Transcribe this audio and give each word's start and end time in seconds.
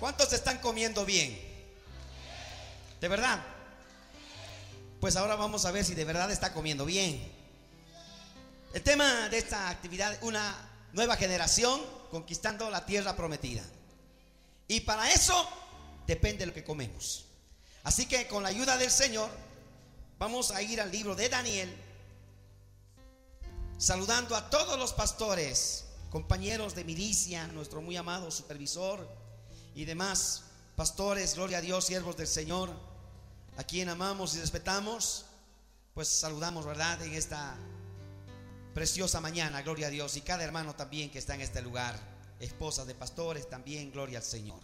¿Cuántos 0.00 0.32
están 0.32 0.58
comiendo 0.58 1.04
bien? 1.04 1.38
¿De 3.00 3.08
verdad? 3.08 3.40
Pues 5.00 5.14
ahora 5.16 5.36
vamos 5.36 5.64
a 5.64 5.70
ver 5.70 5.84
si 5.84 5.94
de 5.94 6.04
verdad 6.04 6.30
está 6.30 6.52
comiendo 6.52 6.84
bien. 6.84 7.30
El 8.74 8.82
tema 8.82 9.28
de 9.28 9.38
esta 9.38 9.68
actividad, 9.68 10.18
una 10.22 10.54
nueva 10.92 11.16
generación 11.16 11.80
conquistando 12.10 12.68
la 12.70 12.84
tierra 12.84 13.14
prometida. 13.14 13.62
Y 14.66 14.80
para 14.80 15.10
eso 15.12 15.48
depende 16.06 16.40
de 16.40 16.46
lo 16.46 16.54
que 16.54 16.64
comemos. 16.64 17.26
Así 17.84 18.06
que 18.06 18.26
con 18.26 18.42
la 18.42 18.48
ayuda 18.48 18.76
del 18.76 18.90
Señor 18.90 19.30
vamos 20.18 20.50
a 20.50 20.62
ir 20.62 20.80
al 20.80 20.90
libro 20.90 21.14
de 21.14 21.28
Daniel, 21.28 21.76
saludando 23.78 24.34
a 24.34 24.50
todos 24.50 24.78
los 24.78 24.92
pastores, 24.92 25.84
compañeros 26.12 26.74
de 26.74 26.84
milicia, 26.84 27.46
nuestro 27.48 27.80
muy 27.80 27.96
amado 27.96 28.30
supervisor 28.30 29.08
y 29.74 29.86
demás 29.86 30.42
pastores, 30.76 31.36
gloria 31.36 31.56
a 31.56 31.60
Dios, 31.62 31.86
siervos 31.86 32.18
del 32.18 32.26
Señor, 32.26 32.70
a 33.56 33.64
quien 33.64 33.88
amamos 33.88 34.34
y 34.34 34.40
respetamos, 34.40 35.24
pues 35.94 36.08
saludamos, 36.08 36.66
¿verdad? 36.66 37.00
En 37.00 37.14
esta 37.14 37.56
preciosa 38.74 39.22
mañana, 39.22 39.62
gloria 39.62 39.86
a 39.86 39.90
Dios, 39.90 40.14
y 40.18 40.20
cada 40.20 40.44
hermano 40.44 40.76
también 40.76 41.10
que 41.10 41.18
está 41.18 41.34
en 41.34 41.40
este 41.40 41.62
lugar, 41.62 41.98
esposas 42.40 42.86
de 42.86 42.94
pastores 42.94 43.48
también, 43.48 43.90
gloria 43.90 44.18
al 44.18 44.24
Señor. 44.24 44.60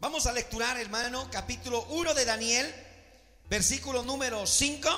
Vamos 0.00 0.26
a 0.26 0.32
lecturar, 0.32 0.76
hermano, 0.78 1.28
capítulo 1.30 1.84
1 1.90 2.12
de 2.12 2.24
Daniel, 2.24 2.74
versículo 3.48 4.02
número 4.02 4.44
5, 4.44 4.88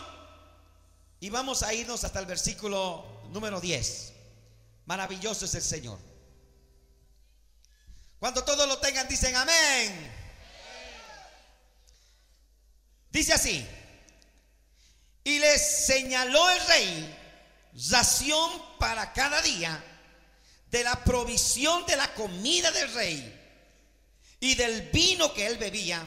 y 1.20 1.28
vamos 1.28 1.62
a 1.62 1.74
irnos 1.74 2.04
hasta 2.04 2.20
el 2.20 2.26
versículo 2.26 3.04
número 3.32 3.60
10. 3.60 4.14
Maravilloso 4.88 5.44
es 5.44 5.54
el 5.54 5.62
Señor. 5.62 5.98
Cuando 8.18 8.42
todos 8.42 8.66
lo 8.66 8.78
tengan, 8.78 9.06
dicen 9.06 9.36
amén. 9.36 10.14
Dice 13.10 13.34
así, 13.34 13.66
y 15.24 15.38
les 15.40 15.86
señaló 15.86 16.48
el 16.48 16.66
rey 16.66 17.18
ración 17.90 18.50
para 18.78 19.12
cada 19.12 19.42
día 19.42 19.84
de 20.70 20.82
la 20.82 21.04
provisión 21.04 21.84
de 21.84 21.96
la 21.96 22.14
comida 22.14 22.70
del 22.70 22.90
rey 22.94 23.40
y 24.40 24.54
del 24.54 24.88
vino 24.90 25.34
que 25.34 25.46
él 25.46 25.58
bebía, 25.58 26.02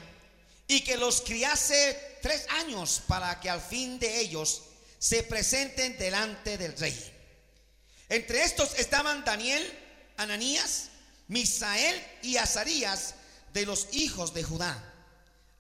y 0.68 0.82
que 0.82 0.98
los 0.98 1.22
criase 1.22 2.18
tres 2.24 2.48
años 2.50 3.04
para 3.08 3.40
que 3.40 3.50
al 3.52 3.62
fin 3.62 4.00
de 4.00 4.22
ellos 4.22 4.64
se 4.98 5.22
presenten 5.22 6.00
delante 6.00 6.58
del 6.58 6.76
rey. 6.76 7.21
Entre 8.12 8.44
estos 8.44 8.78
estaban 8.78 9.24
Daniel, 9.24 9.64
Ananías, 10.18 10.90
Misael 11.30 11.96
y 12.22 12.36
Azarías 12.36 13.16
de 13.54 13.66
los 13.66 13.88
hijos 13.94 14.34
de 14.34 14.44
Judá. 14.44 14.84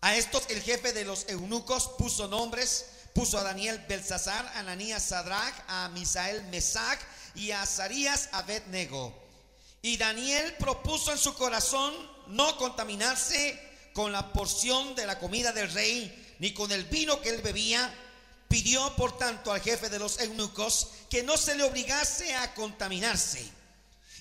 A 0.02 0.18
estos 0.18 0.44
el 0.50 0.62
jefe 0.62 0.92
de 0.92 1.06
los 1.06 1.30
eunucos 1.30 1.92
puso 1.98 2.28
nombres, 2.28 2.88
puso 3.16 3.38
a 3.38 3.44
Daniel 3.44 3.82
Belsasar, 3.88 4.46
a 4.48 4.60
Ananías 4.60 5.02
Sadrach, 5.02 5.54
a 5.70 5.88
Misael 5.94 6.44
Mesac 6.48 7.00
y 7.36 7.52
a 7.52 7.62
Azarías 7.62 8.28
Abednego. 8.34 9.18
Y 9.82 9.96
Daniel 9.96 10.54
propuso 10.60 11.14
en 11.14 11.20
su 11.20 11.34
corazón 11.36 11.94
no 12.28 12.58
contaminarse 12.58 13.58
con 13.94 14.12
la 14.12 14.34
porción 14.34 14.94
de 14.96 15.08
la 15.08 15.20
comida 15.20 15.54
del 15.54 15.72
rey, 15.72 16.36
ni 16.40 16.54
con 16.54 16.70
el 16.74 16.84
vino 16.84 17.22
que 17.22 17.30
él 17.30 17.42
bebía. 17.42 17.94
Pidió, 18.52 18.94
por 18.98 19.18
tanto, 19.18 19.54
al 19.54 19.62
jefe 19.62 19.88
de 19.88 19.98
los 19.98 20.20
eunucos 20.20 20.90
que 21.10 21.24
no 21.24 21.38
se 21.38 21.56
le 21.56 21.64
obligase 21.64 22.36
a 22.36 22.54
contaminarse. 22.54 23.42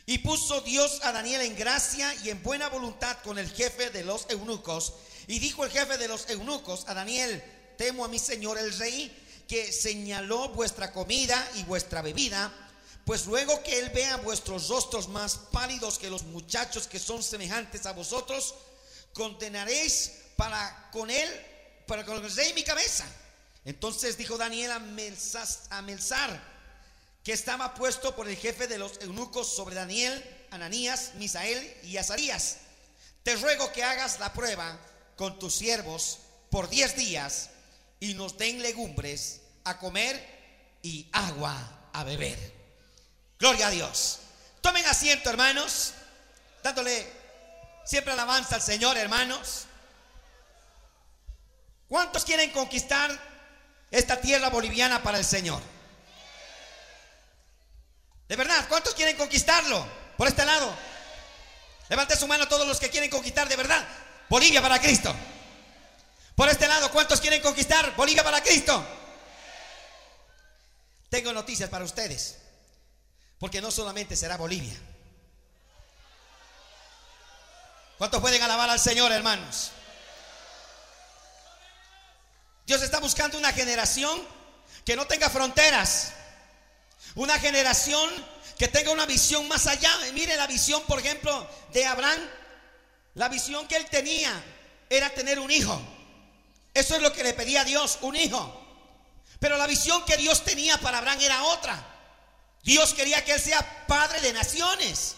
Y 0.06 0.18
puso 0.18 0.60
Dios 0.60 1.00
a 1.02 1.10
Daniel 1.10 1.40
en 1.40 1.56
gracia 1.56 2.14
y 2.22 2.30
en 2.30 2.40
buena 2.40 2.68
voluntad 2.68 3.18
con 3.24 3.40
el 3.40 3.50
jefe 3.50 3.90
de 3.90 4.04
los 4.04 4.26
eunucos. 4.30 4.94
Y 5.26 5.40
dijo 5.40 5.64
el 5.64 5.72
jefe 5.72 5.98
de 5.98 6.06
los 6.06 6.30
eunucos 6.30 6.84
a 6.86 6.94
Daniel, 6.94 7.42
temo 7.76 8.04
a 8.04 8.08
mi 8.08 8.20
señor 8.20 8.56
el 8.56 8.72
rey, 8.78 9.44
que 9.48 9.72
señaló 9.72 10.50
vuestra 10.50 10.92
comida 10.92 11.50
y 11.56 11.64
vuestra 11.64 12.00
bebida, 12.00 12.52
pues 13.04 13.26
luego 13.26 13.60
que 13.64 13.80
él 13.80 13.90
vea 13.90 14.16
vuestros 14.18 14.68
rostros 14.68 15.08
más 15.08 15.38
pálidos 15.50 15.98
que 15.98 16.08
los 16.08 16.22
muchachos 16.22 16.86
que 16.86 17.00
son 17.00 17.20
semejantes 17.20 17.84
a 17.84 17.92
vosotros, 17.92 18.54
condenaréis 19.12 20.12
para 20.36 20.88
con 20.92 21.10
él, 21.10 21.28
para 21.88 22.06
con 22.06 22.24
el 22.24 22.32
rey 22.32 22.52
mi 22.52 22.62
cabeza. 22.62 23.04
Entonces 23.64 24.16
dijo 24.16 24.38
Daniel 24.38 24.72
a, 24.72 24.78
Melsar, 24.78 26.40
que 27.22 27.32
estaba 27.32 27.74
puesto 27.74 28.16
por 28.16 28.28
el 28.28 28.36
jefe 28.36 28.66
de 28.66 28.78
los 28.78 29.00
eunucos 29.00 29.54
sobre 29.54 29.74
Daniel, 29.74 30.24
Ananías, 30.50 31.12
Misael 31.16 31.76
y 31.82 31.98
Azarías. 31.98 32.58
Te 33.22 33.36
ruego 33.36 33.70
que 33.72 33.84
hagas 33.84 34.18
la 34.18 34.32
prueba 34.32 34.78
con 35.16 35.38
tus 35.38 35.54
siervos 35.54 36.20
por 36.50 36.70
diez 36.70 36.96
días 36.96 37.50
y 38.00 38.14
nos 38.14 38.38
den 38.38 38.62
legumbres 38.62 39.42
a 39.64 39.78
comer 39.78 40.78
y 40.82 41.08
agua 41.12 41.90
a 41.92 42.04
beber. 42.04 42.38
Gloria 43.38 43.66
a 43.66 43.70
Dios. 43.70 44.20
Tomen 44.62 44.86
asiento, 44.86 45.28
hermanos, 45.28 45.92
dándole 46.62 47.06
siempre 47.84 48.12
alabanza 48.12 48.56
al 48.56 48.62
Señor, 48.62 48.96
hermanos. 48.96 49.66
¿Cuántos 51.88 52.24
quieren 52.24 52.50
conquistar 52.52 53.29
esta 53.90 54.20
tierra 54.20 54.48
boliviana 54.48 55.02
para 55.02 55.18
el 55.18 55.24
Señor? 55.24 55.60
De 58.28 58.36
verdad, 58.36 58.66
¿cuántos 58.68 58.94
quieren 58.94 59.16
conquistarlo? 59.16 59.84
Por 60.16 60.28
este 60.28 60.44
lado. 60.44 60.72
Levante 61.88 62.14
su 62.14 62.28
mano 62.28 62.46
todos 62.46 62.66
los 62.66 62.78
que 62.78 62.88
quieren 62.88 63.10
conquistar 63.10 63.48
de 63.48 63.56
verdad. 63.56 63.84
Bolivia 64.28 64.62
para 64.62 64.78
Cristo. 64.78 65.14
Por 66.36 66.48
este 66.48 66.68
lado, 66.68 66.90
¿cuántos 66.92 67.20
quieren 67.20 67.42
conquistar 67.42 67.94
Bolivia 67.96 68.22
para 68.22 68.40
Cristo? 68.40 68.86
Tengo 71.08 71.32
noticias 71.32 71.68
para 71.68 71.84
ustedes. 71.84 72.38
Porque 73.40 73.60
no 73.60 73.72
solamente 73.72 74.14
será 74.14 74.36
Bolivia. 74.36 74.78
¿Cuántos 77.98 78.20
pueden 78.20 78.40
alabar 78.42 78.70
al 78.70 78.78
Señor, 78.78 79.10
hermanos? 79.10 79.72
Dios 82.70 82.82
está 82.82 83.00
buscando 83.00 83.36
una 83.36 83.52
generación 83.52 84.22
que 84.84 84.94
no 84.94 85.04
tenga 85.04 85.28
fronteras. 85.28 86.12
Una 87.16 87.36
generación 87.40 88.08
que 88.56 88.68
tenga 88.68 88.92
una 88.92 89.06
visión 89.06 89.48
más 89.48 89.66
allá. 89.66 89.90
Mire 90.14 90.36
la 90.36 90.46
visión, 90.46 90.80
por 90.84 91.00
ejemplo, 91.00 91.50
de 91.72 91.84
Abraham. 91.84 92.20
La 93.14 93.28
visión 93.28 93.66
que 93.66 93.74
él 93.74 93.86
tenía 93.86 94.32
era 94.88 95.10
tener 95.10 95.40
un 95.40 95.50
hijo. 95.50 95.82
Eso 96.72 96.94
es 96.94 97.02
lo 97.02 97.12
que 97.12 97.24
le 97.24 97.34
pedía 97.34 97.62
a 97.62 97.64
Dios, 97.64 97.98
un 98.02 98.14
hijo. 98.14 98.64
Pero 99.40 99.58
la 99.58 99.66
visión 99.66 100.04
que 100.04 100.16
Dios 100.16 100.44
tenía 100.44 100.78
para 100.78 100.98
Abraham 100.98 101.22
era 101.22 101.42
otra. 101.42 101.84
Dios 102.62 102.94
quería 102.94 103.24
que 103.24 103.32
él 103.32 103.40
sea 103.40 103.84
padre 103.88 104.20
de 104.20 104.32
naciones. 104.32 105.16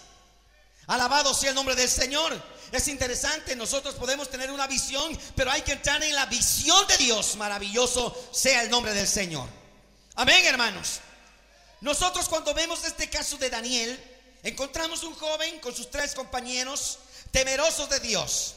Alabado 0.86 1.34
sea 1.34 1.50
el 1.50 1.54
nombre 1.54 1.74
del 1.74 1.90
Señor. 1.90 2.32
Es 2.72 2.88
interesante, 2.88 3.54
nosotros 3.54 3.94
podemos 3.96 4.30
tener 4.30 4.50
una 4.50 4.66
visión, 4.66 5.18
pero 5.36 5.50
hay 5.50 5.60
que 5.60 5.72
entrar 5.72 6.02
en 6.02 6.14
la 6.14 6.24
visión 6.24 6.86
de 6.86 6.96
Dios. 6.96 7.36
Maravilloso 7.36 8.30
sea 8.32 8.62
el 8.62 8.70
nombre 8.70 8.94
del 8.94 9.06
Señor. 9.06 9.46
Amén, 10.14 10.42
hermanos. 10.46 11.00
Nosotros 11.82 12.30
cuando 12.30 12.54
vemos 12.54 12.82
este 12.84 13.10
caso 13.10 13.36
de 13.36 13.50
Daniel, 13.50 14.02
encontramos 14.42 15.02
un 15.02 15.14
joven 15.14 15.60
con 15.60 15.76
sus 15.76 15.90
tres 15.90 16.14
compañeros 16.14 16.98
temerosos 17.30 17.90
de 17.90 18.00
Dios. 18.00 18.54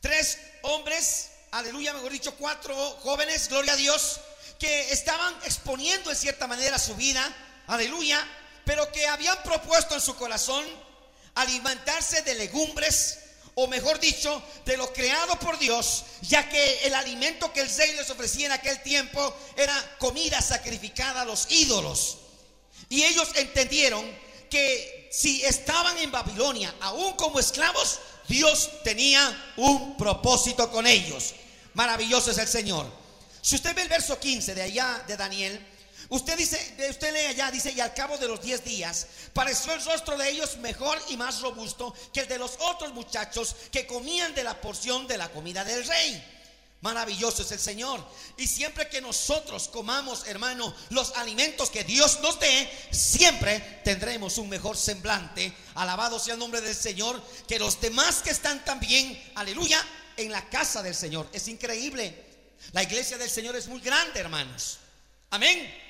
Tres 0.00 0.38
hombres, 0.62 1.30
aleluya, 1.50 1.94
mejor 1.94 2.12
dicho, 2.12 2.34
cuatro 2.34 2.74
jóvenes, 3.02 3.48
gloria 3.48 3.72
a 3.72 3.76
Dios, 3.76 4.20
que 4.58 4.92
estaban 4.92 5.34
exponiendo 5.44 6.10
en 6.10 6.16
cierta 6.16 6.46
manera 6.46 6.78
su 6.78 6.94
vida, 6.94 7.24
aleluya, 7.66 8.22
pero 8.66 8.92
que 8.92 9.06
habían 9.06 9.42
propuesto 9.42 9.94
en 9.94 10.00
su 10.02 10.14
corazón 10.16 10.64
alimentarse 11.34 12.22
de 12.22 12.34
legumbres, 12.34 13.18
o 13.62 13.66
mejor 13.66 14.00
dicho, 14.00 14.42
de 14.64 14.76
lo 14.76 14.90
creado 14.92 15.38
por 15.38 15.58
Dios, 15.58 16.04
ya 16.22 16.48
que 16.48 16.86
el 16.86 16.94
alimento 16.94 17.52
que 17.52 17.60
el 17.60 17.76
rey 17.76 17.92
les 17.94 18.08
ofrecía 18.08 18.46
en 18.46 18.52
aquel 18.52 18.82
tiempo 18.82 19.36
era 19.54 19.96
comida 19.98 20.40
sacrificada 20.40 21.20
a 21.20 21.24
los 21.26 21.50
ídolos. 21.50 22.18
Y 22.88 23.04
ellos 23.04 23.28
entendieron 23.34 24.04
que 24.48 25.08
si 25.12 25.44
estaban 25.44 25.98
en 25.98 26.10
Babilonia, 26.10 26.74
aún 26.80 27.12
como 27.14 27.38
esclavos, 27.38 28.00
Dios 28.28 28.70
tenía 28.82 29.52
un 29.56 29.96
propósito 29.98 30.70
con 30.70 30.86
ellos. 30.86 31.34
Maravilloso 31.74 32.30
es 32.30 32.38
el 32.38 32.48
Señor. 32.48 32.90
Si 33.42 33.56
usted 33.56 33.74
ve 33.74 33.82
el 33.82 33.88
verso 33.88 34.18
15 34.18 34.54
de 34.54 34.62
allá 34.62 35.04
de 35.06 35.16
Daniel, 35.16 35.66
Usted 36.08 36.36
dice, 36.36 36.88
usted 36.90 37.12
lee 37.12 37.26
allá, 37.26 37.50
dice, 37.50 37.70
y 37.72 37.80
al 37.80 37.94
cabo 37.94 38.18
de 38.18 38.26
los 38.26 38.40
10 38.42 38.64
días 38.64 39.06
pareció 39.32 39.72
el 39.72 39.84
rostro 39.84 40.16
de 40.16 40.28
ellos 40.28 40.56
mejor 40.56 41.00
y 41.08 41.16
más 41.16 41.40
robusto 41.40 41.94
que 42.12 42.20
el 42.20 42.28
de 42.28 42.38
los 42.38 42.56
otros 42.60 42.92
muchachos 42.92 43.54
que 43.70 43.86
comían 43.86 44.34
de 44.34 44.44
la 44.44 44.60
porción 44.60 45.06
de 45.06 45.18
la 45.18 45.28
comida 45.30 45.64
del 45.64 45.86
rey. 45.86 46.24
Maravilloso 46.82 47.42
es 47.42 47.52
el 47.52 47.58
Señor. 47.58 48.02
Y 48.38 48.46
siempre 48.46 48.88
que 48.88 49.02
nosotros 49.02 49.68
comamos, 49.68 50.26
hermano, 50.26 50.74
los 50.88 51.14
alimentos 51.16 51.68
que 51.68 51.84
Dios 51.84 52.20
nos 52.22 52.40
dé, 52.40 52.70
siempre 52.90 53.60
tendremos 53.84 54.38
un 54.38 54.48
mejor 54.48 54.78
semblante. 54.78 55.52
Alabado 55.74 56.18
sea 56.18 56.34
el 56.34 56.40
nombre 56.40 56.62
del 56.62 56.74
Señor. 56.74 57.22
Que 57.46 57.58
los 57.58 57.80
demás 57.82 58.22
que 58.22 58.30
están 58.30 58.64
también, 58.64 59.22
aleluya, 59.34 59.84
en 60.16 60.32
la 60.32 60.48
casa 60.48 60.82
del 60.82 60.94
Señor. 60.94 61.28
Es 61.34 61.48
increíble. 61.48 62.30
La 62.72 62.82
iglesia 62.82 63.18
del 63.18 63.28
Señor 63.28 63.56
es 63.56 63.68
muy 63.68 63.80
grande, 63.80 64.20
hermanos. 64.20 64.78
Amén. 65.28 65.89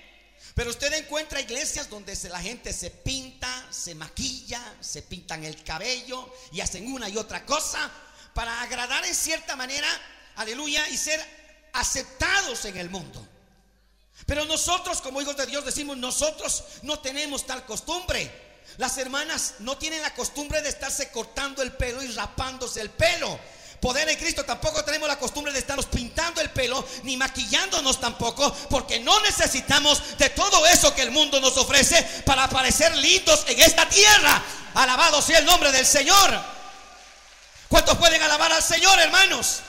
Pero 0.54 0.70
usted 0.70 0.92
encuentra 0.92 1.40
iglesias 1.40 1.88
donde 1.88 2.16
la 2.28 2.40
gente 2.40 2.72
se 2.72 2.90
pinta, 2.90 3.66
se 3.70 3.94
maquilla, 3.94 4.60
se 4.80 5.02
pintan 5.02 5.44
el 5.44 5.62
cabello 5.62 6.32
y 6.52 6.60
hacen 6.60 6.92
una 6.92 7.08
y 7.08 7.16
otra 7.16 7.46
cosa 7.46 7.90
para 8.34 8.60
agradar 8.62 9.04
en 9.04 9.14
cierta 9.14 9.56
manera, 9.56 9.88
aleluya, 10.36 10.88
y 10.88 10.96
ser 10.96 11.20
aceptados 11.72 12.64
en 12.64 12.76
el 12.76 12.90
mundo. 12.90 13.26
Pero 14.26 14.44
nosotros 14.44 15.00
como 15.00 15.20
hijos 15.20 15.36
de 15.36 15.46
Dios 15.46 15.64
decimos, 15.64 15.96
nosotros 15.96 16.64
no 16.82 16.98
tenemos 16.98 17.46
tal 17.46 17.64
costumbre. 17.64 18.50
Las 18.76 18.98
hermanas 18.98 19.54
no 19.60 19.78
tienen 19.78 20.02
la 20.02 20.14
costumbre 20.14 20.62
de 20.62 20.68
estarse 20.68 21.10
cortando 21.10 21.62
el 21.62 21.72
pelo 21.72 22.02
y 22.02 22.08
rapándose 22.12 22.80
el 22.80 22.90
pelo 22.90 23.38
poder 23.80 24.08
en 24.08 24.18
Cristo 24.18 24.44
tampoco 24.44 24.84
tenemos 24.84 25.08
la 25.08 25.18
costumbre 25.18 25.52
de 25.52 25.58
estarnos 25.58 25.86
pintando 25.86 26.40
el 26.40 26.50
pelo 26.50 26.86
ni 27.02 27.16
maquillándonos 27.16 27.98
tampoco, 27.98 28.52
porque 28.68 29.00
no 29.00 29.18
necesitamos 29.20 30.18
de 30.18 30.30
todo 30.30 30.66
eso 30.66 30.94
que 30.94 31.02
el 31.02 31.10
mundo 31.10 31.40
nos 31.40 31.56
ofrece 31.56 32.02
para 32.24 32.48
parecer 32.48 32.94
lindos 32.96 33.44
en 33.48 33.60
esta 33.60 33.88
tierra. 33.88 34.42
Alabado 34.74 35.22
sea 35.22 35.38
el 35.38 35.46
nombre 35.46 35.72
del 35.72 35.86
Señor. 35.86 36.40
¿Cuántos 37.68 37.96
pueden 37.98 38.22
alabar 38.22 38.52
al 38.52 38.62
Señor, 38.62 38.98
hermanos? 39.00 39.60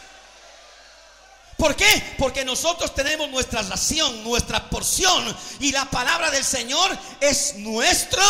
¿Por 1.56 1.76
qué? 1.76 2.16
Porque 2.18 2.44
nosotros 2.44 2.94
tenemos 2.96 3.30
nuestra 3.30 3.62
ración, 3.62 4.24
nuestra 4.24 4.68
porción 4.70 5.38
y 5.60 5.72
la 5.72 5.86
palabra 5.86 6.32
del 6.32 6.44
Señor 6.44 6.98
es 7.20 7.56
nuestro 7.58 8.24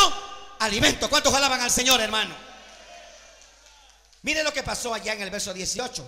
alimento. 0.59 1.09
¿Cuántos 1.09 1.33
alaban 1.33 1.61
al 1.61 1.71
Señor, 1.71 2.01
hermano? 2.01 2.50
Mire 4.23 4.43
lo 4.43 4.53
que 4.53 4.63
pasó 4.63 4.93
allá 4.93 5.13
en 5.13 5.21
el 5.21 5.29
verso 5.29 5.53
18. 5.53 6.07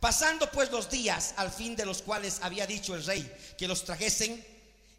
Pasando 0.00 0.50
pues 0.50 0.70
los 0.70 0.88
días 0.88 1.34
al 1.36 1.50
fin 1.52 1.76
de 1.76 1.84
los 1.84 2.00
cuales 2.00 2.38
había 2.40 2.66
dicho 2.66 2.94
el 2.94 3.04
rey 3.04 3.30
que 3.58 3.68
los 3.68 3.84
trajesen, 3.84 4.44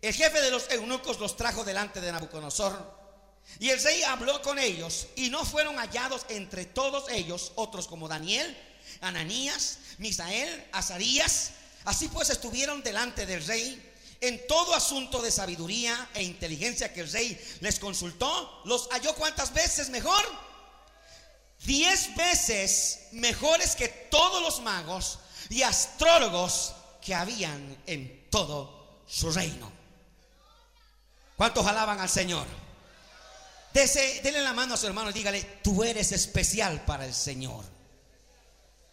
el 0.01 0.13
jefe 0.13 0.41
de 0.41 0.51
los 0.51 0.69
eunucos 0.69 1.19
los 1.19 1.35
trajo 1.35 1.63
delante 1.63 2.01
de 2.01 2.11
Nabucodonosor. 2.11 3.01
Y 3.59 3.69
el 3.69 3.81
rey 3.81 4.03
habló 4.03 4.41
con 4.43 4.59
ellos 4.59 5.07
y 5.15 5.29
no 5.29 5.43
fueron 5.43 5.77
hallados 5.77 6.25
entre 6.29 6.65
todos 6.65 7.09
ellos 7.09 7.51
otros 7.55 7.87
como 7.87 8.07
Daniel, 8.07 8.55
Ananías, 9.01 9.79
Misael, 9.97 10.67
Azarías. 10.71 11.51
Así 11.85 12.07
pues 12.09 12.29
estuvieron 12.29 12.83
delante 12.83 13.25
del 13.25 13.45
rey 13.45 13.91
en 14.21 14.45
todo 14.45 14.75
asunto 14.75 15.19
de 15.21 15.31
sabiduría 15.31 16.09
e 16.13 16.21
inteligencia 16.21 16.93
que 16.93 17.01
el 17.01 17.11
rey 17.11 17.39
les 17.61 17.79
consultó. 17.79 18.61
Los 18.65 18.87
halló 18.91 19.15
cuántas 19.15 19.51
veces 19.51 19.89
mejor 19.89 20.23
diez 21.63 22.15
veces 22.15 23.07
mejores 23.11 23.75
que 23.75 23.87
todos 23.87 24.41
los 24.41 24.61
magos 24.61 25.19
y 25.49 25.63
astrólogos 25.63 26.73
que 27.01 27.13
habían 27.13 27.77
en 27.85 28.29
todo 28.29 29.01
su 29.07 29.31
reino. 29.31 29.71
¿Cuántos 31.35 31.65
alaban 31.65 31.99
al 31.99 32.09
Señor? 32.09 32.45
denle 33.73 34.41
la 34.41 34.53
mano 34.53 34.73
a 34.73 34.77
su 34.77 34.85
hermano 34.85 35.09
y 35.09 35.13
dígale, 35.13 35.41
tú 35.63 35.83
eres 35.83 36.11
especial 36.11 36.83
para 36.85 37.05
el 37.05 37.13
Señor. 37.13 37.63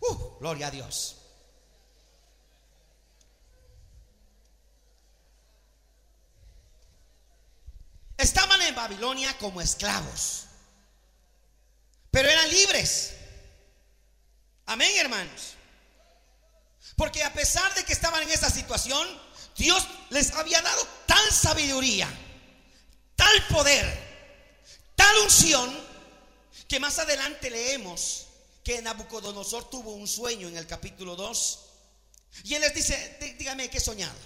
Uh, 0.01 0.39
gloria 0.39 0.69
a 0.69 0.71
Dios. 0.71 1.17
Estaban 8.17 8.61
en 8.63 8.75
Babilonia 8.75 9.37
como 9.39 9.61
esclavos. 9.61 10.48
Pero 12.19 12.31
eran 12.31 12.51
libres. 12.51 13.13
Amén, 14.67 14.91
hermanos. 14.97 15.55
Porque 16.97 17.23
a 17.23 17.33
pesar 17.33 17.73
de 17.77 17.85
que 17.85 17.93
estaban 17.93 18.25
en 18.25 18.31
esa 18.31 18.51
situación, 18.51 19.07
Dios 19.57 19.87
les 20.11 20.33
había 20.33 20.61
dado 20.61 20.85
tal 21.07 21.31
sabiduría, 21.31 22.09
tal 23.15 23.47
poder, 23.47 23.87
tal 24.97 25.17
unción, 25.19 25.73
que 26.67 26.81
más 26.81 26.99
adelante 26.99 27.51
leemos 27.51 28.27
que 28.65 28.83
Nabucodonosor 28.83 29.71
tuvo 29.71 29.93
un 29.93 30.09
sueño 30.09 30.49
en 30.49 30.57
el 30.57 30.67
capítulo 30.67 31.15
2. 31.15 31.59
Y 32.43 32.55
él 32.55 32.63
les 32.63 32.75
dice, 32.75 33.17
dígame 33.39 33.71
qué 33.71 33.79
soñado. 33.79 34.19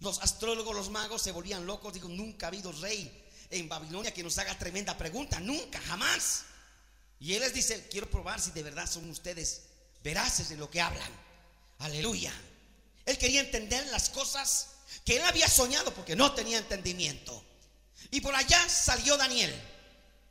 Los 0.00 0.22
astrólogos, 0.22 0.74
los 0.74 0.88
magos 0.88 1.20
se 1.20 1.32
volvían 1.32 1.66
locos. 1.66 1.92
Digo, 1.92 2.08
nunca 2.08 2.46
ha 2.46 2.48
habido 2.48 2.72
rey 2.72 3.28
en 3.50 3.68
Babilonia 3.68 4.14
que 4.14 4.22
nos 4.22 4.38
haga 4.38 4.58
tremenda 4.58 4.96
pregunta. 4.96 5.38
Nunca, 5.40 5.78
jamás. 5.82 6.46
Y 7.20 7.34
él 7.34 7.40
les 7.40 7.54
dice, 7.54 7.86
quiero 7.90 8.10
probar 8.10 8.40
si 8.40 8.50
de 8.50 8.62
verdad 8.62 8.90
son 8.90 9.08
ustedes 9.08 9.62
veraces 10.04 10.48
de 10.48 10.56
lo 10.56 10.70
que 10.70 10.80
hablan. 10.80 11.10
Aleluya. 11.78 12.32
Él 13.04 13.18
quería 13.18 13.40
entender 13.40 13.86
las 13.88 14.10
cosas 14.10 14.68
que 15.04 15.16
él 15.16 15.22
había 15.22 15.48
soñado 15.48 15.94
porque 15.94 16.16
no 16.16 16.32
tenía 16.32 16.58
entendimiento. 16.58 17.44
Y 18.10 18.20
por 18.20 18.34
allá 18.34 18.68
salió 18.68 19.16
Daniel. 19.16 19.54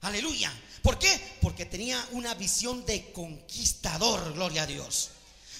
Aleluya. 0.01 0.51
¿Por 0.81 0.99
qué? 0.99 1.37
Porque 1.41 1.65
tenía 1.65 2.07
una 2.11 2.35
visión 2.35 2.85
de 2.85 3.11
conquistador, 3.11 4.33
gloria 4.33 4.63
a 4.63 4.67
Dios. 4.67 5.09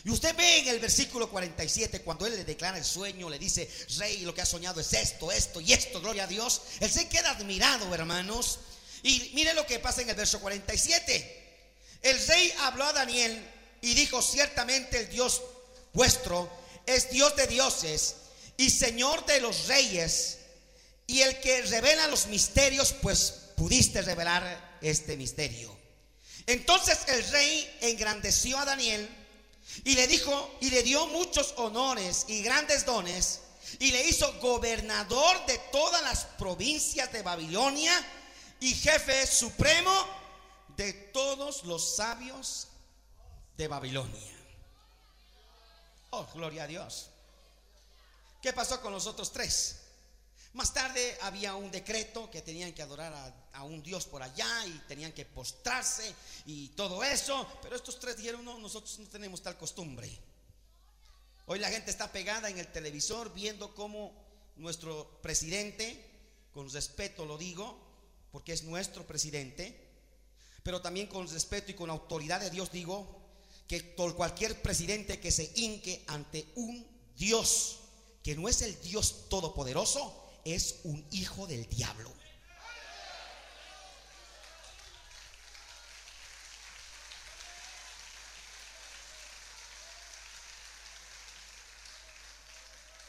Y 0.04 0.12
usted 0.12 0.36
ve 0.36 0.60
en 0.60 0.68
el 0.68 0.80
versículo 0.80 1.32
47, 1.32 2.02
cuando 2.02 2.28
él 2.28 2.36
le 2.36 2.44
declara 2.44 2.78
el 2.78 2.86
sueño, 2.86 3.28
le 3.28 3.40
dice, 3.40 3.68
rey, 3.98 4.22
lo 4.22 4.36
que 4.36 4.42
ha 4.42 4.46
soñado 4.46 4.80
es 4.80 4.94
esto, 4.94 5.32
esto 5.32 5.60
y 5.62 5.74
esto, 5.74 6.00
gloria 6.00 6.26
a 6.26 6.28
Dios. 6.28 6.62
Él 6.80 6.92
se 6.92 7.10
queda 7.10 7.32
admirado, 7.32 7.92
hermanos. 7.94 8.60
Y 9.06 9.34
mire 9.36 9.54
lo 9.54 9.68
que 9.68 9.78
pasa 9.78 10.02
en 10.02 10.10
el 10.10 10.16
verso 10.16 10.40
47. 10.40 11.44
El 12.02 12.28
rey 12.28 12.52
habló 12.62 12.86
a 12.86 12.94
Daniel 12.94 13.40
y 13.82 13.94
dijo, 13.94 14.20
ciertamente 14.20 14.98
el 14.98 15.10
Dios 15.10 15.44
vuestro 15.94 16.50
es 16.88 17.12
Dios 17.12 17.36
de 17.36 17.46
dioses 17.46 18.16
y 18.58 18.72
Señor 18.72 19.24
de 19.28 19.42
los 19.42 19.68
reyes 19.68 20.40
y 21.06 21.22
el 21.22 21.40
que 21.40 21.62
revela 21.62 22.08
los 22.08 22.26
misterios, 22.26 22.94
pues 22.94 23.32
pudiste 23.56 24.02
revelar 24.02 24.80
este 24.82 25.16
misterio. 25.18 25.78
Entonces 26.48 26.98
el 27.06 27.24
rey 27.30 27.78
engrandeció 27.82 28.58
a 28.58 28.66
Daniel 28.66 29.08
y 29.84 29.94
le 29.94 30.08
dijo 30.08 30.58
y 30.62 30.72
le 30.72 30.82
dio 30.82 31.06
muchos 31.08 31.54
honores 31.58 32.26
y 32.28 32.42
grandes 32.42 32.88
dones 32.88 33.42
y 33.78 33.92
le 33.92 34.08
hizo 34.08 34.34
gobernador 34.40 35.46
de 35.46 35.60
todas 35.72 36.02
las 36.02 36.26
provincias 36.40 37.12
de 37.14 37.22
Babilonia 37.22 37.94
y 38.60 38.74
jefe 38.74 39.26
supremo 39.28 39.92
de 40.76 40.94
todos 40.94 41.64
los 41.64 41.96
sabios 41.96 42.68
de 43.58 43.68
Babilonia. 43.68 44.36
Oh, 46.12 46.28
gloria 46.34 46.64
a 46.64 46.68
Dios. 46.68 47.10
¿Qué 48.42 48.54
pasó 48.54 48.82
con 48.82 48.94
los 48.94 49.08
otros 49.08 49.32
tres? 49.32 49.82
Más 50.54 50.74
tarde 50.74 51.18
había 51.22 51.56
un 51.56 51.70
decreto 51.70 52.32
que 52.32 52.42
tenían 52.42 52.72
que 52.72 52.82
adorar 52.82 53.34
a, 53.52 53.64
un 53.64 53.84
Dios 53.84 54.06
por 54.06 54.24
allá 54.24 54.66
y 54.66 54.72
tenían 54.88 55.12
que 55.12 55.26
postrarse 55.26 56.16
y 56.46 56.70
todo 56.70 57.04
eso, 57.04 57.46
pero 57.62 57.76
estos 57.76 58.00
tres 58.00 58.16
dijeron, 58.16 58.46
no, 58.46 58.58
nosotros 58.58 58.98
no 59.00 59.08
tenemos 59.08 59.42
tal 59.42 59.58
costumbre. 59.58 60.10
Hoy 61.48 61.60
la 61.60 61.70
gente 61.70 61.92
está 61.92 62.10
pegada 62.10 62.50
en 62.50 62.58
el 62.58 62.72
televisor 62.72 63.34
viendo 63.34 63.76
cómo 63.76 64.14
nuestro 64.56 65.20
presidente, 65.22 66.04
con 66.54 66.72
respeto 66.72 67.26
lo 67.26 67.38
digo, 67.38 67.85
porque 68.36 68.52
es 68.52 68.64
nuestro 68.64 69.08
presidente, 69.08 69.74
pero 70.62 70.82
también 70.82 71.08
con 71.08 71.26
respeto 71.26 71.72
y 71.72 71.74
con 71.74 71.90
autoridad 71.90 72.42
de 72.42 72.50
Dios 72.50 72.70
digo 72.70 73.08
que 73.66 73.96
cualquier 73.96 74.62
presidente 74.62 75.22
que 75.22 75.32
se 75.32 75.54
hinque 75.56 76.04
ante 76.08 76.46
un 76.56 76.86
Dios 77.16 77.80
que 78.22 78.36
no 78.36 78.50
es 78.50 78.62
el 78.62 78.78
Dios 78.82 79.30
todopoderoso, 79.30 80.22
es 80.44 80.82
un 80.84 81.08
hijo 81.12 81.48
del 81.48 81.66
diablo. 81.70 82.12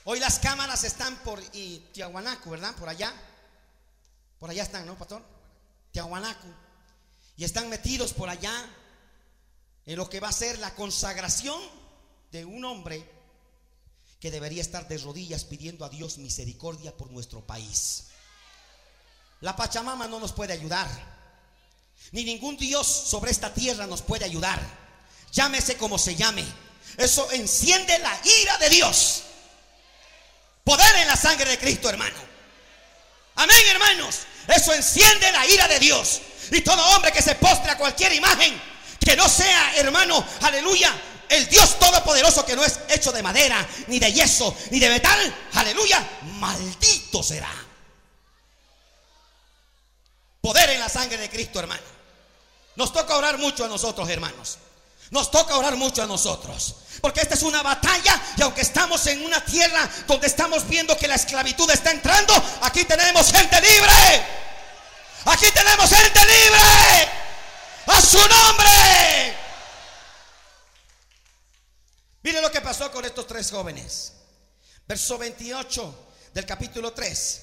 Hoy 0.04 0.20
las 0.20 0.38
cámaras 0.38 0.84
están 0.84 1.16
por 1.24 1.42
Tiahuanaco, 1.92 2.50
¿verdad? 2.50 2.76
Por 2.76 2.88
allá. 2.88 3.12
Por 4.38 4.50
allá 4.50 4.62
están, 4.62 4.86
¿no, 4.86 4.96
pastor? 4.96 5.22
Tiahuanaco. 5.92 6.46
Y 7.36 7.44
están 7.44 7.68
metidos 7.68 8.12
por 8.12 8.28
allá 8.28 8.52
en 9.84 9.96
lo 9.96 10.08
que 10.10 10.20
va 10.20 10.28
a 10.28 10.32
ser 10.32 10.58
la 10.58 10.74
consagración 10.74 11.60
de 12.32 12.44
un 12.44 12.64
hombre 12.64 13.08
que 14.20 14.30
debería 14.30 14.62
estar 14.62 14.88
de 14.88 14.98
rodillas 14.98 15.44
pidiendo 15.44 15.84
a 15.84 15.88
Dios 15.88 16.18
misericordia 16.18 16.96
por 16.96 17.10
nuestro 17.10 17.46
país. 17.46 18.06
La 19.40 19.54
Pachamama 19.54 20.08
no 20.08 20.18
nos 20.18 20.32
puede 20.32 20.52
ayudar. 20.52 20.88
Ni 22.12 22.24
ningún 22.24 22.56
Dios 22.56 22.86
sobre 22.86 23.30
esta 23.30 23.52
tierra 23.52 23.86
nos 23.86 24.02
puede 24.02 24.24
ayudar. 24.24 24.60
Llámese 25.32 25.76
como 25.76 25.98
se 25.98 26.16
llame. 26.16 26.44
Eso 26.96 27.30
enciende 27.32 27.98
la 27.98 28.20
ira 28.42 28.58
de 28.58 28.70
Dios. 28.70 29.22
Poder 30.64 30.96
en 30.96 31.08
la 31.08 31.16
sangre 31.16 31.50
de 31.50 31.58
Cristo, 31.58 31.88
hermano. 31.88 32.35
Amén, 33.36 33.62
hermanos. 33.70 34.20
Eso 34.48 34.72
enciende 34.72 35.30
la 35.32 35.46
ira 35.46 35.68
de 35.68 35.78
Dios. 35.78 36.20
Y 36.50 36.60
todo 36.60 36.82
hombre 36.94 37.12
que 37.12 37.22
se 37.22 37.34
postre 37.34 37.70
a 37.70 37.78
cualquier 37.78 38.12
imagen 38.12 38.60
que 39.00 39.16
no 39.16 39.28
sea, 39.28 39.76
hermano, 39.76 40.24
aleluya, 40.42 40.92
el 41.28 41.48
Dios 41.48 41.78
todopoderoso 41.78 42.44
que 42.44 42.56
no 42.56 42.64
es 42.64 42.80
hecho 42.88 43.12
de 43.12 43.22
madera, 43.22 43.66
ni 43.88 43.98
de 43.98 44.12
yeso, 44.12 44.56
ni 44.70 44.80
de 44.80 44.88
metal, 44.88 45.34
aleluya, 45.54 46.04
maldito 46.38 47.22
será. 47.22 47.52
Poder 50.40 50.70
en 50.70 50.80
la 50.80 50.88
sangre 50.88 51.18
de 51.18 51.28
Cristo, 51.28 51.60
hermano. 51.60 51.82
Nos 52.76 52.92
toca 52.92 53.16
orar 53.16 53.38
mucho 53.38 53.64
a 53.64 53.68
nosotros, 53.68 54.08
hermanos. 54.08 54.58
Nos 55.10 55.30
toca 55.30 55.56
orar 55.56 55.76
mucho 55.76 56.02
a 56.02 56.06
nosotros. 56.06 56.76
Porque 57.00 57.20
esta 57.20 57.34
es 57.34 57.42
una 57.42 57.62
batalla 57.62 58.20
y 58.36 58.42
aunque 58.42 58.62
estamos 58.62 59.06
en 59.06 59.24
una 59.24 59.44
tierra 59.44 59.88
donde 60.06 60.26
estamos 60.26 60.66
viendo 60.66 60.96
que 60.96 61.08
la 61.08 61.14
esclavitud 61.14 61.70
está 61.70 61.90
entrando, 61.90 62.32
aquí 62.62 62.84
tenemos 62.84 63.30
gente 63.30 63.60
libre. 63.60 64.26
Aquí 65.26 65.46
tenemos 65.52 65.90
gente 65.90 66.20
libre. 66.20 67.08
A 67.86 68.00
su 68.00 68.18
nombre. 68.18 69.36
Mire 72.22 72.40
lo 72.40 72.50
que 72.50 72.60
pasó 72.60 72.90
con 72.90 73.04
estos 73.04 73.26
tres 73.26 73.50
jóvenes. 73.50 74.12
Verso 74.86 75.18
28 75.18 76.06
del 76.32 76.46
capítulo 76.46 76.92
3. 76.92 77.42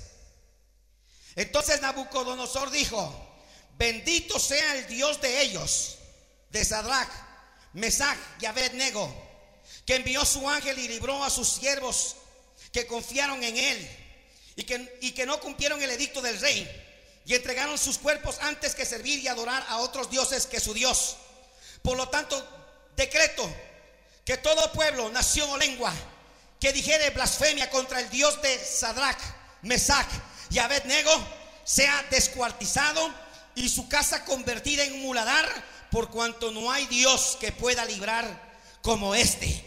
Entonces 1.35 1.81
Nabucodonosor 1.81 2.69
dijo, 2.69 3.35
bendito 3.77 4.37
sea 4.39 4.75
el 4.75 4.87
Dios 4.87 5.19
de 5.21 5.41
ellos, 5.41 5.97
de 6.49 6.63
Sadrach, 6.63 7.09
Mesach 7.73 8.17
y 8.39 8.45
Abednego, 8.45 9.13
que 9.85 9.95
envió 9.95 10.23
su 10.25 10.47
ángel 10.49 10.77
y 10.79 10.87
libró 10.87 11.23
a 11.23 11.29
sus 11.29 11.49
siervos 11.49 12.15
que 12.71 12.87
confiaron 12.87 13.43
en 13.43 13.57
él 13.57 13.89
y 14.55 14.63
que, 15.11 15.25
no 15.25 15.39
cumplieron 15.39 15.81
el 15.81 15.91
edicto 15.91 16.21
del 16.21 16.39
rey 16.39 16.69
y 17.25 17.33
entregaron 17.33 17.77
sus 17.77 17.97
cuerpos 17.97 18.37
antes 18.41 18.75
que 18.75 18.85
servir 18.85 19.19
y 19.19 19.27
adorar 19.27 19.65
a 19.69 19.77
otros 19.77 20.09
dioses 20.09 20.45
que 20.45 20.59
su 20.59 20.73
Dios. 20.73 21.17
Por 21.81 21.97
lo 21.97 22.09
tanto, 22.09 22.45
decreto 22.95 23.49
que 24.25 24.37
todo 24.37 24.71
pueblo, 24.71 25.09
nación 25.09 25.49
o 25.49 25.57
lengua 25.57 25.93
que 26.59 26.71
dijere 26.71 27.09
blasfemia 27.09 27.69
contra 27.69 27.99
el 27.99 28.09
Dios 28.09 28.41
de 28.41 28.57
Sadrach, 28.57 29.19
Mesach 29.63 30.07
y 30.49 30.59
Abednego 30.59 31.11
sea 31.63 32.05
descuartizado 32.09 33.13
y 33.55 33.69
su 33.69 33.87
casa 33.87 34.25
convertida 34.25 34.83
en 34.83 35.01
muladar, 35.01 35.47
por 35.93 36.09
cuanto 36.09 36.51
no 36.51 36.71
hay 36.71 36.87
Dios 36.87 37.37
que 37.39 37.51
pueda 37.51 37.85
librar 37.85 38.25
como 38.81 39.13
este. 39.13 39.63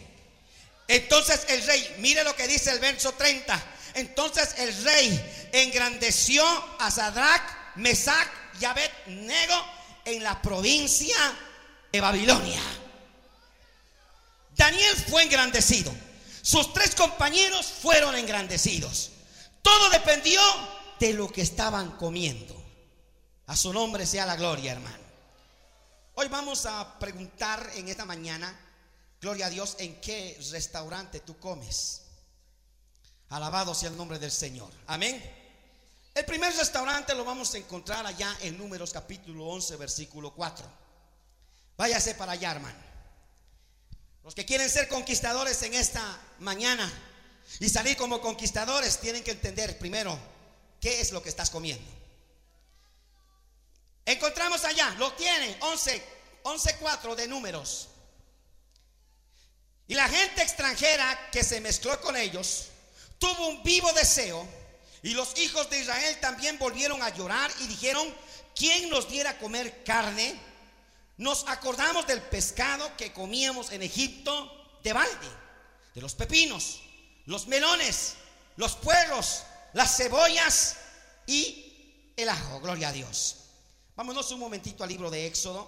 Entonces 0.89 1.47
el 1.49 1.65
rey, 1.65 1.97
mire 2.01 2.25
lo 2.25 2.35
que 2.35 2.49
dice 2.49 2.73
el 2.73 2.81
verso 2.81 3.13
30. 3.13 3.63
Entonces 3.95 4.57
el 4.59 4.83
rey 4.83 5.49
engrandeció 5.53 6.45
a 6.81 6.91
Sadrach, 6.91 7.77
Mesach 7.77 8.29
y 8.61 8.65
Abednego 8.65 9.55
en 10.05 10.25
la 10.25 10.43
provincia 10.43 11.17
de 11.93 12.01
Babilonia. 12.01 12.61
Daniel 14.57 14.97
fue 15.09 15.23
engrandecido. 15.23 15.95
Sus 16.43 16.73
tres 16.73 16.97
compañeros 16.97 17.67
fueron 17.67 18.17
engrandecidos. 18.17 19.13
Todo 19.63 19.91
dependió 19.91 20.41
de 20.99 21.13
lo 21.13 21.29
que 21.29 21.43
estaban 21.43 21.93
comiendo. 21.93 22.61
A 23.47 23.57
su 23.57 23.73
nombre 23.73 24.07
sea 24.07 24.27
la 24.27 24.35
gloria, 24.35 24.73
hermano. 24.73 25.06
Hoy 26.19 26.29
vamos 26.29 26.65
a 26.65 26.99
preguntar 26.99 27.73
en 27.75 27.89
esta 27.89 28.07
mañana, 28.07 28.59
gloria 29.21 29.47
a 29.47 29.51
Dios, 29.51 29.77
en 29.79 30.01
qué 30.01 30.39
restaurante 30.51 31.21
tú 31.21 31.39
comes. 31.39 32.05
Alabado 33.29 33.75
sea 33.75 33.91
el 33.91 33.99
nombre 33.99 34.19
del 34.19 34.31
Señor. 34.31 34.73
Amén. 34.87 35.23
El 36.15 36.25
primer 36.25 36.57
restaurante 36.57 37.15
lo 37.15 37.23
vamos 37.23 37.53
a 37.53 37.59
encontrar 37.59 38.07
allá 38.07 38.35
en 38.41 38.57
Números 38.57 38.95
capítulo 38.95 39.45
11, 39.45 39.77
versículo 39.77 40.33
4. 40.33 40.67
Váyase 41.77 42.15
para 42.15 42.33
allá, 42.33 42.53
hermano. 42.53 42.79
Los 44.25 44.35
que 44.35 44.47
quieren 44.47 44.71
ser 44.71 44.89
conquistadores 44.89 45.61
en 45.65 45.75
esta 45.75 46.19
mañana 46.39 46.91
y 47.61 47.69
salir 47.69 47.95
como 47.99 48.23
conquistadores 48.23 49.01
tienen 49.01 49.23
que 49.23 49.33
entender 49.33 49.79
primero 49.79 50.19
qué 50.81 50.99
es 50.99 51.13
lo 51.13 51.23
que 51.23 51.29
estás 51.29 51.51
comiendo. 51.51 51.85
Encontramos 54.07 54.65
allá, 54.65 54.95
lo 54.99 55.13
tienen, 55.15 55.57
11, 55.61 56.03
11.4 56.45 57.15
de 57.17 57.27
números. 57.27 57.89
Y 59.89 59.95
la 59.95 60.09
gente 60.09 60.43
extranjera 60.43 61.29
que 61.31 61.45
se 61.45 61.61
mezcló 61.61 62.01
con 62.01 62.17
ellos 62.17 62.69
tuvo 63.19 63.49
un 63.49 63.63
vivo 63.63 63.93
deseo 63.93 64.47
y 65.03 65.11
los 65.11 65.37
hijos 65.39 65.69
de 65.71 65.81
Israel 65.81 66.19
también 66.21 66.59
volvieron 66.59 67.03
a 67.03 67.11
llorar 67.11 67.51
y 67.61 67.67
dijeron, 67.67 68.13
¿quién 68.55 68.89
nos 68.91 69.09
diera 69.09 69.31
a 69.31 69.39
comer 69.39 69.85
carne? 69.85 70.39
Nos 71.17 71.47
acordamos 71.49 72.07
del 72.07 72.23
pescado 72.23 72.97
que 72.97 73.13
comíamos 73.13 73.73
en 73.73 73.83
Egipto 73.83 74.79
de 74.83 74.93
balde, 74.93 75.29
de 75.95 76.01
los 76.01 76.15
pepinos, 76.15 76.81
los 77.25 77.47
melones, 77.47 78.15
los 78.57 78.75
puerros, 78.77 79.43
las 79.73 79.97
cebollas 79.97 80.77
y 81.27 82.13
el 82.17 82.29
ajo. 82.29 82.61
Gloria 82.61 82.89
a 82.89 82.93
Dios. 82.93 83.46
Vámonos 83.97 84.31
un 84.31 84.41
momentito 84.41 84.85
al 84.85 84.91
libro 84.91 85.11
de 85.11 85.27
Éxodo. 85.27 85.67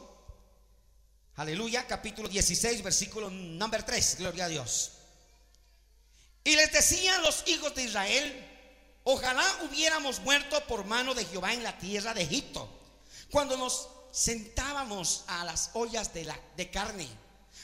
Aleluya, 1.36 1.86
capítulo 1.86 2.28
16, 2.28 2.82
versículo 2.82 3.30
number 3.30 3.82
3. 3.82 4.16
Gloria 4.18 4.44
a 4.44 4.48
Dios. 4.48 4.90
Y 6.44 6.54
les 6.54 6.70
decían 6.70 7.22
los 7.22 7.42
hijos 7.48 7.74
de 7.74 7.84
Israel, 7.84 8.46
ojalá 9.04 9.42
hubiéramos 9.62 10.20
muerto 10.20 10.62
por 10.66 10.84
mano 10.84 11.14
de 11.14 11.24
Jehová 11.24 11.54
en 11.54 11.62
la 11.62 11.78
tierra 11.78 12.12
de 12.12 12.20
Egipto, 12.20 12.68
cuando 13.30 13.56
nos 13.56 13.88
sentábamos 14.12 15.24
a 15.28 15.46
las 15.46 15.70
ollas 15.72 16.12
de, 16.12 16.30
de 16.54 16.70
carne, 16.70 17.08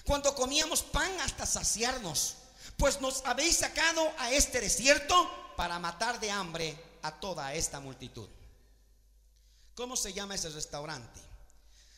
cuando 0.07 0.35
comíamos 0.35 0.81
pan 0.81 1.13
hasta 1.21 1.45
saciarnos, 1.45 2.37
pues 2.79 3.03
nos 3.03 3.23
habéis 3.27 3.59
sacado 3.59 4.11
a 4.17 4.33
este 4.33 4.63
desierto 4.63 5.31
para 5.59 5.79
matar 5.79 6.19
de 6.21 6.31
hambre 6.31 6.75
a 7.03 7.21
toda 7.21 7.53
esta 7.53 7.81
multitud. 7.81 8.31
¿Cómo 9.75 9.97
se 9.97 10.13
llama 10.13 10.35
ese 10.35 10.49
restaurante? 10.51 11.21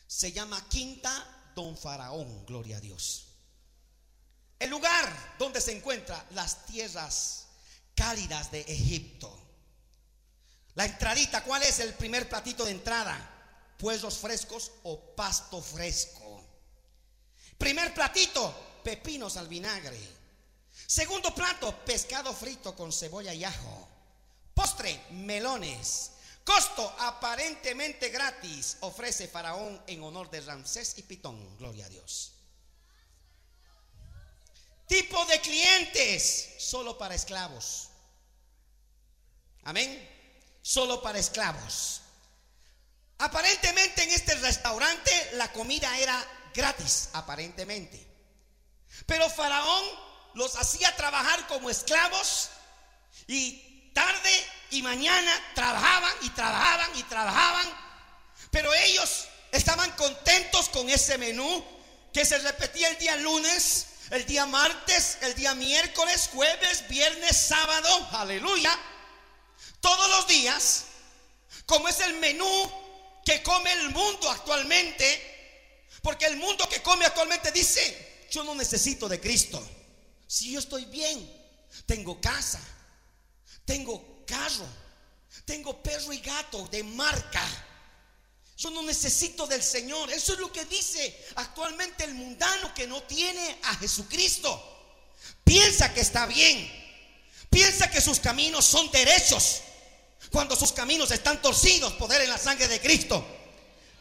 Se 0.07 0.31
llama 0.31 0.67
Quinta 0.69 1.51
Don 1.55 1.77
Faraón, 1.77 2.45
gloria 2.45 2.77
a 2.77 2.81
Dios. 2.81 3.27
El 4.59 4.69
lugar 4.69 5.35
donde 5.37 5.61
se 5.61 5.75
encuentran 5.75 6.23
las 6.31 6.65
tierras 6.65 7.47
cálidas 7.95 8.51
de 8.51 8.61
Egipto. 8.61 9.35
La 10.75 10.85
entradita, 10.85 11.43
¿cuál 11.43 11.63
es 11.63 11.79
el 11.79 11.93
primer 11.93 12.27
platito 12.27 12.65
de 12.65 12.71
entrada? 12.71 13.33
puestos 13.77 14.17
frescos 14.17 14.71
o 14.83 14.99
pasto 15.15 15.61
fresco. 15.61 16.43
Primer 17.57 17.93
platito, 17.93 18.53
pepinos 18.83 19.37
al 19.37 19.47
vinagre. 19.47 19.97
Segundo 20.85 21.33
plato, 21.33 21.73
pescado 21.85 22.33
frito 22.33 22.75
con 22.75 22.91
cebolla 22.91 23.33
y 23.33 23.43
ajo. 23.43 23.87
Postre, 24.53 25.05
melones. 25.11 26.11
Costo 26.47 26.95
aparentemente 26.99 28.07
gratis, 28.07 28.77
ofrece 28.79 29.27
Faraón 29.27 29.83
en 29.85 30.01
honor 30.01 30.29
de 30.29 30.39
Ramsés 30.39 30.97
y 30.97 31.03
Pitón. 31.03 31.57
Gloria 31.57 31.85
a 31.85 31.89
Dios. 31.89 32.31
Tipo 34.87 35.25
de 35.25 35.41
clientes, 35.41 36.55
solo 36.57 36.97
para 36.97 37.15
esclavos. 37.15 37.89
Amén. 39.65 40.09
Solo 40.61 41.01
para 41.01 41.19
esclavos. 41.19 41.99
Aparentemente 43.17 44.03
en 44.03 44.11
este 44.11 44.33
restaurante 44.35 45.11
la 45.33 45.51
comida 45.51 45.99
era 45.99 46.49
gratis, 46.53 47.09
aparentemente. 47.11 48.07
Pero 49.05 49.29
Faraón 49.29 49.83
los 50.35 50.55
hacía 50.55 50.95
trabajar 50.95 51.45
como 51.47 51.69
esclavos 51.69 52.51
y 53.27 53.66
tarde 53.97 54.47
y 54.69 54.83
mañana 54.83 55.31
trabajaban 55.55 56.13
y 56.21 56.29
trabajaban 56.29 56.95
y 56.99 57.03
trabajaban. 57.03 57.67
Pero 58.51 58.71
ellos 58.71 59.25
estaban 59.51 59.89
contentos 59.93 60.69
con 60.69 60.87
ese 60.87 61.17
menú 61.17 61.65
que 62.13 62.23
se 62.23 62.37
repetía 62.37 62.89
el 62.89 62.97
día 62.99 63.15
lunes, 63.15 63.87
el 64.11 64.23
día 64.27 64.45
martes, 64.45 65.17
el 65.21 65.33
día 65.33 65.55
miércoles, 65.55 66.29
jueves, 66.31 66.87
viernes, 66.87 67.35
sábado, 67.35 68.07
aleluya. 68.11 68.77
Todos 69.81 70.09
los 70.11 70.27
días, 70.27 70.83
como 71.65 71.87
es 71.87 71.99
el 72.01 72.13
menú 72.19 72.71
que 73.25 73.41
come 73.41 73.73
el 73.73 73.89
mundo 73.89 74.29
actualmente, 74.29 75.89
porque 76.03 76.27
el 76.27 76.37
mundo 76.37 76.69
que 76.69 76.83
come 76.83 77.03
actualmente 77.03 77.51
dice, 77.51 78.27
yo 78.29 78.43
no 78.43 78.53
necesito 78.53 79.09
de 79.09 79.19
Cristo. 79.19 79.67
Si 80.27 80.51
yo 80.51 80.59
estoy 80.59 80.85
bien, 80.85 81.17
tengo 81.87 82.21
casa, 82.21 82.61
tengo 83.67 84.23
carro, 84.25 84.65
tengo 85.45 85.83
perro 85.83 86.13
y 86.13 86.19
gato 86.19 86.67
de 86.69 86.83
marca. 86.83 87.45
Yo 88.57 88.71
no 88.71 88.81
necesito 88.81 89.45
del 89.45 89.61
Señor. 89.61 90.09
Eso 90.11 90.33
es 90.33 90.39
lo 90.39 90.51
que 90.51 90.65
dice 90.65 91.25
actualmente 91.35 92.05
el 92.05 92.15
mundano 92.15 92.73
que 92.73 92.87
no 92.87 93.03
tiene 93.03 93.59
a 93.63 93.75
Jesucristo. 93.75 94.49
Piensa 95.43 95.93
que 95.93 95.99
está 95.99 96.25
bien. 96.25 96.67
Piensa 97.51 97.91
que 97.91 98.01
sus 98.01 98.19
caminos 98.19 98.65
son 98.65 98.89
derechos. 98.89 99.61
Cuando 100.31 100.55
sus 100.55 100.71
caminos 100.71 101.11
están 101.11 101.41
torcidos, 101.41 101.93
poder 101.93 102.21
en 102.21 102.29
la 102.29 102.37
sangre 102.37 102.67
de 102.67 102.79
Cristo. 102.81 103.23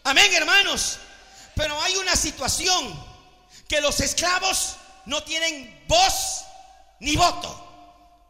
Amén, 0.04 0.32
hermanos. 0.32 0.98
Pero 1.54 1.80
hay 1.82 1.96
una 1.96 2.14
situación 2.14 3.04
que 3.68 3.80
los 3.80 4.00
esclavos 4.00 4.76
no 5.06 5.22
tienen 5.24 5.84
voz 5.88 6.44
ni 7.00 7.16
voto. 7.16 7.65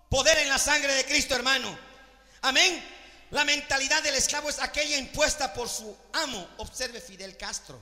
Poder 0.08 0.38
en 0.38 0.48
la 0.48 0.58
sangre 0.58 0.94
de 0.94 1.04
Cristo, 1.04 1.34
hermano. 1.34 1.76
Amén. 2.42 2.82
La 3.30 3.44
mentalidad 3.44 4.02
del 4.02 4.14
esclavo 4.14 4.48
es 4.48 4.60
aquella 4.60 4.96
impuesta 4.96 5.52
por 5.52 5.68
su 5.68 5.96
amo. 6.12 6.48
Observe 6.58 7.00
Fidel 7.00 7.36
Castro. 7.36 7.80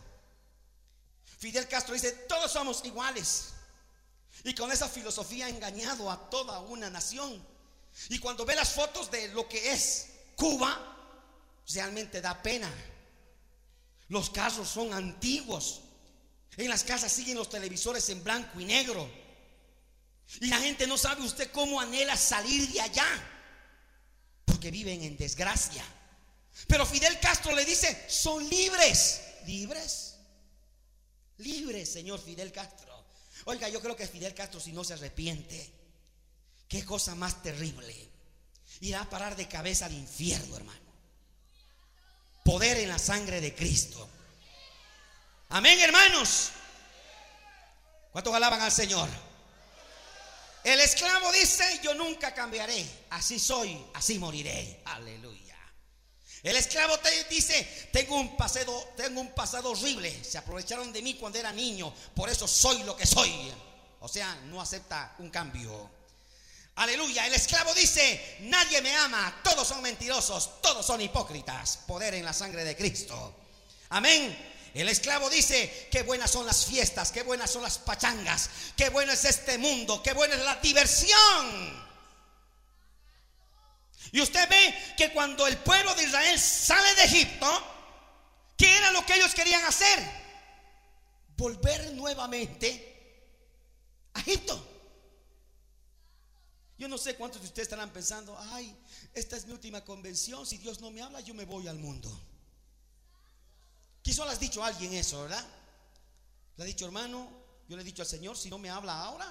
Fidel 1.38 1.68
Castro 1.68 1.94
dice, 1.94 2.12
todos 2.28 2.50
somos 2.50 2.82
iguales. 2.84 3.50
Y 4.42 4.54
con 4.54 4.72
esa 4.72 4.88
filosofía 4.88 5.46
ha 5.46 5.50
engañado 5.50 6.10
a 6.10 6.30
toda 6.30 6.60
una 6.60 6.88
nación. 6.88 7.46
Y 8.08 8.18
cuando 8.18 8.44
ve 8.44 8.56
las 8.56 8.70
fotos 8.70 9.10
de 9.10 9.28
lo 9.28 9.48
que 9.48 9.72
es 9.72 10.08
Cuba, 10.36 10.96
realmente 11.68 12.20
da 12.20 12.42
pena. 12.42 12.70
Los 14.08 14.30
carros 14.30 14.68
son 14.68 14.92
antiguos. 14.92 15.82
En 16.56 16.68
las 16.68 16.84
casas 16.84 17.12
siguen 17.12 17.36
los 17.36 17.48
televisores 17.48 18.08
en 18.08 18.24
blanco 18.24 18.60
y 18.60 18.64
negro. 18.64 19.23
Y 20.40 20.46
la 20.46 20.58
gente 20.58 20.86
no 20.86 20.98
sabe 20.98 21.22
usted 21.22 21.50
cómo 21.52 21.80
anhela 21.80 22.16
salir 22.16 22.68
de 22.72 22.80
allá 22.80 23.06
porque 24.44 24.70
viven 24.70 25.02
en 25.02 25.16
desgracia. 25.16 25.84
Pero 26.66 26.86
Fidel 26.86 27.18
Castro 27.20 27.54
le 27.54 27.64
dice, 27.64 28.04
son 28.08 28.48
libres, 28.48 29.20
libres, 29.46 30.16
libres, 31.38 31.92
señor 31.92 32.20
Fidel 32.20 32.52
Castro. 32.52 33.04
Oiga, 33.46 33.68
yo 33.68 33.80
creo 33.80 33.96
que 33.96 34.06
Fidel 34.06 34.34
Castro 34.34 34.60
si 34.60 34.72
no 34.72 34.84
se 34.84 34.94
arrepiente, 34.94 35.70
qué 36.68 36.84
cosa 36.84 37.14
más 37.14 37.42
terrible. 37.42 37.94
Irá 38.80 39.02
a 39.02 39.10
parar 39.10 39.36
de 39.36 39.48
cabeza 39.48 39.86
al 39.86 39.92
infierno, 39.92 40.56
hermano. 40.56 40.80
Poder 42.44 42.78
en 42.78 42.88
la 42.88 42.98
sangre 42.98 43.40
de 43.40 43.54
Cristo. 43.54 44.08
Amén, 45.50 45.78
hermanos. 45.80 46.50
¿Cuántos 48.12 48.34
alaban 48.34 48.60
al 48.60 48.72
Señor? 48.72 49.08
El 50.64 50.80
esclavo 50.80 51.30
dice, 51.30 51.78
yo 51.82 51.92
nunca 51.94 52.32
cambiaré, 52.32 52.84
así 53.10 53.38
soy, 53.38 53.84
así 53.92 54.18
moriré. 54.18 54.80
Aleluya. 54.86 55.56
El 56.42 56.56
esclavo 56.56 56.98
te 56.98 57.24
dice, 57.24 57.88
tengo 57.92 58.16
un 58.16 58.34
pasado, 58.34 58.92
tengo 58.96 59.20
un 59.20 59.34
pasado 59.34 59.70
horrible, 59.72 60.24
se 60.24 60.38
aprovecharon 60.38 60.90
de 60.90 61.02
mí 61.02 61.14
cuando 61.14 61.38
era 61.38 61.52
niño, 61.52 61.94
por 62.14 62.30
eso 62.30 62.48
soy 62.48 62.82
lo 62.84 62.96
que 62.96 63.06
soy. 63.06 63.52
O 64.00 64.08
sea, 64.08 64.34
no 64.46 64.60
acepta 64.60 65.14
un 65.18 65.28
cambio. 65.30 65.90
Aleluya. 66.76 67.26
El 67.26 67.34
esclavo 67.34 67.72
dice, 67.74 68.38
nadie 68.40 68.80
me 68.80 68.94
ama, 68.96 69.40
todos 69.44 69.68
son 69.68 69.82
mentirosos, 69.82 70.62
todos 70.62 70.84
son 70.84 71.00
hipócritas. 71.00 71.78
Poder 71.86 72.14
en 72.14 72.24
la 72.24 72.32
sangre 72.32 72.64
de 72.64 72.74
Cristo. 72.74 73.34
Amén. 73.90 74.53
El 74.74 74.88
esclavo 74.88 75.30
dice, 75.30 75.88
qué 75.92 76.02
buenas 76.02 76.32
son 76.32 76.44
las 76.44 76.66
fiestas, 76.66 77.12
qué 77.12 77.22
buenas 77.22 77.48
son 77.48 77.62
las 77.62 77.78
pachangas, 77.78 78.50
qué 78.76 78.88
bueno 78.88 79.12
es 79.12 79.24
este 79.24 79.56
mundo, 79.56 80.02
qué 80.02 80.12
buena 80.12 80.34
es 80.34 80.44
la 80.44 80.56
diversión. 80.56 81.84
Y 84.10 84.20
usted 84.20 84.48
ve 84.48 84.94
que 84.96 85.12
cuando 85.12 85.46
el 85.46 85.56
pueblo 85.58 85.94
de 85.94 86.02
Israel 86.02 86.38
sale 86.40 86.92
de 86.96 87.04
Egipto, 87.04 87.46
¿qué 88.56 88.76
era 88.76 88.90
lo 88.90 89.06
que 89.06 89.14
ellos 89.14 89.32
querían 89.32 89.64
hacer? 89.64 89.98
Volver 91.36 91.92
nuevamente 91.92 93.30
a 94.14 94.20
Egipto. 94.20 94.70
Yo 96.78 96.88
no 96.88 96.98
sé 96.98 97.14
cuántos 97.14 97.40
de 97.42 97.46
ustedes 97.46 97.66
estarán 97.66 97.92
pensando, 97.92 98.36
ay, 98.50 98.76
esta 99.12 99.36
es 99.36 99.46
mi 99.46 99.52
última 99.52 99.84
convención, 99.84 100.44
si 100.44 100.58
Dios 100.58 100.80
no 100.80 100.90
me 100.90 101.00
habla, 101.00 101.20
yo 101.20 101.32
me 101.32 101.44
voy 101.44 101.68
al 101.68 101.78
mundo. 101.78 102.10
Quizá 104.04 104.26
le 104.26 104.32
has 104.32 104.38
dicho 104.38 104.62
a 104.62 104.66
alguien 104.66 104.92
eso, 104.92 105.22
¿verdad? 105.22 105.42
Le 106.58 106.62
ha 106.62 106.66
dicho, 106.66 106.84
hermano, 106.84 107.26
yo 107.66 107.74
le 107.74 107.80
he 107.80 107.86
dicho 107.86 108.02
al 108.02 108.08
Señor, 108.08 108.36
si 108.36 108.50
no 108.50 108.58
me 108.58 108.68
habla 108.68 109.00
ahora, 109.00 109.26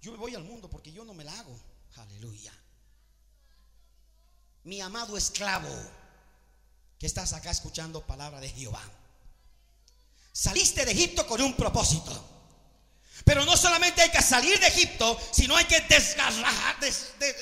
yo 0.00 0.12
me 0.12 0.16
voy 0.16 0.34
al 0.34 0.44
mundo 0.44 0.70
porque 0.70 0.90
yo 0.90 1.04
no 1.04 1.12
me 1.12 1.24
la 1.24 1.38
hago. 1.38 1.54
Aleluya. 1.96 2.52
Mi 4.64 4.80
amado 4.80 5.18
esclavo, 5.18 5.68
que 6.98 7.06
estás 7.06 7.34
acá 7.34 7.50
escuchando 7.50 8.00
palabra 8.00 8.40
de 8.40 8.48
Jehová. 8.48 8.82
Saliste 10.32 10.86
de 10.86 10.92
Egipto 10.92 11.26
con 11.26 11.42
un 11.42 11.54
propósito. 11.54 12.24
Pero 13.26 13.44
no 13.44 13.58
solamente 13.58 14.00
hay 14.00 14.10
que 14.10 14.22
salir 14.22 14.58
de 14.58 14.68
Egipto, 14.68 15.20
sino 15.32 15.54
hay 15.54 15.66
que 15.66 15.82
desgarrar, 15.82 16.80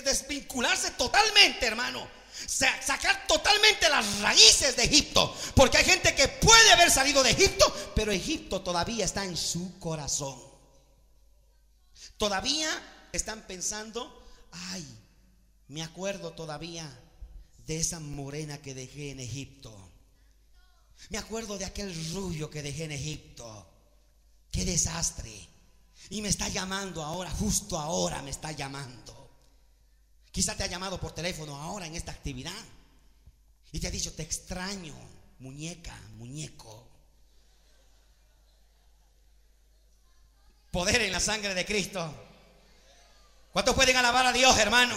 desvincularse 0.03 0.91
totalmente, 0.93 1.65
hermano 1.65 2.17
sacar 2.47 3.27
totalmente 3.27 3.89
las 3.89 4.21
raíces 4.21 4.77
de 4.77 4.85
Egipto. 4.85 5.35
Porque 5.55 5.79
hay 5.79 5.85
gente 5.85 6.15
que 6.15 6.29
puede 6.29 6.73
haber 6.73 6.91
salido 6.91 7.23
de 7.23 7.31
Egipto, 7.31 7.93
pero 7.95 8.13
Egipto 8.13 8.63
todavía 8.63 9.05
está 9.05 9.25
en 9.25 9.37
su 9.37 9.79
corazón. 9.79 10.41
Todavía 12.17 12.71
están 13.13 13.47
pensando, 13.47 14.27
ay, 14.53 14.87
me 15.69 15.83
acuerdo 15.83 16.33
todavía 16.33 16.89
de 17.67 17.79
esa 17.79 18.01
morena 18.01 18.59
que 18.63 18.75
dejé 18.75 19.11
en 19.11 19.21
Egipto. 19.21 19.75
Me 21.11 21.19
acuerdo 21.19 21.59
de 21.59 21.65
aquel 21.65 21.95
rubio 22.13 22.51
que 22.51 22.63
dejé 22.63 22.85
en 22.85 22.93
Egipto. 22.93 23.67
Qué 24.51 24.65
desastre. 24.65 25.49
Y 26.11 26.23
me 26.23 26.29
está 26.29 26.49
llamando 26.49 27.03
ahora, 27.03 27.31
justo 27.31 27.79
ahora 27.79 28.23
me 28.23 28.31
está 28.31 28.53
llamando. 28.53 29.16
Quizá 30.37 30.55
te 30.55 30.65
ha 30.65 30.67
llamado 30.67 31.01
por 31.01 31.15
teléfono 31.15 31.57
ahora 31.57 31.87
en 31.87 31.97
esta 31.97 32.13
actividad 32.13 32.53
y 33.73 33.81
te 33.81 33.87
ha 33.87 33.91
dicho, 33.91 34.13
te 34.13 34.23
extraño, 34.23 34.95
muñeca, 35.39 35.99
muñeco. 36.19 36.87
Poder 40.71 41.01
en 41.01 41.13
la 41.13 41.21
sangre 41.21 41.55
de 41.55 41.65
Cristo. 41.65 42.15
¿Cuántos 43.51 43.75
pueden 43.75 43.97
alabar 43.97 44.27
a 44.27 44.33
Dios, 44.35 44.59
hermano? 44.59 44.95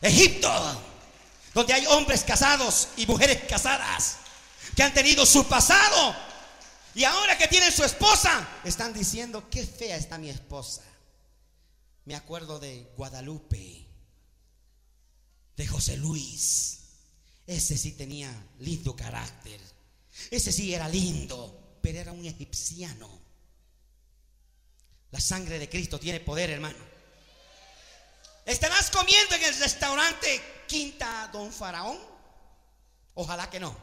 Egipto, 0.00 0.48
donde 1.54 1.74
hay 1.74 1.86
hombres 1.86 2.22
casados 2.22 2.90
y 2.96 3.04
mujeres 3.04 3.42
casadas 3.48 4.18
que 4.76 4.84
han 4.84 4.94
tenido 4.94 5.26
su 5.26 5.44
pasado 5.48 6.14
y 6.94 7.02
ahora 7.02 7.36
que 7.36 7.48
tienen 7.48 7.72
su 7.72 7.82
esposa, 7.82 8.46
están 8.62 8.92
diciendo, 8.92 9.50
qué 9.50 9.66
fea 9.66 9.96
está 9.96 10.18
mi 10.18 10.30
esposa. 10.30 10.82
Me 12.04 12.14
acuerdo 12.14 12.58
de 12.58 12.92
Guadalupe, 12.96 13.86
de 15.56 15.66
José 15.66 15.96
Luis. 15.96 16.80
Ese 17.46 17.78
sí 17.78 17.92
tenía 17.92 18.30
lindo 18.58 18.94
carácter. 18.94 19.60
Ese 20.30 20.52
sí 20.52 20.74
era 20.74 20.88
lindo, 20.88 21.78
pero 21.80 21.98
era 21.98 22.12
un 22.12 22.24
egipciano. 22.24 23.08
La 25.10 25.20
sangre 25.20 25.58
de 25.58 25.68
Cristo 25.68 25.98
tiene 25.98 26.20
poder, 26.20 26.50
hermano. 26.50 26.78
¿Estarás 28.44 28.90
comiendo 28.90 29.34
en 29.36 29.44
el 29.44 29.58
restaurante 29.58 30.42
Quinta 30.66 31.30
Don 31.32 31.52
Faraón? 31.52 31.98
Ojalá 33.14 33.48
que 33.48 33.60
no. 33.60 33.74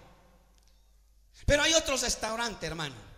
Pero 1.46 1.64
hay 1.64 1.74
otros 1.74 2.02
restaurantes, 2.02 2.70
hermano 2.70 3.11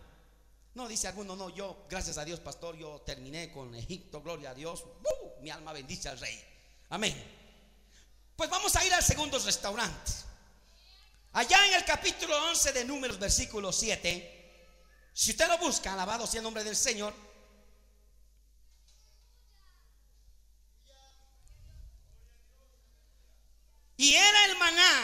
no, 0.75 0.88
dice 0.88 1.07
alguno, 1.07 1.36
no, 1.36 1.49
yo, 1.49 1.86
gracias 1.88 2.17
a 2.17 2.25
Dios, 2.25 2.39
pastor, 2.39 2.75
yo 2.75 3.01
terminé 3.01 3.51
con 3.51 3.75
Egipto, 3.75 4.21
gloria 4.21 4.51
a 4.51 4.53
Dios. 4.55 4.83
¡Uh! 4.83 5.41
mi 5.41 5.51
alma 5.51 5.73
bendice 5.73 6.09
al 6.09 6.19
rey. 6.19 6.41
Amén. 6.89 7.13
Pues 8.36 8.49
vamos 8.49 8.75
a 8.75 8.86
ir 8.86 8.93
al 8.93 9.03
segundo 9.03 9.38
restaurante. 9.38 10.12
Allá 11.33 11.67
en 11.67 11.73
el 11.75 11.86
capítulo 11.86 12.36
11 12.49 12.71
de 12.71 12.86
Números, 12.86 13.19
versículo 13.19 13.71
7, 13.71 14.33
si 15.13 15.31
usted 15.31 15.47
lo 15.47 15.57
busca, 15.59 15.93
alabado 15.93 16.25
sea 16.25 16.39
el 16.39 16.43
nombre 16.43 16.63
del 16.63 16.75
Señor. 16.75 17.13
Y 23.97 24.15
era 24.15 24.45
el 24.45 24.57
maná 24.57 25.01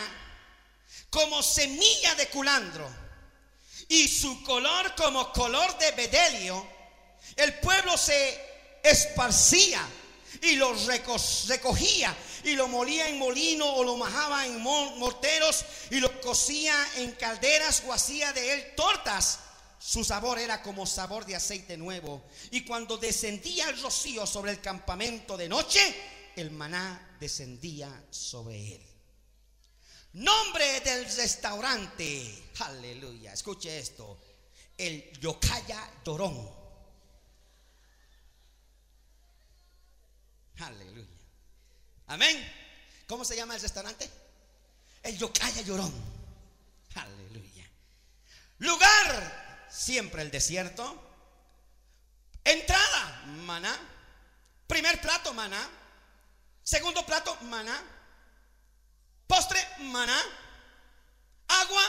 como 1.11 1.43
semilla 1.43 2.15
de 2.15 2.27
culandro 2.29 2.98
y 3.89 4.07
su 4.07 4.41
color 4.43 4.95
como 4.95 5.33
color 5.33 5.77
de 5.79 5.91
bedelio, 5.91 6.65
el 7.35 7.55
pueblo 7.55 7.97
se 7.97 8.39
esparcía 8.83 9.85
y 10.41 10.55
los 10.55 10.85
recogía 11.47 12.15
y 12.43 12.53
lo 12.53 12.67
molía 12.67 13.09
en 13.09 13.17
molino 13.17 13.65
o 13.65 13.83
lo 13.83 13.97
majaba 13.97 14.45
en 14.45 14.61
morteros 14.61 15.65
y 15.89 15.99
lo 15.99 16.21
cocía 16.21 16.73
en 16.97 17.11
calderas 17.13 17.83
o 17.87 17.91
hacía 17.91 18.31
de 18.31 18.53
él 18.53 18.75
tortas. 18.75 19.39
Su 19.79 20.03
sabor 20.03 20.39
era 20.39 20.61
como 20.61 20.85
sabor 20.85 21.25
de 21.25 21.35
aceite 21.35 21.77
nuevo. 21.77 22.21
Y 22.51 22.65
cuando 22.65 22.97
descendía 22.97 23.69
el 23.69 23.81
rocío 23.81 24.27
sobre 24.27 24.51
el 24.51 24.61
campamento 24.61 25.35
de 25.35 25.49
noche, 25.49 25.79
el 26.35 26.51
maná 26.51 27.17
descendía 27.19 28.03
sobre 28.11 28.75
él. 28.75 28.88
Nombre 30.13 30.79
del 30.81 31.05
restaurante. 31.05 32.49
Aleluya. 32.59 33.33
Escuche 33.33 33.77
esto. 33.77 34.19
El 34.77 35.11
Yocaya 35.19 35.89
Dorón. 36.03 36.49
Aleluya. 40.59 41.07
Amén. 42.07 42.53
¿Cómo 43.07 43.23
se 43.23 43.35
llama 43.35 43.55
el 43.55 43.61
restaurante? 43.61 44.09
El 45.03 45.17
Yocaya 45.17 45.61
Llorón. 45.61 45.93
Aleluya. 46.95 47.69
Lugar, 48.59 49.67
siempre 49.69 50.21
el 50.21 50.31
desierto. 50.31 51.01
Entrada, 52.43 53.23
maná. 53.45 53.77
Primer 54.67 54.99
plato, 55.01 55.33
maná. 55.33 55.69
Segundo 56.63 57.05
plato, 57.05 57.35
maná. 57.43 57.98
Postre, 59.29 59.63
maná. 59.81 60.19
Agua, 61.49 61.83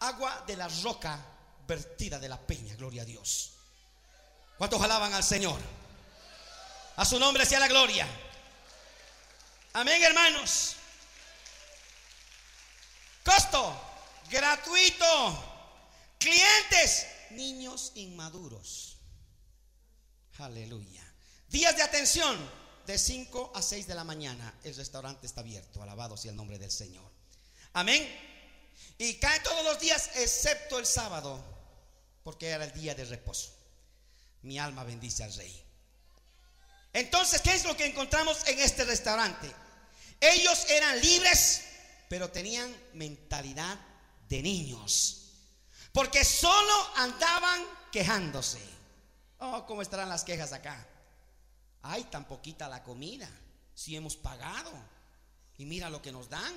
agua 0.00 0.44
de 0.46 0.56
la 0.58 0.68
roca 0.82 1.18
vertida 1.66 2.18
de 2.18 2.28
la 2.28 2.38
peña, 2.38 2.74
gloria 2.74 3.00
a 3.00 3.06
Dios. 3.06 3.52
¿Cuántos 4.58 4.82
alaban 4.82 5.14
al 5.14 5.24
Señor? 5.24 5.58
A 6.96 7.04
su 7.06 7.18
nombre 7.18 7.46
sea 7.46 7.60
la 7.60 7.68
gloria. 7.68 8.06
Amén, 9.72 10.02
hermanos. 10.02 10.76
Costo, 13.24 13.80
gratuito. 14.28 15.06
Clientes, 16.18 17.06
niños 17.30 17.92
inmaduros. 17.94 18.98
Aleluya. 20.38 21.10
Días 21.48 21.74
de 21.74 21.82
atención, 21.82 22.36
de 22.90 22.98
5 22.98 23.52
a 23.54 23.62
6 23.62 23.86
de 23.86 23.94
la 23.94 24.02
mañana. 24.02 24.52
El 24.64 24.74
restaurante 24.74 25.26
está 25.26 25.40
abierto. 25.40 25.82
Alabado 25.82 26.16
sea 26.16 26.32
el 26.32 26.36
nombre 26.36 26.58
del 26.58 26.70
Señor. 26.70 27.08
Amén. 27.72 28.02
Y 28.98 29.14
cae 29.14 29.38
todos 29.40 29.64
los 29.64 29.78
días, 29.78 30.10
excepto 30.16 30.78
el 30.78 30.86
sábado, 30.86 31.42
porque 32.24 32.48
era 32.48 32.64
el 32.64 32.72
día 32.72 32.94
de 32.94 33.04
reposo. 33.04 33.54
Mi 34.42 34.58
alma 34.58 34.82
bendice 34.82 35.22
al 35.22 35.32
Rey. 35.34 35.64
Entonces, 36.92 37.40
¿qué 37.40 37.54
es 37.54 37.64
lo 37.64 37.76
que 37.76 37.86
encontramos 37.86 38.38
en 38.48 38.58
este 38.58 38.84
restaurante? 38.84 39.48
Ellos 40.18 40.66
eran 40.68 41.00
libres, 41.00 41.62
pero 42.08 42.30
tenían 42.30 42.74
mentalidad 42.94 43.78
de 44.28 44.42
niños. 44.42 45.28
Porque 45.92 46.24
solo 46.24 46.90
andaban 46.96 47.64
quejándose. 47.92 48.60
Oh, 49.38 49.64
¿cómo 49.66 49.80
estarán 49.80 50.08
las 50.08 50.24
quejas 50.24 50.52
acá? 50.52 50.89
Ay, 51.82 52.04
tan 52.04 52.26
poquita 52.26 52.68
la 52.68 52.82
comida. 52.82 53.28
Si 53.74 53.96
hemos 53.96 54.16
pagado. 54.16 54.72
Y 55.58 55.64
mira 55.64 55.90
lo 55.90 56.02
que 56.02 56.12
nos 56.12 56.28
dan. 56.28 56.54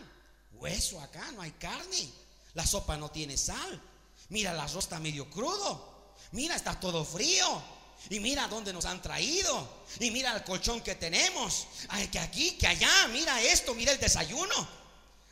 Hueso 0.53 1.01
acá, 1.01 1.31
no 1.31 1.41
hay 1.41 1.51
carne. 1.51 2.09
La 2.53 2.65
sopa 2.65 2.97
no 2.97 3.09
tiene 3.09 3.37
sal. 3.37 3.81
Mira, 4.29 4.51
el 4.51 4.59
arroz 4.59 4.85
está 4.85 4.99
medio 4.99 5.29
crudo. 5.29 6.13
Mira, 6.31 6.55
está 6.55 6.79
todo 6.79 7.03
frío. 7.03 7.61
Y 8.09 8.19
mira 8.19 8.47
dónde 8.47 8.73
nos 8.73 8.85
han 8.85 9.01
traído. 9.01 9.85
Y 9.99 10.11
mira 10.11 10.35
el 10.35 10.43
colchón 10.43 10.81
que 10.81 10.95
tenemos. 10.95 11.67
Ay, 11.89 12.07
que 12.07 12.19
aquí, 12.19 12.51
que 12.51 12.67
allá. 12.67 13.07
Mira 13.09 13.41
esto, 13.41 13.73
mira 13.73 13.91
el 13.91 13.99
desayuno. 13.99 14.67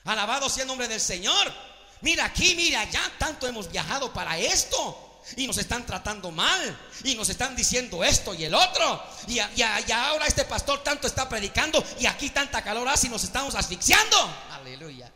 Alabado 0.06 0.50
sea 0.50 0.64
el 0.64 0.68
nombre 0.68 0.88
del 0.88 1.02
Señor. 1.02 1.54
Mira 2.02 2.26
aquí, 2.26 2.56
mira 2.56 2.82
allá. 2.82 3.02
Tanto 3.20 3.48
hemos 3.48 3.70
viajado 3.72 4.12
para 4.14 4.38
esto. 4.38 5.11
Y 5.36 5.48
nos 5.48 5.58
están 5.58 5.86
tratando 5.86 6.32
mal. 6.32 6.78
Y 7.04 7.16
nos 7.16 7.30
están 7.30 7.56
diciendo 7.56 8.04
esto 8.04 8.34
y 8.34 8.46
el 8.46 8.54
otro. 8.54 9.04
Y, 9.28 9.40
ahora 9.40 10.26
este 10.28 10.46
pastor 10.46 10.84
tanto 10.84 11.08
está 11.08 11.28
predicando. 11.30 11.84
Y 12.00 12.06
aquí 12.06 12.30
tanta 12.30 12.64
calor 12.64 12.88
hace 12.88 13.08
y 13.08 13.10
nos 13.10 13.24
estamos 13.24 13.56
asfixiando. 13.56 14.18
Aleluya. 14.52 15.12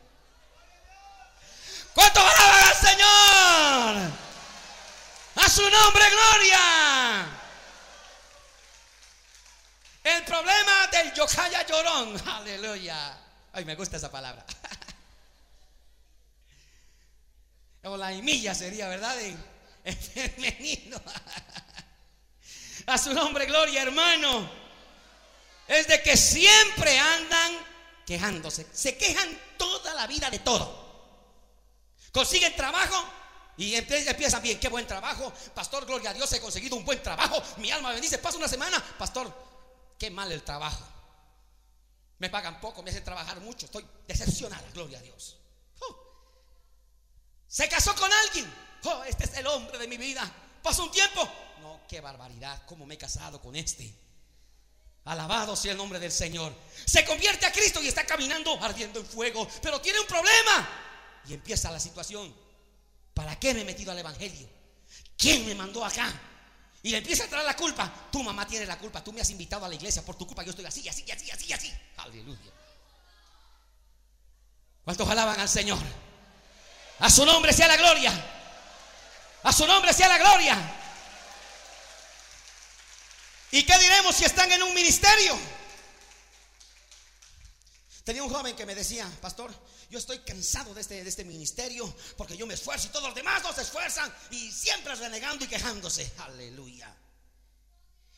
¿Cuánto 1.94 2.20
alaban 2.20 2.64
al 2.64 2.76
Señor? 2.76 4.12
A 5.36 5.50
su 5.50 5.70
nombre, 5.70 6.04
gloria. 6.10 7.26
El 10.04 10.24
problema 10.24 10.88
del 10.92 11.14
yocaya 11.14 11.66
llorón. 11.66 12.22
Aleluya. 12.28 13.18
Ay, 13.54 13.66
me 13.66 13.76
gusta 13.76 13.98
esa 13.98 14.12
palabra. 14.12 14.46
O 17.88 17.98
la 17.98 18.10
sería, 18.56 18.88
¿verdad? 18.88 19.16
En, 19.86 19.98
femenino. 19.98 21.02
A 22.88 22.98
su 22.98 23.14
nombre, 23.14 23.46
gloria, 23.46 23.84
hermano. 23.84 24.50
Es 25.68 25.88
de 25.88 26.04
que 26.04 26.18
siempre 26.18 27.00
andan 27.00 27.54
quejándose. 28.06 28.68
Se 28.74 28.98
quejan 28.98 29.30
toda 29.58 29.94
la 29.94 30.06
vida 30.06 30.30
de 30.30 30.40
todo. 30.40 30.84
Consiguen 32.12 32.56
trabajo 32.56 33.04
y 33.58 33.76
empiezan 33.76 34.42
bien. 34.44 34.60
Qué 34.60 34.68
buen 34.68 34.86
trabajo. 34.86 35.34
Pastor, 35.54 35.86
gloria 35.86 36.10
a 36.10 36.14
Dios, 36.14 36.32
he 36.34 36.42
conseguido 36.42 36.76
un 36.76 36.86
buen 36.86 37.02
trabajo. 37.02 37.42
Mi 37.58 37.72
alma 37.72 37.92
bendice. 37.92 38.18
Pasa 38.20 38.38
una 38.38 38.48
semana. 38.48 38.84
Pastor, 38.98 39.34
Qué 39.98 40.10
mal 40.10 40.32
el 40.32 40.44
trabajo. 40.44 40.84
Me 42.18 42.30
pagan 42.30 42.60
poco, 42.60 42.84
me 42.84 42.90
hacen 42.90 43.04
trabajar 43.04 43.40
mucho. 43.42 43.66
Estoy 43.66 43.86
decepcionada, 44.08 44.68
gloria 44.74 45.00
a 45.00 45.02
Dios. 45.02 45.38
Oh. 45.80 45.96
Se 47.48 47.68
casó 47.70 47.96
con 47.96 48.12
alguien. 48.12 48.52
Oh, 48.86 49.04
este 49.04 49.26
es 49.26 49.34
el 49.36 49.48
hombre 49.48 49.78
de 49.78 49.88
mi 49.88 49.98
vida. 49.98 50.32
Pasó 50.62 50.84
un 50.84 50.92
tiempo. 50.92 51.28
No, 51.62 51.82
qué 51.88 52.02
barbaridad. 52.02 52.64
¿Cómo 52.66 52.86
me 52.86 52.96
he 52.96 52.98
casado 52.98 53.42
con 53.42 53.56
este? 53.56 53.94
Alabado 55.06 55.56
sea 55.56 55.72
el 55.72 55.78
nombre 55.78 56.00
del 56.00 56.12
Señor. 56.12 56.54
Se 56.86 57.06
convierte 57.06 57.46
a 57.46 57.52
Cristo 57.52 57.82
y 57.82 57.88
está 57.88 58.06
caminando 58.06 58.58
ardiendo 58.64 59.00
en 59.00 59.06
fuego. 59.06 59.48
Pero 59.62 59.82
tiene 59.82 60.00
un 60.00 60.08
problema. 60.08 60.70
Y 61.28 61.34
empieza 61.34 61.72
la 61.72 61.80
situación. 61.80 62.34
¿Para 63.14 63.40
qué 63.40 63.54
me 63.54 63.62
he 63.62 63.66
metido 63.66 63.92
al 63.92 64.00
Evangelio? 64.00 64.48
¿Quién 65.18 65.46
me 65.46 65.56
mandó 65.56 65.84
acá? 65.86 66.12
Y 66.84 66.90
le 66.90 66.98
empieza 66.98 67.24
a 67.24 67.28
traer 67.28 67.46
la 67.46 67.56
culpa. 67.56 68.10
Tu 68.12 68.22
mamá 68.22 68.46
tiene 68.46 68.66
la 68.66 68.78
culpa. 68.78 69.04
Tú 69.04 69.12
me 69.12 69.22
has 69.22 69.30
invitado 69.30 69.66
a 69.66 69.70
la 69.70 69.76
iglesia. 69.76 70.04
Por 70.04 70.16
tu 70.16 70.28
culpa 70.28 70.44
yo 70.44 70.52
estoy 70.52 70.66
así, 70.66 70.88
así, 70.88 71.10
así, 71.10 71.32
así, 71.32 71.54
así. 71.54 71.74
Aleluya. 71.98 72.52
¿Cuántos 74.84 75.10
alaban 75.10 75.40
al 75.40 75.50
Señor? 75.50 75.80
A 77.00 77.10
su 77.10 77.26
nombre 77.26 77.54
sea 77.54 77.68
la 77.68 77.78
gloria. 77.78 78.35
A 79.46 79.54
su 79.54 79.68
nombre 79.68 79.94
sea 79.94 80.10
la 80.10 80.18
gloria. 80.18 80.58
¿Y 83.52 83.64
qué 83.64 83.78
diremos 83.78 84.16
si 84.16 84.26
están 84.26 84.52
en 84.52 84.64
un 84.64 84.74
ministerio? 84.74 85.38
Tenía 88.04 88.24
un 88.24 88.34
joven 88.34 88.56
que 88.56 88.66
me 88.66 88.74
decía, 88.74 89.08
pastor, 89.22 89.54
yo 89.92 90.00
estoy 90.00 90.20
cansado 90.20 90.74
de 90.74 90.82
este, 90.82 91.04
de 91.04 91.10
este 91.10 91.24
ministerio 91.24 91.96
porque 92.18 92.36
yo 92.36 92.48
me 92.48 92.56
esfuerzo 92.56 92.88
y 92.88 92.90
todos 92.90 93.06
los 93.06 93.16
demás 93.16 93.44
no 93.44 93.54
se 93.54 93.62
esfuerzan 93.62 94.12
y 94.32 94.52
siempre 94.52 94.96
renegando 94.96 95.46
y 95.46 95.48
quejándose. 95.48 96.12
Aleluya. 96.18 96.92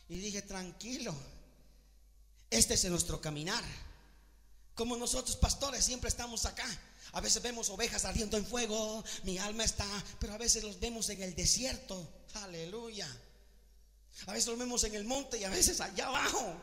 Y 0.08 0.20
dije, 0.20 0.44
tranquilo, 0.44 1.14
este 2.50 2.76
es 2.76 2.86
nuestro 2.86 3.20
caminar. 3.20 3.64
Como 4.76 4.96
nosotros 4.96 5.36
pastores 5.36 5.84
siempre 5.84 6.08
estamos 6.08 6.46
acá. 6.46 6.66
A 7.14 7.22
veces 7.22 7.42
vemos 7.42 7.70
ovejas 7.70 8.06
ardiendo 8.06 8.38
en 8.38 8.46
fuego, 8.46 9.04
mi 9.24 9.38
alma 9.38 9.64
está, 9.64 9.88
pero 10.20 10.34
a 10.34 10.38
veces 10.38 10.64
los 10.64 10.80
vemos 10.80 11.10
en 11.10 11.22
el 11.24 11.36
desierto. 11.36 12.08
Aleluya. 12.36 13.08
A 14.26 14.34
veces 14.34 14.48
los 14.48 14.58
vemos 14.58 14.84
en 14.84 14.96
el 14.96 15.06
monte 15.06 15.38
y 15.38 15.44
a 15.44 15.50
veces 15.50 15.80
allá 15.80 16.08
abajo. 16.08 16.56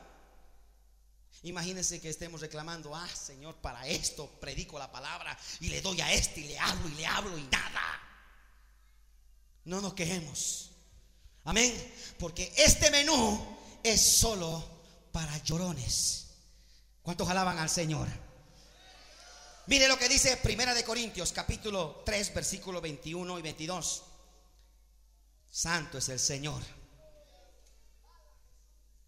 Imagínense 1.45 2.01
que 2.01 2.09
estemos 2.09 2.41
reclamando, 2.41 2.95
ah, 2.97 3.09
Señor, 3.09 3.57
para 3.57 3.87
esto 3.87 4.31
predico 4.41 4.79
la 4.79 4.91
palabra 4.91 5.39
y 5.61 5.69
le 5.69 5.83
doy 5.83 6.01
a 6.01 6.13
este 6.13 6.41
y 6.41 6.45
le 6.45 6.59
hablo 6.59 6.89
y 6.89 6.95
le 6.95 7.07
hablo 7.07 7.39
y 7.39 7.43
nada. 7.43 8.01
No 9.65 9.81
nos 9.81 9.95
quejemos. 9.95 10.71
Amén. 11.45 11.95
Porque 12.19 12.53
este 12.57 12.91
menú 12.91 13.57
es 13.83 14.01
solo 14.01 14.65
para 15.13 15.37
llorones. 15.45 16.29
¿Cuántos 17.03 17.29
alaban 17.29 17.59
al 17.59 17.69
Señor? 17.69 18.09
Mire 19.66 19.88
lo 19.88 19.98
que 19.98 20.11
dice 20.11 20.37
Primera 20.37 20.74
de 20.74 20.85
Corintios, 20.85 21.33
capítulo 21.33 22.03
3, 22.05 22.35
versículo 22.35 22.83
21 22.83 23.38
y 23.38 23.42
22. 23.42 24.03
Santo 25.50 25.96
es 25.96 26.09
el 26.11 26.20
Señor. 26.20 26.62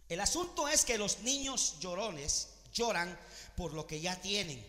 El 0.09 0.19
asunto 0.21 0.67
es 0.67 0.87
que 0.87 0.97
los 0.97 1.19
niños 1.21 1.75
llorones 1.81 2.49
lloran 2.73 3.19
por 3.55 3.75
lo 3.75 3.87
que 3.87 4.01
ya 4.01 4.19
tienen. 4.19 4.65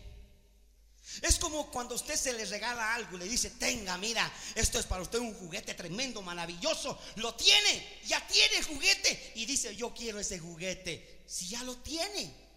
Es 1.22 1.38
como 1.38 1.70
cuando 1.70 1.94
usted 1.94 2.16
se 2.16 2.34
le 2.34 2.44
regala 2.44 2.94
algo 2.94 3.16
y 3.16 3.20
le 3.20 3.24
dice, 3.24 3.52
tenga, 3.52 3.96
mira, 3.96 4.30
esto 4.56 4.78
es 4.78 4.84
para 4.84 5.00
usted 5.00 5.18
un 5.20 5.32
juguete 5.32 5.72
tremendo, 5.72 6.20
maravilloso. 6.20 6.98
Lo 7.16 7.34
tiene, 7.34 8.00
ya 8.04 8.26
tiene 8.26 8.62
juguete. 8.62 9.32
Y 9.36 9.46
dice, 9.46 9.74
yo 9.74 9.94
quiero 9.94 10.20
ese 10.20 10.38
juguete. 10.38 11.22
Si 11.26 11.48
ya 11.48 11.62
lo 11.62 11.78
tiene. 11.78 12.47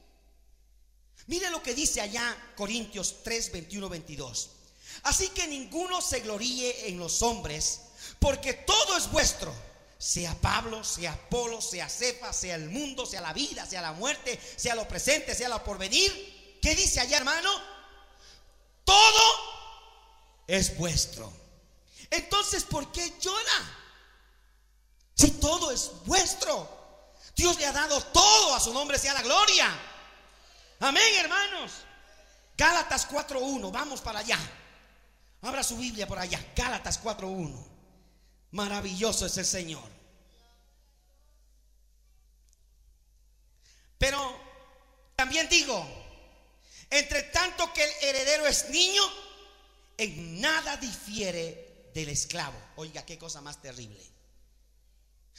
Mire 1.28 1.50
lo 1.50 1.62
que 1.62 1.74
dice 1.74 2.02
allá 2.02 2.54
Corintios 2.56 3.24
3, 3.24 3.52
21, 3.52 3.90
22. 3.90 4.50
Así 5.04 5.30
que 5.30 5.48
ninguno 5.48 6.02
se 6.02 6.20
gloríe 6.20 6.90
en 6.90 7.00
los 7.00 7.22
hombres, 7.22 7.82
porque 8.20 8.54
todo 8.54 8.98
es 8.98 9.10
vuestro. 9.12 9.54
Sea 9.98 10.34
Pablo, 10.42 10.84
sea 10.84 11.14
Apolo, 11.14 11.62
sea 11.62 11.88
Cefa, 11.88 12.34
sea 12.34 12.56
el 12.56 12.70
mundo, 12.70 13.06
sea 13.06 13.22
la 13.22 13.34
vida, 13.34 13.66
sea 13.68 13.82
la 13.82 13.94
muerte, 13.94 14.40
sea 14.56 14.74
lo 14.74 14.88
presente, 14.88 15.36
sea 15.36 15.48
lo 15.48 15.64
porvenir. 15.64 16.58
¿Qué 16.62 16.76
dice 16.76 17.00
allá, 17.00 17.18
hermano? 17.18 17.52
Todo 18.84 19.24
es 20.48 20.76
vuestro. 20.78 21.32
Entonces, 22.10 22.64
¿por 22.64 22.92
qué 22.92 23.14
llora? 23.20 23.78
Si 25.16 25.32
todo 25.32 25.72
es 25.72 25.92
vuestro. 26.06 26.68
Dios 27.36 27.58
le 27.58 27.66
ha 27.68 27.72
dado 27.72 28.02
todo, 28.06 28.56
a 28.56 28.60
su 28.60 28.74
nombre 28.74 28.98
sea 29.00 29.14
la 29.14 29.22
gloria. 29.22 29.91
Amén, 30.82 31.14
hermanos. 31.20 31.72
Gálatas 32.58 33.08
4.1, 33.08 33.72
vamos 33.72 34.02
para 34.02 34.20
allá. 34.20 34.38
Abra 35.42 35.64
su 35.64 35.78
Biblia 35.78 36.08
por 36.08 36.18
allá, 36.18 36.44
Gálatas 36.56 37.02
4.1. 37.04 37.54
Maravilloso 38.52 39.28
es 39.28 39.38
el 39.38 39.46
Señor. 39.46 39.88
Pero 44.00 44.36
también 45.16 45.48
digo, 45.50 45.88
entre 46.90 47.24
tanto 47.24 47.72
que 47.74 47.84
el 47.84 47.92
heredero 48.02 48.48
es 48.48 48.70
niño, 48.70 49.04
en 49.98 50.42
nada 50.42 50.78
difiere 50.78 51.92
del 51.94 52.10
esclavo. 52.10 52.60
Oiga, 52.78 53.06
qué 53.06 53.20
cosa 53.20 53.40
más 53.40 53.62
terrible. 53.62 54.04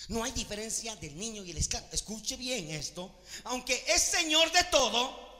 No 0.08 0.22
hay 0.22 0.30
diferencia 0.30 0.94
del 0.96 1.16
niño 1.18 1.44
y 1.44 1.50
el 1.50 1.56
esclavo. 1.56 1.88
Escuche 1.90 2.36
bien 2.36 2.70
esto. 2.70 3.12
Aunque 3.44 3.84
es 3.88 4.02
señor 4.02 4.50
de 4.52 4.62
todo, 4.64 5.31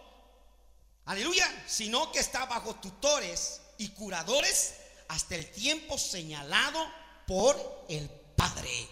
aleluya, 1.05 1.65
sino 1.67 2.13
que 2.13 2.19
está 2.21 2.47
bajo 2.47 2.77
tutores 2.77 3.61
y 3.79 3.89
curadores 3.91 4.75
hasta 5.09 5.35
el 5.35 5.51
tiempo 5.51 5.99
señalado 5.99 6.85
por 7.27 7.87
el 7.89 8.09
Padre. 8.37 8.89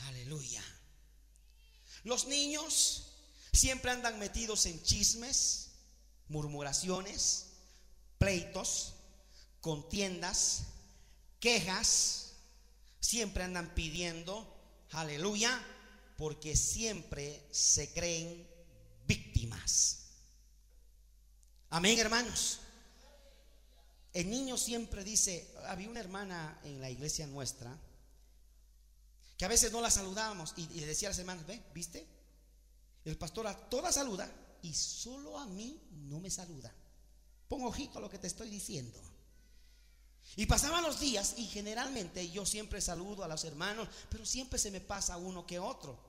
Aleluya. 0.00 0.62
Los 2.04 2.26
niños 2.26 3.08
Siempre 3.58 3.90
andan 3.90 4.20
metidos 4.20 4.66
en 4.66 4.80
chismes, 4.84 5.70
murmuraciones, 6.28 7.46
pleitos, 8.16 8.94
contiendas, 9.60 10.62
quejas. 11.40 12.34
Siempre 13.00 13.42
andan 13.42 13.74
pidiendo, 13.74 14.46
aleluya, 14.92 15.60
porque 16.16 16.54
siempre 16.54 17.44
se 17.50 17.92
creen 17.92 18.46
víctimas. 19.08 19.97
Amén, 21.70 21.98
hermanos. 21.98 22.60
El 24.14 24.30
niño 24.30 24.56
siempre 24.56 25.04
dice, 25.04 25.54
había 25.66 25.88
una 25.88 26.00
hermana 26.00 26.58
en 26.64 26.80
la 26.80 26.90
iglesia 26.90 27.26
nuestra, 27.26 27.76
que 29.36 29.44
a 29.44 29.48
veces 29.48 29.70
no 29.70 29.80
la 29.80 29.90
saludábamos 29.90 30.54
y, 30.56 30.66
le 30.66 30.86
decía 30.86 31.08
a 31.08 31.10
las 31.10 31.18
hermanas, 31.18 31.46
ve, 31.46 31.62
¿viste? 31.74 32.06
El 33.04 33.16
pastor 33.18 33.46
a 33.46 33.56
toda 33.68 33.92
saluda 33.92 34.30
y 34.62 34.72
solo 34.72 35.38
a 35.38 35.46
mí 35.46 35.80
no 36.08 36.20
me 36.20 36.30
saluda. 36.30 36.72
Pon 37.48 37.62
ojito 37.62 37.98
a 37.98 38.02
lo 38.02 38.10
que 38.10 38.18
te 38.18 38.26
estoy 38.26 38.48
diciendo. 38.48 38.98
Y 40.36 40.46
pasaban 40.46 40.82
los 40.82 41.00
días 41.00 41.34
y 41.36 41.46
generalmente 41.46 42.30
yo 42.30 42.44
siempre 42.44 42.80
saludo 42.80 43.24
a 43.24 43.28
los 43.28 43.44
hermanos, 43.44 43.88
pero 44.10 44.26
siempre 44.26 44.58
se 44.58 44.70
me 44.70 44.80
pasa 44.80 45.16
uno 45.16 45.46
que 45.46 45.58
otro. 45.58 46.07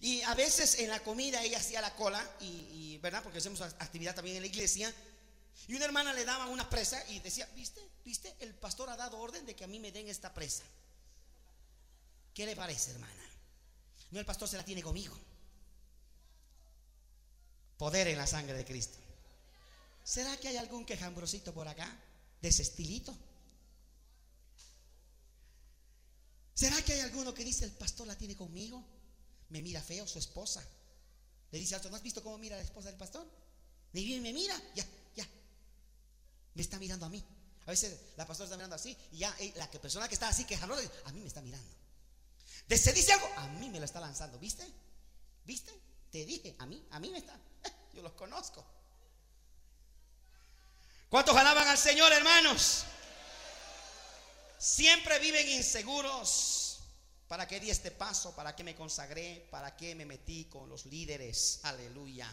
Y 0.00 0.22
a 0.22 0.34
veces 0.34 0.78
en 0.78 0.88
la 0.88 1.00
comida 1.00 1.42
ella 1.42 1.58
hacía 1.58 1.80
la 1.80 1.94
cola, 1.94 2.24
y, 2.40 2.98
¿verdad? 2.98 3.22
Porque 3.22 3.38
hacemos 3.38 3.60
actividad 3.60 4.14
también 4.14 4.36
en 4.36 4.42
la 4.42 4.48
iglesia. 4.48 4.92
Y 5.68 5.74
una 5.74 5.84
hermana 5.84 6.12
le 6.12 6.24
daba 6.24 6.46
una 6.46 6.68
presa 6.68 7.02
y 7.08 7.20
decía, 7.20 7.48
¿viste? 7.54 7.80
¿Viste? 8.04 8.34
El 8.40 8.54
pastor 8.54 8.90
ha 8.90 8.96
dado 8.96 9.18
orden 9.18 9.44
de 9.46 9.54
que 9.54 9.64
a 9.64 9.68
mí 9.68 9.78
me 9.78 9.92
den 9.92 10.08
esta 10.08 10.32
presa. 10.32 10.64
¿Qué 12.34 12.46
le 12.46 12.56
parece, 12.56 12.92
hermana? 12.92 13.30
No, 14.10 14.20
el 14.20 14.26
pastor 14.26 14.48
se 14.48 14.56
la 14.56 14.64
tiene 14.64 14.82
conmigo. 14.82 15.16
Poder 17.76 18.08
en 18.08 18.18
la 18.18 18.26
sangre 18.26 18.56
de 18.56 18.64
Cristo. 18.64 18.98
¿Será 20.04 20.36
que 20.38 20.48
hay 20.48 20.56
algún 20.56 20.84
quejambrosito 20.84 21.52
por 21.52 21.68
acá? 21.68 21.88
De 22.40 22.48
ese 22.48 22.62
estilito. 22.62 23.16
¿Será 26.54 26.80
que 26.82 26.94
hay 26.94 27.00
alguno 27.00 27.32
que 27.32 27.44
dice 27.44 27.64
el 27.64 27.72
pastor 27.72 28.06
la 28.06 28.16
tiene 28.16 28.36
conmigo? 28.36 28.84
Me 29.52 29.60
mira 29.60 29.82
feo 29.82 30.08
su 30.08 30.18
esposa. 30.18 30.66
Le 31.50 31.58
dice 31.58 31.74
al 31.74 31.90
¿no 31.90 31.96
has 31.96 32.02
visto 32.02 32.22
cómo 32.22 32.38
mira 32.38 32.56
la 32.56 32.62
esposa 32.62 32.88
del 32.88 32.96
pastor? 32.96 33.26
Ni 33.92 34.02
bien 34.02 34.22
me 34.22 34.32
mira, 34.32 34.58
ya, 34.74 34.84
ya. 35.14 35.28
Me 36.54 36.62
está 36.62 36.78
mirando 36.78 37.04
a 37.04 37.10
mí. 37.10 37.22
A 37.66 37.70
veces 37.70 37.94
la 38.16 38.26
pastora 38.26 38.46
está 38.46 38.56
mirando 38.56 38.76
así 38.76 38.96
y 39.12 39.18
ya 39.18 39.36
la 39.56 39.70
persona 39.70 40.08
que 40.08 40.14
está 40.14 40.28
así 40.28 40.44
quejando 40.44 40.74
a 40.74 41.12
mí 41.12 41.20
me 41.20 41.28
está 41.28 41.42
mirando. 41.42 41.70
Se 42.70 42.94
dice 42.94 43.12
algo, 43.12 43.28
a 43.36 43.48
mí 43.48 43.68
me 43.68 43.78
lo 43.78 43.84
está 43.84 44.00
lanzando, 44.00 44.38
¿viste? 44.38 44.66
¿Viste? 45.44 45.78
Te 46.10 46.24
dije, 46.24 46.56
a 46.58 46.64
mí, 46.64 46.82
a 46.90 46.98
mí 46.98 47.10
me 47.10 47.18
está. 47.18 47.38
Yo 47.92 48.00
los 48.00 48.12
conozco. 48.12 48.64
¿Cuántos 51.10 51.36
alaban 51.36 51.68
al 51.68 51.76
Señor, 51.76 52.10
hermanos? 52.10 52.84
Siempre 54.58 55.18
viven 55.18 55.46
inseguros. 55.50 56.61
¿Para 57.32 57.48
qué 57.48 57.58
di 57.58 57.70
este 57.70 57.90
paso? 57.90 58.36
¿Para 58.36 58.54
qué 58.54 58.62
me 58.62 58.76
consagré? 58.76 59.48
¿Para 59.50 59.74
qué 59.74 59.94
me 59.94 60.04
metí 60.04 60.50
con 60.50 60.68
los 60.68 60.84
líderes? 60.84 61.60
Aleluya. 61.62 62.30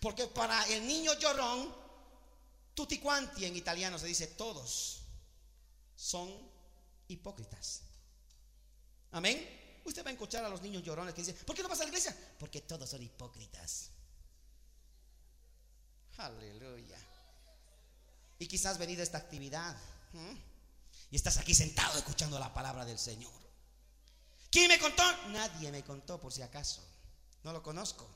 Porque 0.00 0.26
para 0.26 0.66
el 0.66 0.84
niño 0.84 1.16
llorón, 1.16 1.72
tutti 2.74 2.98
quanti 2.98 3.44
en 3.44 3.54
italiano 3.54 4.00
se 4.00 4.08
dice 4.08 4.26
todos 4.26 5.02
son 5.94 6.28
hipócritas. 7.06 7.82
Amén. 9.12 9.80
Usted 9.84 10.04
va 10.04 10.08
a 10.08 10.12
escuchar 10.12 10.44
a 10.44 10.48
los 10.48 10.60
niños 10.60 10.82
llorones 10.82 11.14
que 11.14 11.22
dicen, 11.22 11.36
¿por 11.46 11.54
qué 11.54 11.62
no 11.62 11.68
vas 11.68 11.78
a 11.78 11.84
la 11.84 11.90
iglesia? 11.90 12.16
Porque 12.36 12.62
todos 12.62 12.90
son 12.90 13.00
hipócritas. 13.04 13.90
Aleluya. 16.16 16.98
Y 18.40 18.48
quizás 18.48 18.76
venido 18.76 19.02
a 19.02 19.04
esta 19.04 19.18
actividad 19.18 19.76
y 21.12 21.14
estás 21.14 21.36
aquí 21.36 21.54
sentado 21.54 21.96
escuchando 21.96 22.40
la 22.40 22.52
palabra 22.52 22.84
del 22.84 22.98
Señor. 22.98 23.49
¿Quién 24.50 24.68
me 24.68 24.78
contó? 24.78 25.04
Nadie 25.28 25.70
me 25.70 25.84
contó 25.84 26.20
por 26.20 26.32
si 26.32 26.42
acaso. 26.42 26.82
No 27.44 27.52
lo 27.52 27.62
conozco. 27.62 28.08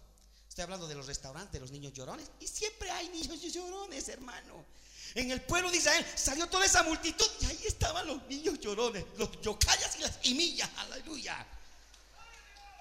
Estoy 0.48 0.64
hablando 0.64 0.86
de 0.86 0.94
los 0.94 1.06
restaurantes, 1.06 1.52
de 1.52 1.60
los 1.60 1.70
niños 1.70 1.92
llorones. 1.92 2.28
Y 2.40 2.46
siempre 2.46 2.90
hay 2.90 3.08
niños 3.08 3.40
llorones, 3.52 4.08
hermano. 4.08 4.64
En 5.14 5.30
el 5.30 5.40
pueblo 5.42 5.70
de 5.70 5.76
Israel 5.76 6.04
salió 6.16 6.48
toda 6.48 6.64
esa 6.64 6.82
multitud 6.82 7.26
y 7.40 7.46
ahí 7.46 7.60
estaban 7.66 8.06
los 8.06 8.22
niños 8.24 8.58
llorones, 8.58 9.04
los 9.16 9.40
yocayas 9.40 9.96
y 9.96 10.00
las 10.00 10.18
imillas. 10.22 10.68
Aleluya. 10.76 11.46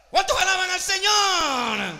¿Cuántos 0.10 0.42
alaban 0.42 0.70
al 0.70 0.82
Señor? 0.82 1.94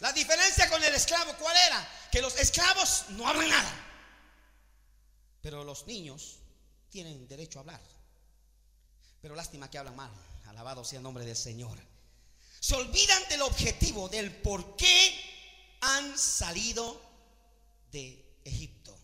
La 0.00 0.12
diferencia 0.12 0.68
con 0.68 0.82
el 0.82 0.94
esclavo, 0.94 1.34
¿cuál 1.38 1.56
era? 1.56 1.88
Que 2.10 2.20
los 2.20 2.36
esclavos 2.38 3.04
no 3.10 3.28
hablan 3.28 3.48
nada. 3.48 3.89
Pero 5.40 5.64
los 5.64 5.86
niños 5.86 6.38
tienen 6.90 7.26
derecho 7.26 7.58
a 7.58 7.62
hablar. 7.62 7.80
Pero 9.20 9.34
lástima 9.34 9.70
que 9.70 9.78
hablan 9.78 9.96
mal. 9.96 10.10
Alabado 10.46 10.84
sea 10.84 10.98
el 10.98 11.02
nombre 11.02 11.24
del 11.24 11.36
Señor. 11.36 11.78
Se 12.58 12.74
olvidan 12.74 13.22
del 13.28 13.42
objetivo, 13.42 14.08
del 14.08 14.34
por 14.42 14.76
qué 14.76 15.78
han 15.80 16.18
salido 16.18 17.00
de 17.90 18.38
Egipto. 18.44 18.96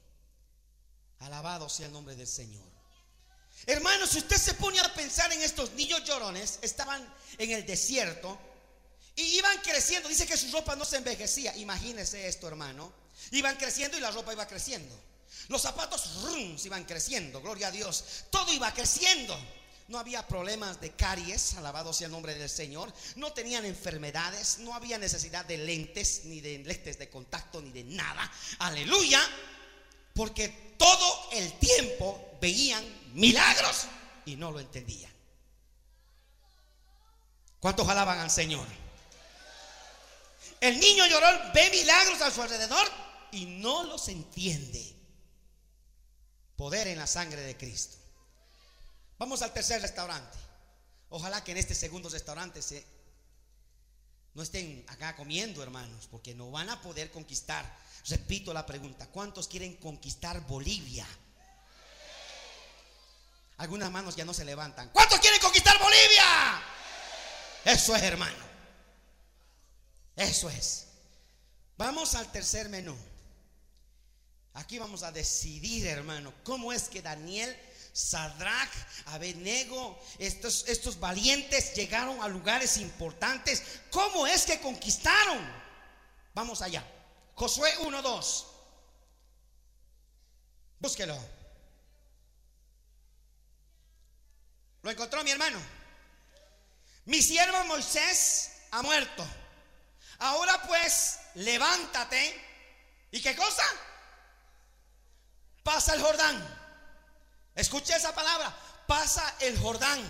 Alabado 1.21 1.69
sea 1.69 1.87
el 1.87 1.93
nombre 1.93 2.17
del 2.17 2.27
Señor. 2.27 2.67
Hermanos, 3.65 4.11
si 4.11 4.19
usted 4.19 4.37
se 4.37 4.55
pone 4.55 4.79
a 4.81 4.95
pensar 4.95 5.33
en 5.33 5.43
estos 5.43 5.73
niños 5.73 6.05
llorones, 6.05 6.59
estaban 6.63 7.03
en 7.39 7.51
el 7.51 7.65
desierto 7.65 8.39
y 9.15 9.23
iban 9.39 9.59
creciendo. 9.63 10.09
Dice 10.09 10.27
que 10.27 10.37
su 10.37 10.53
ropa 10.53 10.77
no 10.77 10.85
se 10.85 10.99
envejecía. 10.99 11.57
Imagínese 11.57 12.29
esto, 12.29 12.47
hermano. 12.47 12.93
Iban 13.31 13.57
creciendo 13.57 13.97
y 13.97 14.01
la 14.01 14.11
ropa 14.11 14.33
iba 14.35 14.47
creciendo. 14.47 14.95
Los 15.49 15.63
zapatos 15.63 16.23
rum, 16.23 16.57
iban 16.65 16.85
creciendo, 16.85 17.41
gloria 17.41 17.69
a 17.69 17.71
Dios. 17.71 18.05
Todo 18.31 18.53
iba 18.53 18.73
creciendo. 18.73 19.39
No 19.89 19.99
había 19.99 20.27
problemas 20.27 20.81
de 20.81 20.91
caries, 20.93 21.55
alabado 21.55 21.93
sea 21.93 22.07
el 22.07 22.13
nombre 22.13 22.35
del 22.35 22.51
Señor. 22.51 22.93
No 23.15 23.33
tenían 23.33 23.65
enfermedades, 23.65 24.59
no 24.59 24.75
había 24.75 24.99
necesidad 24.99 25.45
de 25.45 25.59
lentes, 25.59 26.23
ni 26.25 26.41
de 26.41 26.59
lentes 26.59 26.99
de 26.99 27.09
contacto, 27.09 27.61
ni 27.61 27.71
de 27.71 27.85
nada. 27.85 28.31
Aleluya. 28.59 29.21
Porque 30.13 30.75
todo 30.77 31.29
el 31.33 31.53
tiempo 31.59 32.37
veían 32.41 32.85
milagros 33.15 33.87
y 34.25 34.35
no 34.35 34.51
lo 34.51 34.59
entendían. 34.59 35.13
¿Cuántos 37.61 37.89
alaban 37.89 38.19
al 38.19 38.31
Señor? 38.31 38.67
El 40.61 40.81
niño 40.81 41.07
lloró, 41.07 41.29
ve 41.55 41.71
milagros 41.71 42.21
a 42.23 42.31
su 42.31 42.43
alrededor 42.43 42.91
y 43.31 43.45
no 43.45 43.85
los 43.85 44.09
entiende. 44.09 44.96
Poder 46.57 46.89
en 46.89 46.99
la 46.99 47.07
sangre 47.07 47.43
de 47.43 47.57
Cristo. 47.57 47.97
Vamos 49.19 49.43
al 49.43 49.53
tercer 49.53 49.81
restaurante. 49.83 50.37
Ojalá 51.11 51.45
que 51.45 51.53
en 51.53 51.59
este 51.59 51.75
segundo 51.75 52.09
restaurante 52.09 52.61
se, 52.63 52.85
no 54.35 54.43
estén 54.43 54.85
acá 54.89 55.17
comiendo, 55.17 55.63
hermanos, 55.63 56.09
porque 56.11 56.35
no 56.35 56.51
van 56.51 56.69
a 56.71 56.81
poder 56.83 57.11
conquistar. 57.11 57.65
Repito 58.09 58.53
la 58.53 58.67
pregunta, 58.67 59.07
¿cuántos 59.09 59.49
quieren 59.49 59.77
conquistar 59.77 60.41
Bolivia? 60.47 61.07
Algunas 63.59 63.91
manos 63.91 64.17
ya 64.17 64.25
no 64.25 64.35
se 64.35 64.45
levantan. 64.45 64.91
¿Cuántos 64.91 65.19
quieren 65.21 65.41
conquistar 65.41 65.79
Bolivia? 65.79 66.63
Eso 67.65 67.97
es, 67.97 68.03
hermano. 68.03 68.45
Eso 70.15 70.51
es. 70.51 70.87
Vamos 71.79 72.15
al 72.15 72.31
tercer 72.31 72.69
menú. 72.69 72.97
Aquí 74.57 74.79
vamos 74.79 75.03
a 75.03 75.13
decidir, 75.13 75.87
hermano, 75.87 76.33
cómo 76.43 76.73
es 76.73 76.89
que 76.89 77.03
Daniel, 77.03 77.55
Sadrach, 77.93 78.71
Abednego, 79.09 80.03
estos, 80.19 80.65
estos 80.67 80.99
valientes 80.99 81.75
llegaron 81.75 82.23
a 82.23 82.29
lugares 82.29 82.79
importantes. 82.79 83.63
¿Cómo 83.91 84.27
es 84.27 84.47
que 84.47 84.59
conquistaron? 84.61 85.39
Vamos 86.33 86.63
allá. 86.63 86.83
Josué 87.35 87.71
1.2. 87.81 88.47
Búsquelo. 90.79 91.19
¿Lo 94.81 94.91
encontró 94.91 95.23
mi 95.23 95.33
hermano? 95.33 95.61
Mi 97.05 97.21
siervo 97.21 97.63
Moisés 97.65 98.53
ha 98.71 98.81
muerto. 98.81 99.23
Ahora 100.21 100.63
pues, 100.63 101.19
levántate. 101.35 102.41
¿Y 103.11 103.21
qué 103.21 103.37
cosa? 103.37 103.63
Pasa 105.67 105.95
el 105.95 106.01
Jordán. 106.01 106.37
Escuche 107.57 107.97
esa 107.97 108.15
palabra. 108.15 108.55
Pasa 108.87 109.35
el 109.41 109.59
Jordán. 109.59 110.01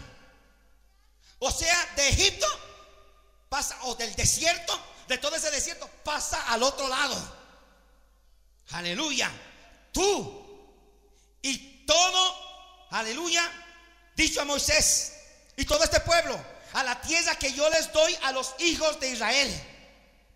O 1.38 1.50
sea, 1.50 1.92
de 1.96 2.10
Egipto, 2.10 2.46
pasa, 3.48 3.74
o 3.84 3.94
del 3.94 4.14
desierto, 4.16 4.78
de 5.08 5.16
todo 5.16 5.34
ese 5.34 5.50
desierto, 5.50 5.88
pasa 6.04 6.52
al 6.52 6.62
otro 6.62 6.86
lado. 6.88 7.16
Aleluya. 8.72 9.32
Tú 9.92 10.44
y 11.40 11.86
todo, 11.86 12.88
aleluya, 12.90 13.50
dicho 14.14 14.42
a 14.42 14.44
Moisés 14.44 15.14
y 15.56 15.64
todo 15.64 15.82
este 15.84 16.00
pueblo, 16.00 16.38
a 16.74 16.84
la 16.84 17.00
tierra 17.00 17.34
que 17.38 17.54
yo 17.54 17.70
les 17.70 17.90
doy 17.94 18.14
a 18.24 18.32
los 18.32 18.54
hijos 18.58 19.00
de 19.00 19.08
Israel. 19.08 19.50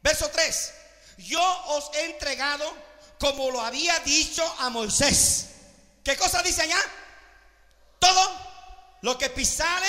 Verso 0.03 0.31
3. 0.31 0.75
Yo 1.19 1.65
os 1.67 1.91
he 1.93 2.07
entregado 2.07 2.90
como 3.21 3.51
lo 3.51 3.61
había 3.61 4.01
dicho 4.01 4.43
a 4.59 4.71
Moisés. 4.71 5.51
¿Qué 6.03 6.17
cosa 6.17 6.43
dice 6.43 6.63
allá? 6.63 6.81
Todo 7.99 8.33
lo 9.03 9.19
que 9.19 9.29
pisare 9.29 9.87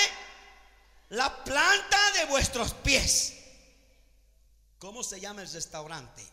la 1.09 1.43
planta 1.43 2.11
de 2.11 2.25
vuestros 2.25 2.73
pies. 2.73 3.37
¿Cómo 4.77 5.01
se 5.01 5.21
llama 5.21 5.41
el 5.43 5.51
restaurante? 5.51 6.27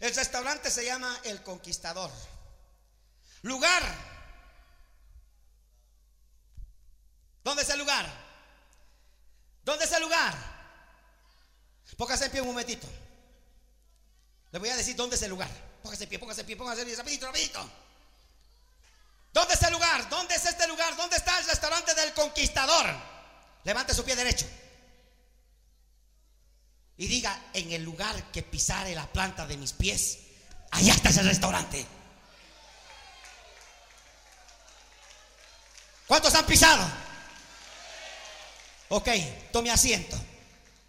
El 0.00 0.14
restaurante 0.14 0.68
se 0.68 0.84
llama 0.84 1.16
El 1.22 1.44
Conquistador. 1.44 2.10
Lugar. 3.42 3.82
¿Dónde 7.44 7.62
es 7.62 7.70
el 7.70 7.78
lugar? 7.78 8.04
¿Dónde 9.62 9.84
es 9.84 9.92
el 9.92 10.02
lugar? 10.02 10.34
Póngase 11.96 12.24
en 12.24 12.32
pie 12.32 12.40
un 12.40 12.48
momentito. 12.48 12.88
Le 14.50 14.58
voy 14.58 14.70
a 14.70 14.76
decir 14.76 14.96
dónde 14.96 15.14
es 15.14 15.22
el 15.22 15.30
lugar. 15.30 15.65
Póngase 15.86 16.08
pie, 16.08 16.18
póngase 16.18 16.42
pie, 16.42 16.56
póngase 16.56 16.84
pie, 16.84 16.96
rapidito, 16.96 17.26
rapidito. 17.26 17.70
¿Dónde 19.32 19.54
es 19.54 19.62
el 19.62 19.72
lugar? 19.72 20.08
¿Dónde 20.08 20.34
es 20.34 20.44
este 20.44 20.66
lugar? 20.66 20.96
¿Dónde 20.96 21.14
está 21.14 21.38
el 21.38 21.46
restaurante 21.46 21.94
del 21.94 22.12
conquistador? 22.12 22.92
Levante 23.62 23.94
su 23.94 24.04
pie 24.04 24.16
derecho. 24.16 24.46
Y 26.96 27.06
diga, 27.06 27.50
en 27.52 27.70
el 27.70 27.84
lugar 27.84 28.32
que 28.32 28.42
pisare 28.42 28.96
la 28.96 29.06
planta 29.06 29.46
de 29.46 29.56
mis 29.56 29.74
pies, 29.74 30.18
allá 30.72 30.92
está 30.92 31.10
ese 31.10 31.22
restaurante. 31.22 31.86
¿Cuántos 36.08 36.34
han 36.34 36.46
pisado? 36.46 36.84
Ok, 38.88 39.08
tome 39.52 39.70
asiento. 39.70 40.16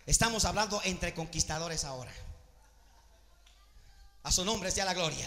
Estamos 0.08 0.44
hablando 0.46 0.82
entre 0.86 1.14
conquistadores 1.14 1.84
ahora. 1.84 2.12
A 4.28 4.32
su 4.32 4.44
nombre 4.44 4.70
sea 4.72 4.84
la 4.84 4.94
gloria. 4.94 5.26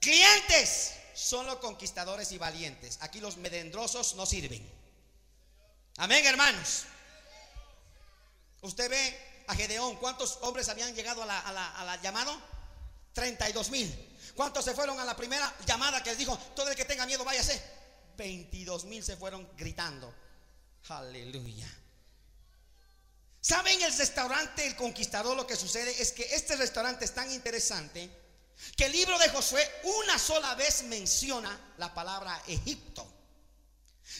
Clientes 0.00 0.94
son 1.12 1.46
los 1.46 1.56
conquistadores 1.56 2.30
y 2.30 2.38
valientes. 2.38 2.98
Aquí 3.00 3.18
los 3.18 3.38
medendrosos 3.38 4.14
no 4.14 4.24
sirven. 4.24 4.64
Amén, 5.96 6.24
hermanos. 6.24 6.84
Usted 8.62 8.88
ve 8.88 9.44
a 9.48 9.54
Gedeón, 9.56 9.96
¿cuántos 9.96 10.38
hombres 10.42 10.68
habían 10.68 10.94
llegado 10.94 11.24
a 11.24 11.26
la, 11.26 11.40
a 11.40 12.00
llamado? 12.02 12.40
32 13.14 13.70
mil. 13.70 14.16
¿Cuántos 14.36 14.64
se 14.64 14.74
fueron 14.74 15.00
a 15.00 15.04
la 15.04 15.16
primera 15.16 15.52
llamada 15.66 16.00
que 16.04 16.10
les 16.10 16.20
dijo, 16.20 16.38
todo 16.54 16.70
el 16.70 16.76
que 16.76 16.84
tenga 16.84 17.04
miedo 17.04 17.24
váyase? 17.24 17.60
22 18.16 18.84
mil 18.84 19.02
se 19.02 19.16
fueron 19.16 19.50
gritando. 19.56 20.14
Aleluya. 20.88 21.68
¿Saben 23.48 23.80
el 23.80 23.96
restaurante 23.96 24.66
El 24.66 24.76
Conquistador? 24.76 25.34
Lo 25.34 25.46
que 25.46 25.56
sucede 25.56 26.02
es 26.02 26.12
que 26.12 26.34
este 26.34 26.54
restaurante 26.56 27.06
es 27.06 27.14
tan 27.14 27.32
interesante 27.32 28.10
que 28.76 28.84
el 28.84 28.92
libro 28.92 29.18
de 29.18 29.30
Josué 29.30 29.66
una 29.84 30.18
sola 30.18 30.54
vez 30.54 30.82
menciona 30.82 31.58
la 31.78 31.94
palabra 31.94 32.42
Egipto. 32.46 33.10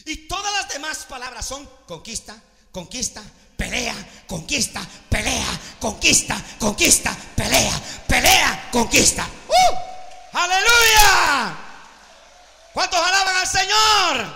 Y 0.05 0.27
todas 0.27 0.51
las 0.53 0.69
demás 0.69 1.05
palabras 1.05 1.45
son 1.45 1.63
conquista, 1.85 2.41
conquista, 2.71 3.21
pelea, 3.55 3.95
conquista, 4.25 4.81
pelea, 5.07 5.61
conquista, 5.79 6.43
conquista, 6.57 7.15
pelea, 7.35 7.81
pelea, 8.07 8.69
conquista. 8.71 9.29
¡Uh! 9.47 10.37
¡Aleluya! 10.39 11.57
¿Cuántos 12.73 12.99
alaban 12.99 13.35
al 13.35 13.47
Señor? 13.47 14.35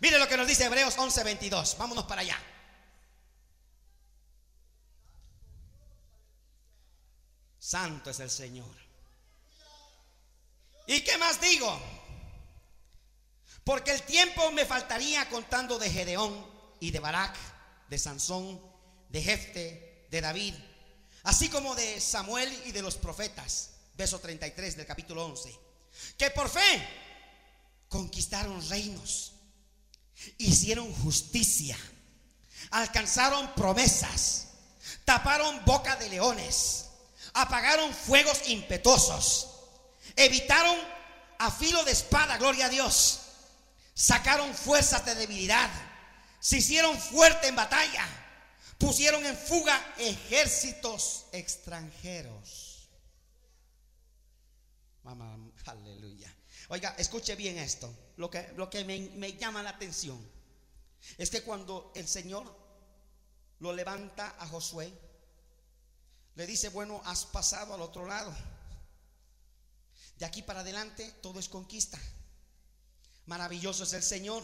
Mire 0.00 0.18
lo 0.18 0.28
que 0.28 0.36
nos 0.36 0.46
dice 0.46 0.64
Hebreos 0.64 0.98
11:22. 0.98 1.78
Vámonos 1.78 2.04
para 2.04 2.20
allá. 2.20 2.38
Santo 7.70 8.10
es 8.10 8.18
el 8.18 8.30
Señor. 8.30 8.74
¿Y 10.88 11.02
qué 11.02 11.16
más 11.18 11.40
digo? 11.40 11.80
Porque 13.62 13.92
el 13.92 14.02
tiempo 14.02 14.50
me 14.50 14.66
faltaría 14.66 15.28
contando 15.28 15.78
de 15.78 15.88
Gedeón 15.88 16.44
y 16.80 16.90
de 16.90 16.98
Barak, 16.98 17.36
de 17.88 17.96
Sansón, 17.96 18.60
de 19.08 19.22
Jefte, 19.22 20.08
de 20.10 20.20
David, 20.20 20.54
así 21.22 21.48
como 21.48 21.76
de 21.76 22.00
Samuel 22.00 22.52
y 22.66 22.72
de 22.72 22.82
los 22.82 22.96
profetas, 22.96 23.70
verso 23.94 24.18
33 24.18 24.76
del 24.76 24.86
capítulo 24.86 25.24
11, 25.26 25.56
que 26.18 26.30
por 26.30 26.48
fe 26.48 26.88
conquistaron 27.88 28.68
reinos, 28.68 29.34
hicieron 30.38 30.92
justicia, 30.92 31.78
alcanzaron 32.72 33.54
promesas, 33.54 34.48
taparon 35.04 35.64
boca 35.64 35.94
de 35.94 36.08
leones 36.08 36.89
apagaron 37.34 37.92
fuegos 37.94 38.48
impetuosos, 38.48 39.48
evitaron 40.16 40.76
a 41.38 41.50
filo 41.50 41.82
de 41.84 41.92
espada, 41.92 42.36
gloria 42.38 42.66
a 42.66 42.68
Dios, 42.68 43.20
sacaron 43.94 44.54
fuerzas 44.54 45.04
de 45.04 45.14
debilidad, 45.14 45.70
se 46.38 46.58
hicieron 46.58 46.98
fuerte 46.98 47.48
en 47.48 47.56
batalla, 47.56 48.06
pusieron 48.78 49.24
en 49.24 49.36
fuga 49.36 49.94
ejércitos 49.98 51.26
extranjeros. 51.32 52.88
Mamá, 55.02 55.36
aleluya. 55.66 56.34
Oiga, 56.68 56.94
escuche 56.98 57.34
bien 57.36 57.58
esto. 57.58 57.92
Lo 58.16 58.30
que, 58.30 58.52
lo 58.56 58.70
que 58.70 58.84
me, 58.84 58.98
me 59.16 59.32
llama 59.32 59.62
la 59.62 59.70
atención 59.70 60.18
es 61.18 61.30
que 61.30 61.42
cuando 61.42 61.92
el 61.94 62.06
Señor 62.06 62.54
lo 63.58 63.72
levanta 63.72 64.36
a 64.38 64.46
Josué, 64.46 64.92
le 66.34 66.46
dice, 66.46 66.68
bueno, 66.68 67.02
has 67.04 67.24
pasado 67.26 67.74
al 67.74 67.82
otro 67.82 68.06
lado. 68.06 68.34
De 70.16 70.26
aquí 70.26 70.42
para 70.42 70.60
adelante 70.60 71.10
todo 71.22 71.40
es 71.40 71.48
conquista. 71.48 71.98
Maravilloso 73.26 73.84
es 73.84 73.92
el 73.92 74.02
Señor. 74.02 74.42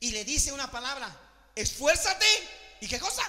Y 0.00 0.12
le 0.12 0.24
dice 0.24 0.52
una 0.52 0.70
palabra, 0.70 1.14
esfuérzate. 1.54 2.26
¿Y 2.80 2.88
qué 2.88 2.98
cosa? 2.98 3.22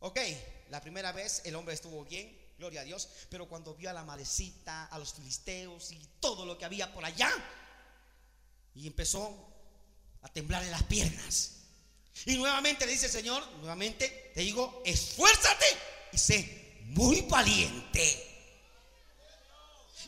Ok, 0.00 0.18
la 0.70 0.80
primera 0.80 1.12
vez 1.12 1.42
el 1.44 1.56
hombre 1.56 1.74
estuvo 1.74 2.04
bien, 2.04 2.36
gloria 2.56 2.82
a 2.82 2.84
Dios, 2.84 3.08
pero 3.28 3.48
cuando 3.48 3.74
vio 3.74 3.90
a 3.90 3.92
la 3.92 4.04
malecita, 4.04 4.86
a 4.86 4.98
los 4.98 5.12
filisteos 5.12 5.92
y 5.92 6.00
todo 6.20 6.46
lo 6.46 6.56
que 6.56 6.64
había 6.64 6.92
por 6.92 7.04
allá, 7.04 7.30
y 8.74 8.86
empezó 8.86 9.34
a 10.22 10.28
temblar 10.28 10.62
en 10.62 10.70
las 10.70 10.84
piernas. 10.84 11.57
Y 12.26 12.36
nuevamente 12.36 12.86
le 12.86 12.92
dice 12.92 13.06
el 13.06 13.12
Señor, 13.12 13.46
nuevamente 13.58 14.32
te 14.34 14.40
digo, 14.40 14.82
esfuérzate 14.84 15.66
y 16.12 16.18
sé 16.18 16.80
muy 16.84 17.22
valiente. 17.22 18.24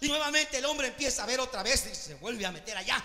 Y 0.00 0.08
nuevamente 0.08 0.58
el 0.58 0.64
hombre 0.64 0.88
empieza 0.88 1.22
a 1.22 1.26
ver 1.26 1.40
otra 1.40 1.62
vez 1.62 1.86
y 1.90 1.94
se 1.94 2.14
vuelve 2.14 2.46
a 2.46 2.52
meter 2.52 2.76
allá. 2.76 3.02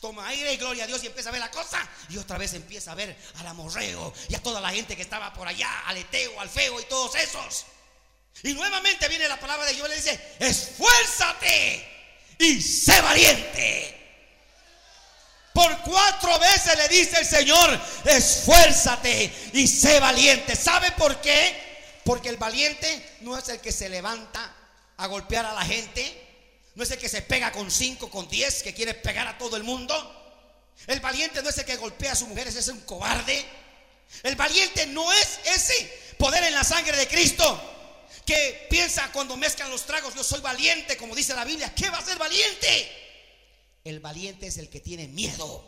Toma 0.00 0.28
aire 0.28 0.52
y 0.52 0.56
gloria 0.56 0.84
a 0.84 0.86
Dios 0.86 1.02
y 1.02 1.06
empieza 1.06 1.30
a 1.30 1.32
ver 1.32 1.40
la 1.40 1.50
cosa. 1.50 1.86
Y 2.10 2.18
otra 2.18 2.38
vez 2.38 2.54
empieza 2.54 2.92
a 2.92 2.94
ver 2.94 3.16
al 3.36 3.46
amorreo 3.46 4.12
y 4.28 4.34
a 4.34 4.42
toda 4.42 4.60
la 4.60 4.70
gente 4.70 4.94
que 4.94 5.02
estaba 5.02 5.32
por 5.32 5.48
allá, 5.48 5.86
al 5.86 5.96
Eteo, 5.96 6.38
al 6.40 6.48
Feo 6.48 6.80
y 6.80 6.84
todos 6.84 7.14
esos. 7.16 7.64
Y 8.42 8.52
nuevamente 8.52 9.08
viene 9.08 9.26
la 9.26 9.40
palabra 9.40 9.66
de 9.66 9.74
Dios 9.74 9.86
y 9.86 9.90
le 9.90 9.96
dice, 9.96 10.36
esfuérzate 10.38 12.36
y 12.38 12.60
sé 12.60 13.00
valiente. 13.00 13.97
Por 15.58 15.76
cuatro 15.78 16.38
veces 16.38 16.76
le 16.76 16.86
dice 16.86 17.18
el 17.18 17.26
Señor, 17.26 17.80
esfuérzate 18.04 19.50
y 19.54 19.66
sé 19.66 19.98
valiente. 19.98 20.54
¿Sabe 20.54 20.92
por 20.92 21.20
qué? 21.20 22.00
Porque 22.04 22.28
el 22.28 22.36
valiente 22.36 23.16
no 23.22 23.36
es 23.36 23.48
el 23.48 23.58
que 23.58 23.72
se 23.72 23.88
levanta 23.88 24.54
a 24.96 25.06
golpear 25.08 25.44
a 25.46 25.54
la 25.54 25.64
gente. 25.64 26.26
No 26.76 26.84
es 26.84 26.92
el 26.92 26.98
que 26.98 27.08
se 27.08 27.22
pega 27.22 27.50
con 27.50 27.72
cinco, 27.72 28.08
con 28.08 28.28
diez, 28.28 28.62
que 28.62 28.72
quiere 28.72 28.94
pegar 28.94 29.26
a 29.26 29.36
todo 29.36 29.56
el 29.56 29.64
mundo. 29.64 29.96
El 30.86 31.00
valiente 31.00 31.42
no 31.42 31.48
es 31.48 31.58
el 31.58 31.64
que 31.64 31.74
golpea 31.74 32.12
a 32.12 32.14
su 32.14 32.28
mujer, 32.28 32.46
ese 32.46 32.60
es 32.60 32.68
un 32.68 32.82
cobarde. 32.82 33.44
El 34.22 34.36
valiente 34.36 34.86
no 34.86 35.12
es 35.12 35.40
ese 35.44 36.14
poder 36.18 36.44
en 36.44 36.54
la 36.54 36.62
sangre 36.62 36.96
de 36.96 37.08
Cristo 37.08 38.04
que 38.24 38.68
piensa 38.70 39.10
cuando 39.10 39.36
mezclan 39.36 39.70
los 39.70 39.84
tragos, 39.86 40.14
yo 40.14 40.22
soy 40.22 40.40
valiente, 40.40 40.96
como 40.96 41.16
dice 41.16 41.34
la 41.34 41.44
Biblia. 41.44 41.74
¿Qué 41.74 41.90
va 41.90 41.98
a 41.98 42.04
ser 42.04 42.16
valiente? 42.16 42.97
El 43.84 44.00
valiente 44.00 44.46
es 44.46 44.58
el 44.58 44.68
que 44.68 44.80
tiene 44.80 45.08
miedo 45.08 45.64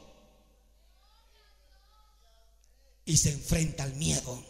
y 3.05 3.17
se 3.17 3.33
enfrenta 3.33 3.85
al 3.85 3.95
miedo. 3.95 4.45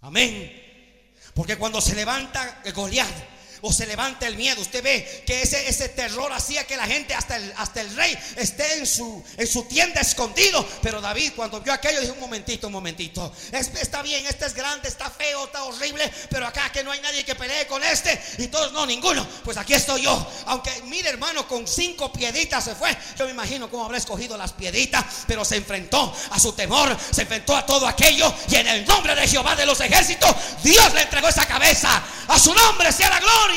Amén. 0.00 1.12
Porque 1.34 1.56
cuando 1.56 1.80
se 1.80 1.94
levanta 1.94 2.62
Goliat 2.74 3.41
o 3.64 3.72
se 3.72 3.86
levanta 3.86 4.26
el 4.26 4.36
miedo, 4.36 4.60
usted 4.60 4.82
ve 4.82 5.22
que 5.24 5.42
ese, 5.42 5.68
ese 5.68 5.88
terror 5.88 6.32
hacía 6.32 6.66
que 6.66 6.76
la 6.76 6.84
gente, 6.84 7.14
hasta 7.14 7.36
el, 7.36 7.54
hasta 7.56 7.80
el 7.80 7.94
rey, 7.94 8.18
esté 8.36 8.78
en 8.78 8.86
su, 8.86 9.22
en 9.36 9.46
su 9.46 9.62
tienda 9.64 10.00
escondido. 10.00 10.66
Pero 10.82 11.00
David, 11.00 11.32
cuando 11.36 11.60
vio 11.60 11.72
aquello, 11.72 12.00
dijo: 12.00 12.14
Un 12.14 12.20
momentito, 12.20 12.66
un 12.66 12.72
momentito. 12.72 13.32
está 13.52 14.02
bien, 14.02 14.26
este 14.26 14.46
es 14.46 14.54
grande, 14.54 14.88
está 14.88 15.08
feo, 15.10 15.44
está 15.44 15.62
horrible. 15.62 16.12
Pero 16.28 16.46
acá 16.46 16.72
que 16.72 16.82
no 16.82 16.90
hay 16.90 17.00
nadie 17.00 17.24
que 17.24 17.36
pelee 17.36 17.68
con 17.68 17.82
este. 17.84 18.20
Y 18.38 18.48
todos, 18.48 18.72
no, 18.72 18.84
ninguno. 18.84 19.24
Pues 19.44 19.56
aquí 19.56 19.74
estoy 19.74 20.02
yo. 20.02 20.32
Aunque, 20.46 20.82
mire, 20.86 21.10
hermano, 21.10 21.46
con 21.46 21.68
cinco 21.68 22.12
pieditas 22.12 22.64
se 22.64 22.74
fue. 22.74 22.96
Yo 23.16 23.26
me 23.26 23.30
imagino 23.30 23.70
cómo 23.70 23.84
habrá 23.84 23.98
escogido 23.98 24.36
las 24.36 24.52
pieditas. 24.52 25.04
Pero 25.28 25.44
se 25.44 25.56
enfrentó 25.56 26.12
a 26.30 26.40
su 26.40 26.52
temor, 26.52 26.96
se 27.12 27.22
enfrentó 27.22 27.56
a 27.56 27.64
todo 27.64 27.86
aquello. 27.86 28.34
Y 28.50 28.56
en 28.56 28.66
el 28.66 28.84
nombre 28.86 29.14
de 29.14 29.28
Jehová 29.28 29.54
de 29.54 29.66
los 29.66 29.80
ejércitos, 29.80 30.34
Dios 30.64 30.92
le 30.94 31.02
entregó 31.02 31.28
esa 31.28 31.46
cabeza. 31.46 32.02
A 32.26 32.38
su 32.40 32.52
nombre 32.52 32.90
sea 32.90 33.08
la 33.08 33.20
gloria. 33.20 33.51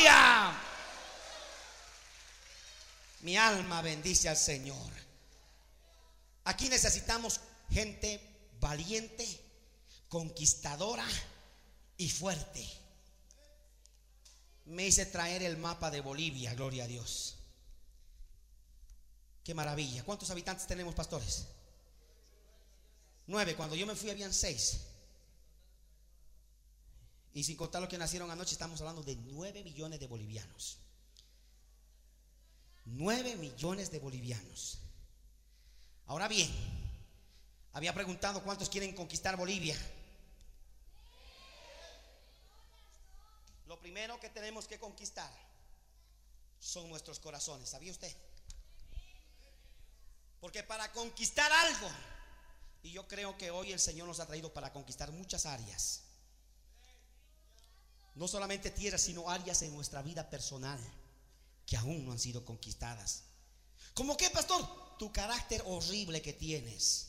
Mi 3.20 3.36
alma 3.36 3.82
bendice 3.82 4.28
al 4.28 4.36
Señor. 4.36 4.92
Aquí 6.44 6.68
necesitamos 6.68 7.40
gente 7.70 8.20
valiente, 8.60 9.26
conquistadora 10.08 11.04
y 11.96 12.08
fuerte. 12.08 12.64
Me 14.66 14.86
hice 14.86 15.06
traer 15.06 15.42
el 15.42 15.56
mapa 15.56 15.90
de 15.90 16.00
Bolivia, 16.00 16.54
gloria 16.54 16.84
a 16.84 16.86
Dios. 16.86 17.36
Qué 19.42 19.54
maravilla. 19.54 20.04
¿Cuántos 20.04 20.30
habitantes 20.30 20.66
tenemos, 20.68 20.94
pastores? 20.94 21.46
Nueve. 23.26 23.56
Cuando 23.56 23.74
yo 23.74 23.86
me 23.86 23.96
fui 23.96 24.10
habían 24.10 24.32
seis. 24.32 24.82
Y 27.36 27.44
sin 27.44 27.54
contar 27.54 27.82
los 27.82 27.90
que 27.90 27.98
nacieron 27.98 28.30
anoche, 28.30 28.52
estamos 28.52 28.80
hablando 28.80 29.02
de 29.02 29.14
9 29.14 29.62
millones 29.62 30.00
de 30.00 30.06
bolivianos. 30.06 30.78
9 32.86 33.36
millones 33.36 33.90
de 33.90 33.98
bolivianos. 33.98 34.78
Ahora 36.06 36.28
bien, 36.28 36.50
había 37.74 37.92
preguntado 37.92 38.42
cuántos 38.42 38.70
quieren 38.70 38.94
conquistar 38.94 39.36
Bolivia. 39.36 39.76
Lo 43.66 43.78
primero 43.80 44.18
que 44.18 44.30
tenemos 44.30 44.66
que 44.66 44.78
conquistar 44.78 45.30
son 46.58 46.88
nuestros 46.88 47.20
corazones. 47.20 47.68
¿Sabía 47.68 47.92
usted? 47.92 48.16
Porque 50.40 50.62
para 50.62 50.90
conquistar 50.92 51.52
algo, 51.52 51.90
y 52.82 52.92
yo 52.92 53.06
creo 53.06 53.36
que 53.36 53.50
hoy 53.50 53.72
el 53.72 53.80
Señor 53.80 54.08
nos 54.08 54.20
ha 54.20 54.26
traído 54.26 54.54
para 54.54 54.72
conquistar 54.72 55.12
muchas 55.12 55.44
áreas 55.44 56.06
no 58.16 58.26
solamente 58.26 58.70
tierras, 58.70 59.02
sino 59.02 59.30
áreas 59.30 59.62
en 59.62 59.74
nuestra 59.74 60.02
vida 60.02 60.28
personal 60.28 60.80
que 61.66 61.76
aún 61.76 62.04
no 62.04 62.12
han 62.12 62.18
sido 62.18 62.44
conquistadas. 62.44 63.24
¿Cómo 63.94 64.16
qué, 64.16 64.30
pastor? 64.30 64.96
Tu 64.98 65.12
carácter 65.12 65.62
horrible 65.66 66.22
que 66.22 66.32
tienes. 66.32 67.08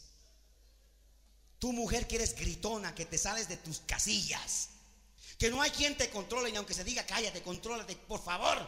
Tu 1.60 1.72
mujer 1.72 2.08
que 2.08 2.18
eres 2.18 2.36
gritona, 2.36 2.93
que 2.93 3.05
te 3.05 3.18
sales 3.18 3.47
de 3.47 3.58
tus 3.58 3.80
casillas. 3.80 4.70
Que 5.38 5.49
no 5.49 5.62
hay 5.62 5.72
quien 5.72 5.95
te 5.97 6.10
controle, 6.10 6.51
ni 6.51 6.58
aunque 6.58 6.74
se 6.74 6.84
diga 6.84 7.05
cállate, 7.05 7.41
contrólate, 7.41 7.95
por 7.95 8.22
favor. 8.22 8.68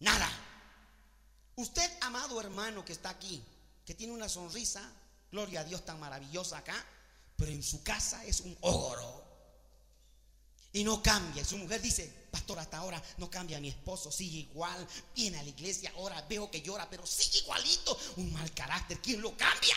Nada. 0.00 0.28
Usted, 1.54 1.90
amado 2.02 2.40
hermano 2.40 2.84
que 2.84 2.92
está 2.92 3.10
aquí, 3.10 3.42
que 3.84 3.94
tiene 3.94 4.12
una 4.12 4.28
sonrisa, 4.28 4.82
gloria 5.30 5.60
a 5.60 5.64
Dios 5.64 5.84
tan 5.84 6.00
maravillosa 6.00 6.58
acá, 6.58 6.84
pero 7.36 7.52
en 7.52 7.62
su 7.62 7.82
casa 7.82 8.24
es 8.24 8.40
un 8.40 8.56
ogro. 8.60 9.25
Y 10.76 10.84
no 10.84 11.02
cambia. 11.02 11.42
Su 11.42 11.56
mujer 11.56 11.80
dice, 11.80 12.28
pastor, 12.30 12.58
hasta 12.58 12.76
ahora 12.76 13.02
no 13.16 13.30
cambia. 13.30 13.58
Mi 13.58 13.70
esposo 13.70 14.12
sigue 14.12 14.40
igual. 14.40 14.86
Viene 15.14 15.38
a 15.38 15.42
la 15.42 15.48
iglesia, 15.48 15.90
ahora 15.96 16.20
veo 16.28 16.50
que 16.50 16.60
llora, 16.60 16.86
pero 16.90 17.06
sigue 17.06 17.38
igualito. 17.38 17.98
Un 18.16 18.30
mal 18.34 18.52
carácter. 18.52 19.00
¿Quién 19.00 19.22
lo 19.22 19.34
cambia? 19.38 19.74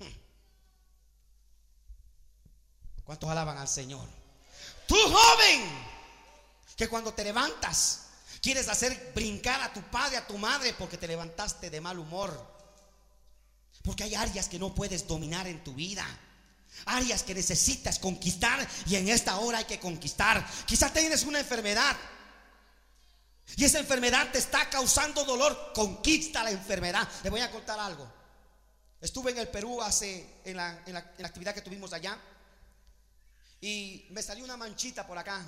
Hmm. 0.00 0.18
¿Cuántos 3.04 3.30
alaban 3.30 3.56
al 3.56 3.68
Señor? 3.68 4.08
Tú 4.88 4.96
joven, 4.96 5.62
que 6.76 6.88
cuando 6.88 7.14
te 7.14 7.22
levantas, 7.22 8.06
quieres 8.42 8.68
hacer 8.68 9.12
brincar 9.14 9.62
a 9.62 9.72
tu 9.72 9.80
padre, 9.92 10.16
a 10.16 10.26
tu 10.26 10.36
madre, 10.38 10.74
porque 10.74 10.98
te 10.98 11.06
levantaste 11.06 11.70
de 11.70 11.80
mal 11.80 12.00
humor. 12.00 12.56
Porque 13.84 14.02
hay 14.02 14.16
áreas 14.16 14.48
que 14.48 14.58
no 14.58 14.74
puedes 14.74 15.06
dominar 15.06 15.46
en 15.46 15.62
tu 15.62 15.72
vida 15.72 16.04
áreas 16.84 17.22
que 17.22 17.34
necesitas 17.34 17.98
conquistar 17.98 18.66
y 18.86 18.96
en 18.96 19.08
esta 19.08 19.38
hora 19.38 19.58
hay 19.58 19.64
que 19.64 19.80
conquistar. 19.80 20.46
Quizás 20.66 20.92
tienes 20.92 21.24
una 21.24 21.40
enfermedad 21.40 21.96
y 23.54 23.64
esa 23.64 23.78
enfermedad 23.78 24.30
te 24.32 24.38
está 24.38 24.68
causando 24.68 25.24
dolor. 25.24 25.72
Conquista 25.74 26.42
la 26.42 26.50
enfermedad. 26.50 27.08
Le 27.22 27.30
voy 27.30 27.40
a 27.40 27.50
contar 27.50 27.78
algo. 27.78 28.10
Estuve 29.00 29.30
en 29.30 29.38
el 29.38 29.48
Perú 29.48 29.80
hace, 29.80 30.40
en 30.44 30.56
la, 30.56 30.82
actividad 31.22 31.54
que 31.54 31.62
tuvimos 31.62 31.92
allá 31.92 32.18
y 33.60 34.06
me 34.10 34.22
salió 34.22 34.44
una 34.44 34.56
manchita 34.56 35.06
por 35.06 35.16
acá. 35.16 35.42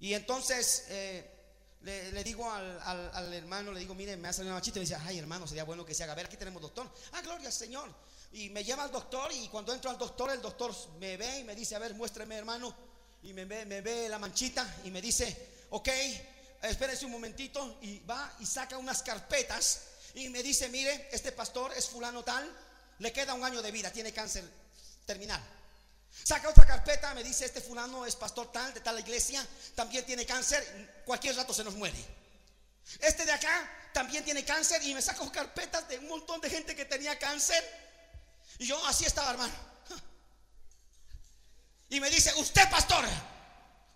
Y 0.00 0.14
entonces 0.14 0.86
eh, 0.88 1.38
le, 1.82 2.24
digo 2.24 2.50
al, 2.50 3.34
hermano, 3.34 3.72
le 3.72 3.80
digo, 3.80 3.94
mire, 3.94 4.16
me 4.16 4.28
ha 4.28 4.32
salido 4.32 4.52
una 4.52 4.56
manchita. 4.56 4.78
Y 4.78 4.80
me 4.80 4.86
dice, 4.86 4.96
ay 5.04 5.18
hermano, 5.18 5.46
sería 5.46 5.64
bueno 5.64 5.84
que 5.84 5.94
se 5.94 6.02
haga. 6.02 6.12
A 6.12 6.16
ver, 6.16 6.26
aquí 6.26 6.36
tenemos 6.36 6.62
doctor. 6.62 6.90
Ah, 7.12 7.20
gloria 7.20 7.48
al 7.48 7.52
Señor. 7.52 7.94
Y 8.32 8.50
me 8.50 8.62
lleva 8.62 8.84
al 8.84 8.92
doctor 8.92 9.32
y 9.32 9.48
cuando 9.48 9.72
entro 9.72 9.90
al 9.90 9.98
doctor, 9.98 10.30
el 10.30 10.42
doctor 10.42 10.74
me 10.98 11.16
ve 11.16 11.38
y 11.40 11.44
me 11.44 11.54
dice, 11.54 11.74
a 11.74 11.78
ver, 11.78 11.94
muéstreme 11.94 12.36
hermano. 12.36 12.74
Y 13.22 13.32
me 13.32 13.44
ve, 13.44 13.64
me 13.64 13.80
ve 13.80 14.08
la 14.08 14.18
manchita 14.18 14.80
y 14.84 14.90
me 14.90 15.00
dice, 15.00 15.66
ok, 15.70 15.88
espérese 16.62 17.06
un 17.06 17.12
momentito. 17.12 17.78
Y 17.82 18.00
va 18.00 18.36
y 18.40 18.46
saca 18.46 18.76
unas 18.76 19.02
carpetas 19.02 19.82
y 20.14 20.28
me 20.28 20.42
dice, 20.42 20.68
mire, 20.68 21.08
este 21.12 21.32
pastor 21.32 21.72
es 21.76 21.88
fulano 21.88 22.22
tal, 22.22 22.50
le 22.98 23.12
queda 23.12 23.34
un 23.34 23.44
año 23.44 23.62
de 23.62 23.70
vida, 23.70 23.90
tiene 23.90 24.12
cáncer 24.12 24.44
terminal. 25.06 25.42
Saca 26.24 26.48
otra 26.48 26.66
carpeta, 26.66 27.14
me 27.14 27.22
dice, 27.22 27.44
este 27.44 27.60
fulano 27.60 28.04
es 28.04 28.16
pastor 28.16 28.50
tal, 28.50 28.72
de 28.74 28.80
tal 28.80 28.98
iglesia, 28.98 29.46
también 29.74 30.04
tiene 30.04 30.26
cáncer, 30.26 31.02
cualquier 31.04 31.36
rato 31.36 31.54
se 31.54 31.64
nos 31.64 31.74
muere. 31.74 31.98
Este 33.00 33.24
de 33.24 33.32
acá 33.32 33.70
también 33.92 34.24
tiene 34.24 34.44
cáncer 34.44 34.82
y 34.82 34.94
me 34.94 35.02
saco 35.02 35.30
carpetas 35.30 35.88
de 35.88 35.98
un 35.98 36.08
montón 36.08 36.40
de 36.40 36.50
gente 36.50 36.74
que 36.74 36.84
tenía 36.84 37.18
cáncer 37.18 37.62
y 38.58 38.66
yo 38.66 38.84
así 38.86 39.04
estaba, 39.04 39.30
hermano. 39.30 39.52
Y 41.90 42.00
me 42.00 42.10
dice, 42.10 42.32
usted 42.36 42.68
pastor, 42.70 43.04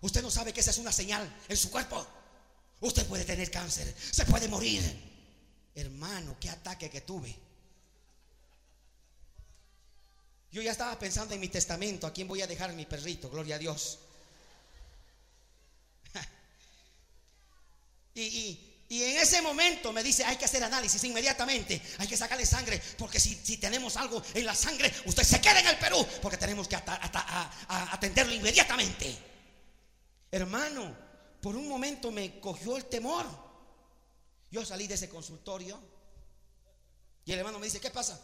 usted 0.01 0.21
no 0.21 0.31
sabe 0.31 0.53
que 0.53 0.61
esa 0.61 0.71
es 0.71 0.77
una 0.77 0.91
señal 0.91 1.31
en 1.47 1.57
su 1.57 1.69
cuerpo. 1.69 2.05
Usted 2.79 3.05
puede 3.07 3.23
tener 3.23 3.51
cáncer, 3.51 3.93
se 4.11 4.25
puede 4.25 4.47
morir. 4.47 5.11
Hermano, 5.75 6.37
qué 6.39 6.49
ataque 6.49 6.89
que 6.89 7.01
tuve. 7.01 7.35
Yo 10.51 10.61
ya 10.61 10.71
estaba 10.71 10.97
pensando 10.99 11.33
en 11.33 11.39
mi 11.39 11.49
testamento, 11.49 12.05
a 12.05 12.13
quién 12.13 12.27
voy 12.27 12.41
a 12.41 12.47
dejar 12.47 12.73
mi 12.73 12.85
perrito, 12.85 13.29
gloria 13.29 13.55
a 13.55 13.59
Dios. 13.59 13.99
y, 18.13 18.21
y 18.21 18.72
en 19.01 19.17
ese 19.17 19.41
momento 19.41 19.93
me 19.93 20.03
dice, 20.03 20.25
hay 20.25 20.35
que 20.35 20.45
hacer 20.45 20.63
análisis 20.63 21.03
inmediatamente, 21.05 21.81
hay 21.97 22.07
que 22.07 22.17
sacarle 22.17 22.45
sangre, 22.45 22.81
porque 22.97 23.19
si, 23.19 23.57
tenemos 23.57 23.95
algo 23.97 24.21
en 24.33 24.45
la 24.45 24.53
sangre, 24.53 24.93
usted 25.05 25.23
se 25.23 25.39
queda 25.39 25.61
en 25.61 25.67
el 25.67 25.77
Perú, 25.79 26.05
porque 26.21 26.37
tenemos 26.37 26.67
que 26.67 26.75
atenderlo 26.75 28.33
inmediatamente. 28.33 29.17
Hermano, 30.29 30.95
por 31.41 31.55
un 31.55 31.67
momento 31.67 32.11
me 32.11 32.39
cogió 32.39 32.75
el 32.75 32.85
temor. 32.85 33.25
Yo 34.51 34.65
salí 34.65 34.85
de 34.85 34.95
ese 34.95 35.09
consultorio 35.09 35.79
y 37.25 37.31
el 37.31 37.39
hermano 37.39 37.59
me 37.59 37.65
dice, 37.65 37.79
¿qué 37.79 37.89
pasa? 37.89 38.19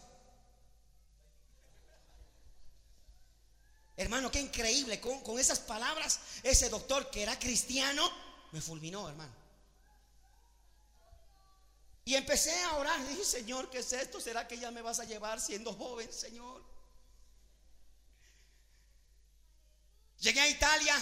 Hermano, 3.95 4.29
qué 4.29 4.39
increíble, 4.39 4.99
con, 4.99 5.21
con 5.21 5.39
esas 5.39 5.59
palabras, 5.59 6.19
ese 6.43 6.69
doctor 6.69 7.09
que 7.09 7.23
era 7.23 7.39
cristiano, 7.39 8.09
me 8.51 8.61
fulminó, 8.61 9.07
hermano. 9.07 9.38
Y 12.09 12.15
empecé 12.15 12.59
a 12.63 12.77
orar. 12.77 13.07
Dije, 13.07 13.23
Señor, 13.23 13.69
¿qué 13.69 13.77
es 13.77 13.93
esto? 13.93 14.19
¿Será 14.19 14.47
que 14.47 14.57
ya 14.57 14.71
me 14.71 14.81
vas 14.81 14.99
a 14.99 15.03
llevar 15.03 15.39
siendo 15.39 15.71
joven, 15.73 16.11
Señor? 16.11 16.59
Llegué 20.17 20.39
a 20.39 20.49
Italia 20.49 20.95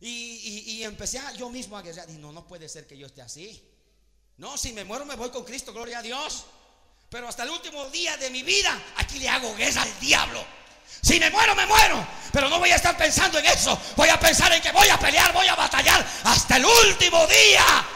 y, 0.00 0.82
empecé 0.82 1.20
a, 1.20 1.30
yo 1.34 1.50
mismo 1.50 1.78
a 1.78 1.82
guerrear. 1.82 2.08
Dije, 2.08 2.18
no, 2.18 2.32
no 2.32 2.48
puede 2.48 2.68
ser 2.68 2.88
que 2.88 2.98
yo 2.98 3.06
esté 3.06 3.22
así. 3.22 3.62
No, 4.38 4.58
si 4.58 4.72
me 4.72 4.82
muero 4.82 5.04
me 5.04 5.14
voy 5.14 5.30
con 5.30 5.44
Cristo, 5.44 5.72
gloria 5.72 6.00
a 6.00 6.02
Dios. 6.02 6.46
Pero 7.08 7.28
hasta 7.28 7.44
el 7.44 7.50
último 7.50 7.88
día 7.90 8.16
de 8.16 8.28
mi 8.30 8.42
vida, 8.42 8.76
aquí 8.96 9.20
le 9.20 9.28
hago 9.28 9.54
guerra 9.54 9.82
al 9.82 10.00
diablo. 10.00 10.44
Si 11.00 11.20
me 11.20 11.30
muero, 11.30 11.54
me 11.54 11.64
muero. 11.64 12.04
Pero 12.32 12.48
no 12.48 12.58
voy 12.58 12.72
a 12.72 12.74
estar 12.74 12.96
pensando 12.96 13.38
en 13.38 13.46
eso. 13.46 13.80
Voy 13.94 14.08
a 14.08 14.18
pensar 14.18 14.52
en 14.52 14.60
que 14.60 14.72
voy 14.72 14.88
a 14.88 14.98
pelear, 14.98 15.32
voy 15.32 15.46
a 15.46 15.54
batallar 15.54 16.04
hasta 16.24 16.56
el 16.56 16.64
último 16.64 17.24
día 17.28 17.86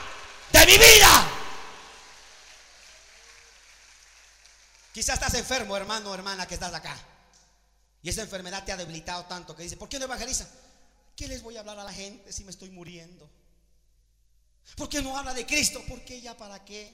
de 0.52 0.66
mi 0.66 0.78
vida. 0.78 1.39
Quizás 5.00 5.14
estás 5.14 5.32
enfermo, 5.32 5.74
hermano 5.78 6.10
o 6.10 6.14
hermana, 6.14 6.46
que 6.46 6.52
estás 6.52 6.74
acá. 6.74 6.94
Y 8.02 8.10
esa 8.10 8.20
enfermedad 8.20 8.66
te 8.66 8.72
ha 8.72 8.76
debilitado 8.76 9.24
tanto 9.24 9.56
que 9.56 9.62
dice, 9.62 9.78
¿por 9.78 9.88
qué 9.88 9.98
no 9.98 10.04
evangeliza? 10.04 10.46
¿Qué 11.16 11.26
les 11.26 11.42
voy 11.42 11.56
a 11.56 11.60
hablar 11.60 11.78
a 11.78 11.84
la 11.84 11.92
gente 11.94 12.30
si 12.30 12.44
me 12.44 12.50
estoy 12.50 12.68
muriendo? 12.68 13.26
¿Por 14.76 14.90
qué 14.90 15.00
no 15.00 15.16
habla 15.16 15.32
de 15.32 15.46
Cristo? 15.46 15.82
¿Por 15.88 16.04
qué 16.04 16.20
ya 16.20 16.36
para 16.36 16.62
qué? 16.66 16.92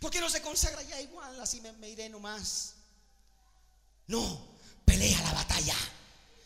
¿Por 0.00 0.10
qué 0.10 0.18
no 0.18 0.28
se 0.28 0.42
consagra 0.42 0.82
ya 0.82 1.00
igual? 1.00 1.40
Así 1.40 1.60
me, 1.60 1.70
me 1.74 1.88
iré 1.88 2.08
nomás. 2.08 2.74
No, 4.08 4.58
pelea 4.84 5.22
la 5.22 5.34
batalla. 5.34 5.76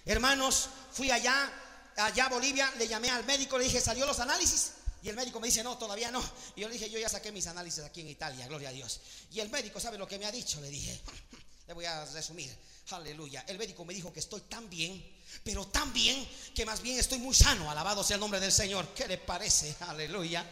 Hermanos, 0.04 0.68
fui 0.92 1.10
allá, 1.10 1.50
allá 1.96 2.26
a 2.26 2.28
Bolivia, 2.28 2.70
le 2.76 2.86
llamé 2.86 3.08
al 3.08 3.24
médico, 3.24 3.56
le 3.56 3.64
dije, 3.64 3.80
salió 3.80 4.04
los 4.04 4.20
análisis. 4.20 4.72
Y 5.02 5.08
el 5.08 5.16
médico 5.16 5.40
me 5.40 5.46
dice, 5.46 5.62
no, 5.62 5.78
todavía 5.78 6.10
no. 6.10 6.22
Y 6.56 6.60
yo 6.60 6.68
le 6.68 6.74
dije, 6.74 6.90
yo 6.90 6.98
ya 6.98 7.08
saqué 7.08 7.32
mis 7.32 7.46
análisis 7.46 7.82
aquí 7.84 8.02
en 8.02 8.08
Italia, 8.08 8.46
gloria 8.46 8.68
a 8.68 8.72
Dios. 8.72 9.00
Y 9.32 9.40
el 9.40 9.48
médico, 9.48 9.80
¿sabe 9.80 9.96
lo 9.96 10.06
que 10.06 10.18
me 10.18 10.26
ha 10.26 10.32
dicho? 10.32 10.60
Le 10.60 10.68
dije, 10.68 11.00
le 11.66 11.72
voy 11.72 11.86
a 11.86 12.04
resumir, 12.06 12.54
aleluya. 12.90 13.44
El 13.48 13.56
médico 13.56 13.84
me 13.84 13.94
dijo 13.94 14.12
que 14.12 14.20
estoy 14.20 14.42
tan 14.42 14.68
bien, 14.68 15.02
pero 15.42 15.66
tan 15.68 15.92
bien, 15.92 16.28
que 16.54 16.66
más 16.66 16.82
bien 16.82 16.98
estoy 16.98 17.18
muy 17.18 17.34
sano, 17.34 17.70
alabado 17.70 18.04
sea 18.04 18.16
el 18.16 18.20
nombre 18.20 18.40
del 18.40 18.52
Señor. 18.52 18.88
¿Qué 18.94 19.08
le 19.08 19.16
parece? 19.18 19.74
Aleluya. 19.80 20.44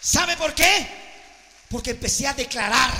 ¿Sabe 0.00 0.36
por 0.36 0.54
qué? 0.54 0.86
Porque 1.70 1.92
empecé 1.92 2.26
a 2.26 2.34
declarar 2.34 2.92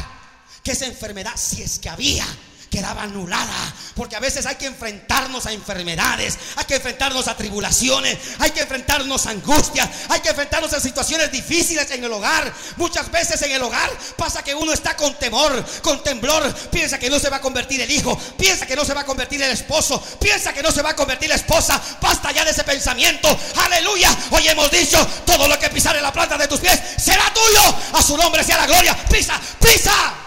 que 0.63 0.73
esa 0.73 0.87
enfermedad, 0.87 1.37
si 1.37 1.63
es 1.63 1.79
que 1.79 1.91
había, 1.91 2.27
quedaba 2.75 3.03
anulada. 3.03 3.73
Porque 3.95 4.17
a 4.17 4.21
veces 4.21 4.45
hay 4.47 4.57
que 4.57 4.67
enfrentarnos 4.67 5.47
a 5.47 5.53
enfermedades, 5.53 6.37
hay 6.57 6.65
que 6.65 6.75
enfrentarnos 6.75 7.29
a 7.29 7.37
tribulaciones, 7.37 8.19
hay 8.41 8.51
que 8.51 8.63
enfrentarnos 8.63 9.27
a 9.27 9.31
angustias, 9.31 9.89
hay 10.09 10.21
que 10.21 10.31
enfrentarnos 10.31 10.73
a 10.73 10.81
situaciones 10.81 11.31
difíciles 11.31 11.89
en 11.93 12.03
el 12.03 12.13
hogar. 12.13 12.53
Muchas 12.77 13.11
veces 13.13 13.41
en 13.43 13.53
el 13.53 13.63
hogar 13.63 13.89
pasa 14.17 14.43
que 14.43 14.55
uno 14.55 14.73
está 14.73 14.97
con 14.97 15.15
temor, 15.15 15.65
con 15.83 16.03
temblor, 16.03 16.53
piensa 16.71 16.99
que 16.99 17.09
no 17.09 17.21
se 17.21 17.31
va 17.31 17.37
a 17.37 17.41
convertir 17.41 17.81
el 17.81 17.91
hijo, 17.91 18.19
piensa 18.37 18.67
que 18.67 18.75
no 18.75 18.85
se 18.85 18.93
va 18.93 19.03
a 19.03 19.07
convertir 19.07 19.41
el 19.41 19.53
esposo, 19.53 20.03
piensa 20.21 20.53
que 20.53 20.63
no 20.63 20.73
se 20.73 20.83
va 20.83 20.91
a 20.91 20.97
convertir 20.97 21.29
la 21.29 21.37
esposa. 21.37 21.81
Basta 22.01 22.33
ya 22.33 22.45
de 22.45 22.51
ese 22.51 22.65
pensamiento. 22.65 23.29
Aleluya. 23.65 24.11
Hoy 24.31 24.49
hemos 24.49 24.71
dicho, 24.73 25.07
todo 25.25 25.47
lo 25.47 25.57
que 25.61 25.71
pisar 25.71 25.95
la 26.03 26.13
planta 26.13 26.37
de 26.37 26.49
tus 26.49 26.59
pies 26.59 26.81
será 26.99 27.33
tuyo. 27.33 27.77
A 27.93 28.03
su 28.03 28.17
nombre 28.17 28.43
sea 28.43 28.57
la 28.57 28.67
gloria. 28.67 28.97
Pisa, 29.09 29.41
pisa 29.61 30.24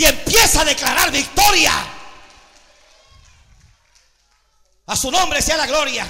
y 0.00 0.04
empieza 0.06 0.62
a 0.62 0.64
declarar 0.64 1.12
victoria. 1.12 1.70
A 4.86 4.96
su 4.96 5.10
nombre 5.10 5.42
sea 5.42 5.58
la 5.58 5.66
gloria. 5.66 6.06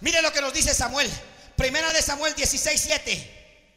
Mire 0.00 0.22
lo 0.22 0.32
que 0.32 0.40
nos 0.40 0.54
dice 0.54 0.72
Samuel. 0.72 1.10
Primera 1.54 1.92
de 1.92 2.00
Samuel 2.00 2.34
16, 2.34 2.80
7. 2.80 3.68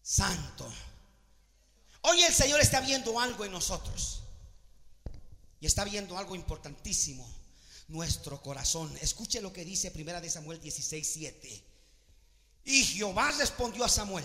Santo. 0.00 0.72
Hoy 2.00 2.22
el 2.22 2.32
Señor 2.32 2.62
está 2.62 2.80
viendo 2.80 3.20
algo 3.20 3.44
en 3.44 3.52
nosotros. 3.52 4.22
Y 5.60 5.66
está 5.66 5.84
viendo 5.84 6.16
algo 6.16 6.34
importantísimo. 6.34 7.30
Nuestro 7.88 8.40
corazón. 8.40 8.90
Escuche 9.02 9.42
lo 9.42 9.52
que 9.52 9.66
dice 9.66 9.90
Primera 9.90 10.22
de 10.22 10.30
Samuel 10.30 10.62
16, 10.62 11.10
7. 11.12 11.64
Y 12.64 12.84
Jehová 12.84 13.32
respondió 13.32 13.84
a 13.84 13.90
Samuel. 13.90 14.24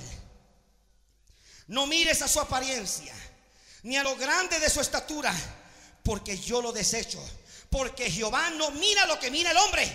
No 1.68 1.86
mires 1.86 2.22
a 2.22 2.28
su 2.28 2.40
apariencia, 2.40 3.14
ni 3.84 3.98
a 3.98 4.04
lo 4.04 4.16
grande 4.16 4.60
de 4.60 4.70
su 4.70 4.80
estatura, 4.80 5.34
porque 6.04 6.38
yo 6.38 6.62
lo 6.62 6.72
desecho. 6.72 7.24
Porque 7.70 8.10
Jehová 8.10 8.50
no 8.52 8.72
mira 8.72 9.06
lo 9.06 9.20
que 9.20 9.30
mira 9.30 9.52
el 9.52 9.58
hombre, 9.58 9.86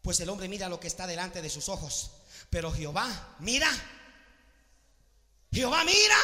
pues 0.00 0.18
el 0.20 0.30
hombre 0.30 0.48
mira 0.48 0.68
lo 0.68 0.80
que 0.80 0.86
está 0.86 1.06
delante 1.06 1.42
de 1.42 1.50
sus 1.50 1.68
ojos. 1.68 2.12
Pero 2.48 2.72
Jehová 2.72 3.36
mira, 3.40 3.70
Jehová 5.52 5.84
mira. 5.84 6.16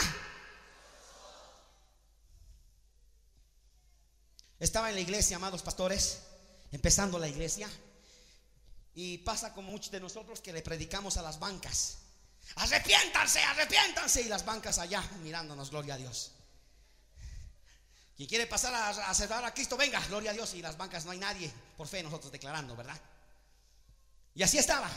Estaba 4.59 4.91
en 4.91 4.95
la 4.95 5.01
iglesia, 5.01 5.37
amados 5.37 5.63
pastores, 5.63 6.21
empezando 6.71 7.19
la 7.19 7.29
iglesia. 7.29 7.69
Y 8.95 9.19
pasa 9.19 9.53
como 9.53 9.71
muchos 9.71 9.91
de 9.91 10.01
nosotros 10.01 10.41
que 10.41 10.53
le 10.53 10.63
predicamos 10.63 11.17
a 11.17 11.23
las 11.23 11.39
bancas. 11.39 12.02
Arrepiéntanse, 12.57 13.41
arrepiéntanse. 13.43 14.23
Y 14.23 14.29
las 14.29 14.45
bancas 14.45 14.79
allá 14.79 15.03
mirándonos, 15.23 15.71
gloria 15.71 15.95
a 15.95 15.97
Dios. 15.97 16.33
Quien 18.17 18.29
quiere 18.29 18.47
pasar 18.47 18.75
a, 18.75 18.89
a 18.89 19.15
cerrar 19.15 19.45
a 19.45 19.55
Cristo, 19.55 19.77
venga, 19.77 20.01
gloria 20.07 20.31
a 20.31 20.35
Dios. 20.35 20.55
Y 20.55 20.63
las 20.63 20.77
bancas 20.77 21.05
no 21.05 21.11
hay 21.11 21.19
nadie, 21.19 21.51
por 21.77 21.89
fe 21.89 22.03
nosotros 22.03 22.31
declarando, 22.31 22.77
¿verdad? 22.77 23.01
Y 24.35 24.43
así 24.43 24.59
estaba. 24.59 24.91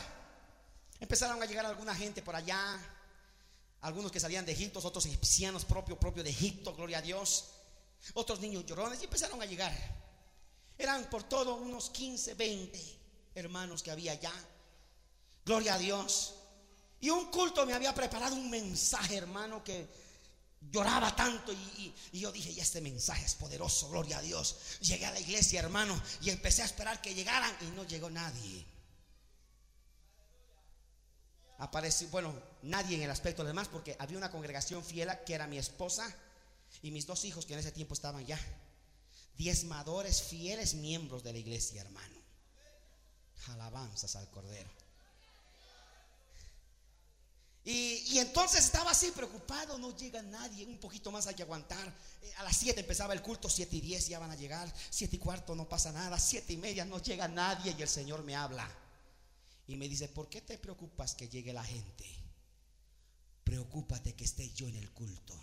Empezaron 1.00 1.42
a 1.42 1.46
llegar 1.46 1.66
alguna 1.66 1.94
gente 1.94 2.22
por 2.22 2.36
allá, 2.36 2.78
algunos 3.82 4.10
que 4.10 4.20
salían 4.20 4.46
de 4.46 4.52
Egipto, 4.52 4.80
otros 4.82 5.06
egipcianos 5.06 5.64
propio, 5.64 5.98
propio 5.98 6.22
de 6.22 6.30
Egipto, 6.30 6.74
gloria 6.74 6.98
a 6.98 7.02
Dios. 7.02 7.50
Otros 8.14 8.40
niños 8.40 8.64
llorones 8.66 9.00
y 9.00 9.04
empezaron 9.04 9.40
a 9.42 9.46
llegar. 9.46 9.72
Eran 10.78 11.04
por 11.10 11.24
todo 11.24 11.56
unos 11.56 11.90
15, 11.90 12.34
20 12.34 12.98
hermanos 13.34 13.82
que 13.82 13.90
había 13.90 14.12
allá. 14.12 14.32
Gloria 15.44 15.74
a 15.74 15.78
Dios. 15.78 16.34
Y 17.00 17.10
un 17.10 17.30
culto 17.30 17.66
me 17.66 17.74
había 17.74 17.94
preparado 17.94 18.34
un 18.34 18.50
mensaje, 18.50 19.16
hermano, 19.16 19.62
que 19.62 19.86
lloraba 20.70 21.14
tanto 21.14 21.52
y, 21.52 21.94
yo 22.12 22.32
dije, 22.32 22.50
y 22.50 22.60
este 22.60 22.80
mensaje 22.80 23.24
es 23.24 23.34
poderoso, 23.34 23.88
gloria 23.90 24.18
a 24.18 24.22
Dios. 24.22 24.56
Llegué 24.80 25.06
a 25.06 25.12
la 25.12 25.20
iglesia, 25.20 25.60
hermano, 25.60 26.00
y 26.22 26.30
empecé 26.30 26.62
a 26.62 26.66
esperar 26.66 27.00
que 27.00 27.14
llegaran 27.14 27.54
y 27.60 27.66
no 27.66 27.84
llegó 27.84 28.10
nadie. 28.10 28.66
Apareció, 31.58 32.08
bueno, 32.08 32.34
nadie 32.62 32.96
en 32.96 33.02
el 33.02 33.10
aspecto 33.10 33.42
de 33.42 33.48
demás, 33.48 33.68
porque 33.68 33.96
había 33.98 34.18
una 34.18 34.30
congregación 34.30 34.84
fiel 34.84 35.10
que 35.24 35.34
era 35.34 35.46
mi 35.46 35.58
esposa 35.58 36.14
y 36.82 36.90
mis 36.90 37.06
dos 37.06 37.24
hijos 37.24 37.46
que 37.46 37.54
en 37.54 37.60
ese 37.60 37.72
tiempo 37.72 37.94
estaban 37.94 38.26
ya. 38.26 38.38
Diezmadores 39.36 40.22
fieles 40.22 40.74
miembros 40.74 41.22
de 41.22 41.32
la 41.32 41.38
iglesia, 41.38 41.82
hermano. 41.82 42.16
Alabanzas 43.48 44.16
al 44.16 44.28
Cordero. 44.30 44.85
Y, 47.68 48.18
entonces 48.18 48.64
estaba 48.64 48.92
así 48.92 49.10
preocupado, 49.10 49.76
no 49.76 49.96
llega 49.96 50.22
nadie, 50.22 50.64
un 50.64 50.78
poquito 50.78 51.10
más 51.10 51.26
hay 51.26 51.34
que 51.34 51.42
aguantar. 51.42 51.92
Eh, 52.22 52.32
a 52.36 52.44
las 52.44 52.56
7 52.58 52.78
empezaba 52.78 53.12
el 53.12 53.22
culto, 53.22 53.50
7 53.50 53.74
y 53.74 53.80
10 53.80 54.06
ya 54.06 54.20
van 54.20 54.30
a 54.30 54.36
llegar, 54.36 54.72
7 54.90 55.16
y 55.16 55.18
cuarto 55.18 55.56
no 55.56 55.68
pasa 55.68 55.90
nada, 55.90 56.16
7 56.16 56.52
y 56.52 56.58
media 56.58 56.84
no 56.84 57.02
llega 57.02 57.26
nadie 57.26 57.74
y 57.76 57.82
el 57.82 57.88
Señor 57.88 58.22
me 58.22 58.36
habla. 58.36 58.70
Y 59.66 59.74
me 59.74 59.88
dice, 59.88 60.06
¿por 60.06 60.28
qué 60.28 60.42
te 60.42 60.58
preocupas 60.58 61.16
que 61.16 61.28
llegue 61.28 61.52
la 61.52 61.64
gente? 61.64 62.06
Preocúpate 63.42 64.14
que 64.14 64.24
esté 64.24 64.48
yo 64.50 64.68
en 64.68 64.76
el 64.76 64.92
culto. 64.92 65.34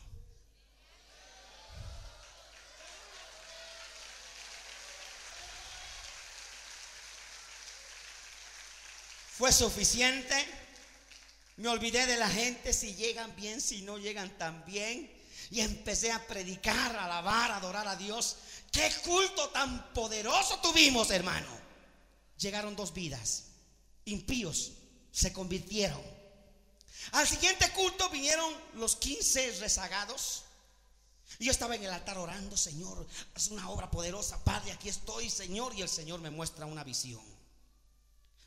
¿Fue 9.34 9.52
suficiente? 9.52 10.63
Me 11.58 11.70
olvidé 11.70 12.06
de 12.06 12.18
la 12.18 12.30
gente, 12.30 12.74
si 12.74 12.96
llegan 12.96 13.36
bien, 13.36 13.62
si 13.62 13.82
no 13.84 13.98
llegan 13.98 14.38
tan 14.38 14.64
bien. 14.66 15.12
Y 15.52 15.60
empecé 15.60 16.12
a 16.12 16.26
predicar, 16.26 16.96
a 16.96 17.06
alabar, 17.06 17.52
a 17.52 17.58
adorar 17.58 17.88
a 17.88 17.96
Dios. 17.96 18.38
Qué 18.72 18.92
culto 19.04 19.50
tan 19.50 19.94
poderoso 19.94 20.60
tuvimos, 20.60 21.12
hermano. 21.12 21.48
Llegaron 22.40 22.76
dos 22.76 22.94
vidas. 22.94 23.46
Impíos 24.06 24.72
se 25.12 25.32
convirtieron. 25.32 26.02
Al 27.12 27.28
siguiente 27.28 27.70
culto 27.72 28.10
vinieron 28.10 28.52
los 28.76 28.96
15 28.96 29.60
rezagados. 29.60 30.44
Y 31.38 31.46
yo 31.46 31.52
estaba 31.52 31.76
en 31.76 31.84
el 31.84 31.92
altar 31.92 32.18
orando, 32.18 32.58
Señor, 32.58 33.06
es 33.36 33.48
una 33.48 33.70
obra 33.70 33.90
poderosa, 33.90 34.44
Padre, 34.44 34.72
aquí 34.72 34.90
estoy, 34.90 35.30
Señor. 35.30 35.76
Y 35.76 35.82
el 35.82 35.90
Señor 35.90 36.20
me 36.20 36.30
muestra 36.32 36.66
una 36.66 36.84
visión. 36.84 37.24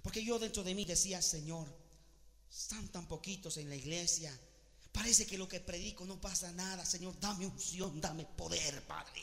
Porque 0.03 0.25
yo 0.25 0.39
dentro 0.39 0.63
de 0.63 0.75
mí 0.75 0.85
decía, 0.85 1.23
Señor, 1.23 1.67
están 2.59 2.89
tan 2.89 3.07
poquitos 3.07 3.57
en 3.59 3.69
la 3.69 3.77
iglesia. 3.77 4.37
Parece 4.91 5.27
que 5.27 5.37
lo 5.37 5.47
que 5.47 5.61
predico 5.61 6.07
no 6.07 6.21
pasa 6.21 6.51
nada. 6.53 6.85
Señor, 6.85 7.19
dame 7.21 7.47
unción, 7.47 8.01
dame 8.01 8.25
poder, 8.25 8.83
Padre. 8.87 9.23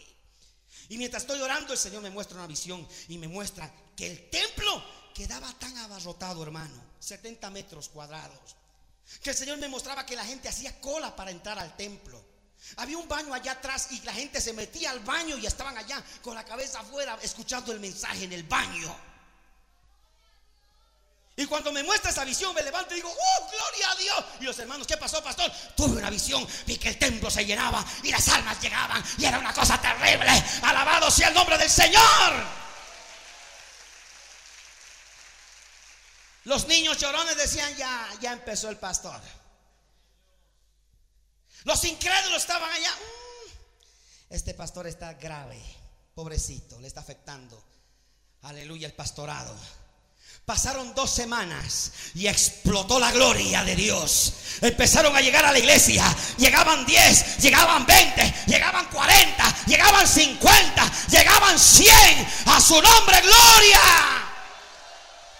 Y 0.89 0.97
mientras 0.97 1.23
estoy 1.23 1.41
orando, 1.41 1.73
el 1.73 1.79
Señor 1.79 2.03
me 2.03 2.11
muestra 2.11 2.37
una 2.37 2.47
visión 2.47 2.87
y 3.07 3.17
me 3.17 3.27
muestra 3.27 3.73
que 3.95 4.07
el 4.07 4.29
templo 4.29 4.83
quedaba 5.13 5.51
tan 5.59 5.75
abarrotado, 5.77 6.43
hermano, 6.43 6.73
70 6.99 7.49
metros 7.49 7.89
cuadrados, 7.89 8.55
que 9.21 9.31
el 9.31 9.35
Señor 9.35 9.57
me 9.57 9.67
mostraba 9.67 10.05
que 10.05 10.15
la 10.15 10.25
gente 10.25 10.49
hacía 10.49 10.79
cola 10.79 11.15
para 11.15 11.31
entrar 11.31 11.57
al 11.57 11.75
templo. 11.75 12.23
Había 12.77 12.97
un 12.97 13.07
baño 13.07 13.33
allá 13.33 13.53
atrás 13.53 13.87
y 13.91 14.01
la 14.01 14.13
gente 14.13 14.39
se 14.41 14.53
metía 14.53 14.91
al 14.91 14.99
baño 15.01 15.37
y 15.37 15.45
estaban 15.45 15.77
allá 15.77 16.03
con 16.21 16.35
la 16.35 16.45
cabeza 16.45 16.79
afuera 16.79 17.17
escuchando 17.21 17.71
el 17.71 17.79
mensaje 17.79 18.23
en 18.23 18.33
el 18.33 18.43
baño. 18.43 19.12
Y 21.35 21.47
cuando 21.47 21.71
me 21.71 21.81
muestra 21.83 22.11
esa 22.11 22.23
visión, 22.25 22.53
me 22.53 22.61
levanto 22.61 22.93
y 22.93 22.97
digo, 22.97 23.09
¡Oh, 23.09 23.49
gloria 23.49 23.91
a 23.91 23.95
Dios! 23.95 24.25
Y 24.41 24.43
los 24.43 24.59
hermanos, 24.59 24.85
¿qué 24.85 24.97
pasó, 24.97 25.23
pastor? 25.23 25.51
Tuve 25.75 25.97
una 25.97 26.11
visión, 26.11 26.47
vi 26.67 26.77
que 26.77 26.89
el 26.89 26.99
templo 26.99 27.31
se 27.31 27.43
llenaba 27.43 27.83
y 28.03 28.11
las 28.11 28.27
almas 28.27 28.61
llegaban 28.61 29.03
y 29.17 29.25
era 29.25 29.39
una 29.39 29.51
cosa 29.51 29.81
terrible. 29.81 30.29
Alabado 30.61 31.09
sea 31.09 31.29
el 31.29 31.33
nombre 31.33 31.57
del 31.57 31.69
Señor. 31.69 32.63
Los 36.43 36.67
niños 36.67 36.99
llorones 36.99 37.35
decían, 37.35 37.75
ya, 37.77 38.09
ya 38.21 38.33
empezó 38.33 38.69
el 38.69 38.77
pastor. 38.77 39.19
Los 41.63 41.83
incrédulos 41.85 42.41
estaban 42.41 42.69
allá. 42.69 42.91
Mm, 42.91 44.33
este 44.33 44.53
pastor 44.53 44.85
está 44.85 45.13
grave, 45.13 45.59
pobrecito, 46.13 46.79
le 46.79 46.87
está 46.87 46.99
afectando. 46.99 47.63
Aleluya, 48.41 48.85
el 48.85 48.93
pastorado. 48.93 49.57
Pasaron 50.45 50.93
dos 50.93 51.09
semanas 51.09 51.93
y 52.15 52.27
explotó 52.27 52.99
la 52.99 53.13
gloria 53.13 53.63
de 53.63 53.77
Dios. 53.77 54.33
Empezaron 54.59 55.15
a 55.15 55.21
llegar 55.21 55.45
a 55.45 55.53
la 55.53 55.59
iglesia. 55.59 56.03
Llegaban 56.37 56.85
10, 56.85 57.37
llegaban 57.37 57.85
20, 57.85 58.33
llegaban 58.47 58.85
40, 58.87 59.55
llegaban 59.67 60.05
50, 60.05 60.91
llegaban 61.09 61.57
100. 61.57 62.27
A 62.47 62.59
su 62.59 62.73
nombre, 62.73 63.21
gloria. 63.21 63.79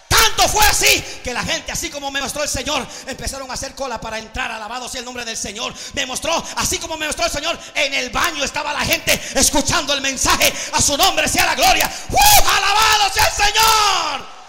Tanto 0.08 0.48
fue 0.48 0.66
así 0.68 1.04
que 1.22 1.34
la 1.34 1.44
gente, 1.44 1.74
así 1.74 1.90
como 1.90 2.10
me 2.10 2.22
mostró 2.22 2.42
el 2.42 2.50
Señor, 2.50 2.88
empezaron 3.06 3.52
a 3.52 3.56
hacer 3.56 3.76
cola 3.76 4.00
para 4.00 4.20
entrar. 4.20 4.52
Alabado 4.52 4.88
sea 4.88 5.00
el 5.00 5.06
nombre 5.06 5.26
del 5.26 5.36
Señor. 5.36 5.74
Me 5.96 6.06
mostró, 6.06 6.42
así 6.56 6.78
como 6.78 6.96
me 6.96 7.08
mostró 7.08 7.26
el 7.26 7.32
Señor, 7.32 7.60
en 7.76 7.94
el 7.94 8.10
baño 8.10 8.42
estaba 8.46 8.72
la 8.72 8.86
gente 8.86 9.20
escuchando 9.36 9.94
el 9.94 10.00
mensaje. 10.00 10.54
A 10.72 10.82
su 10.82 10.96
nombre 10.96 11.28
sea 11.28 11.46
la 11.46 11.56
gloria. 11.56 11.92
¡Uh! 12.10 12.48
Alabado 12.48 13.14
sea 13.14 13.26
el 13.26 13.34
Señor. 13.34 14.43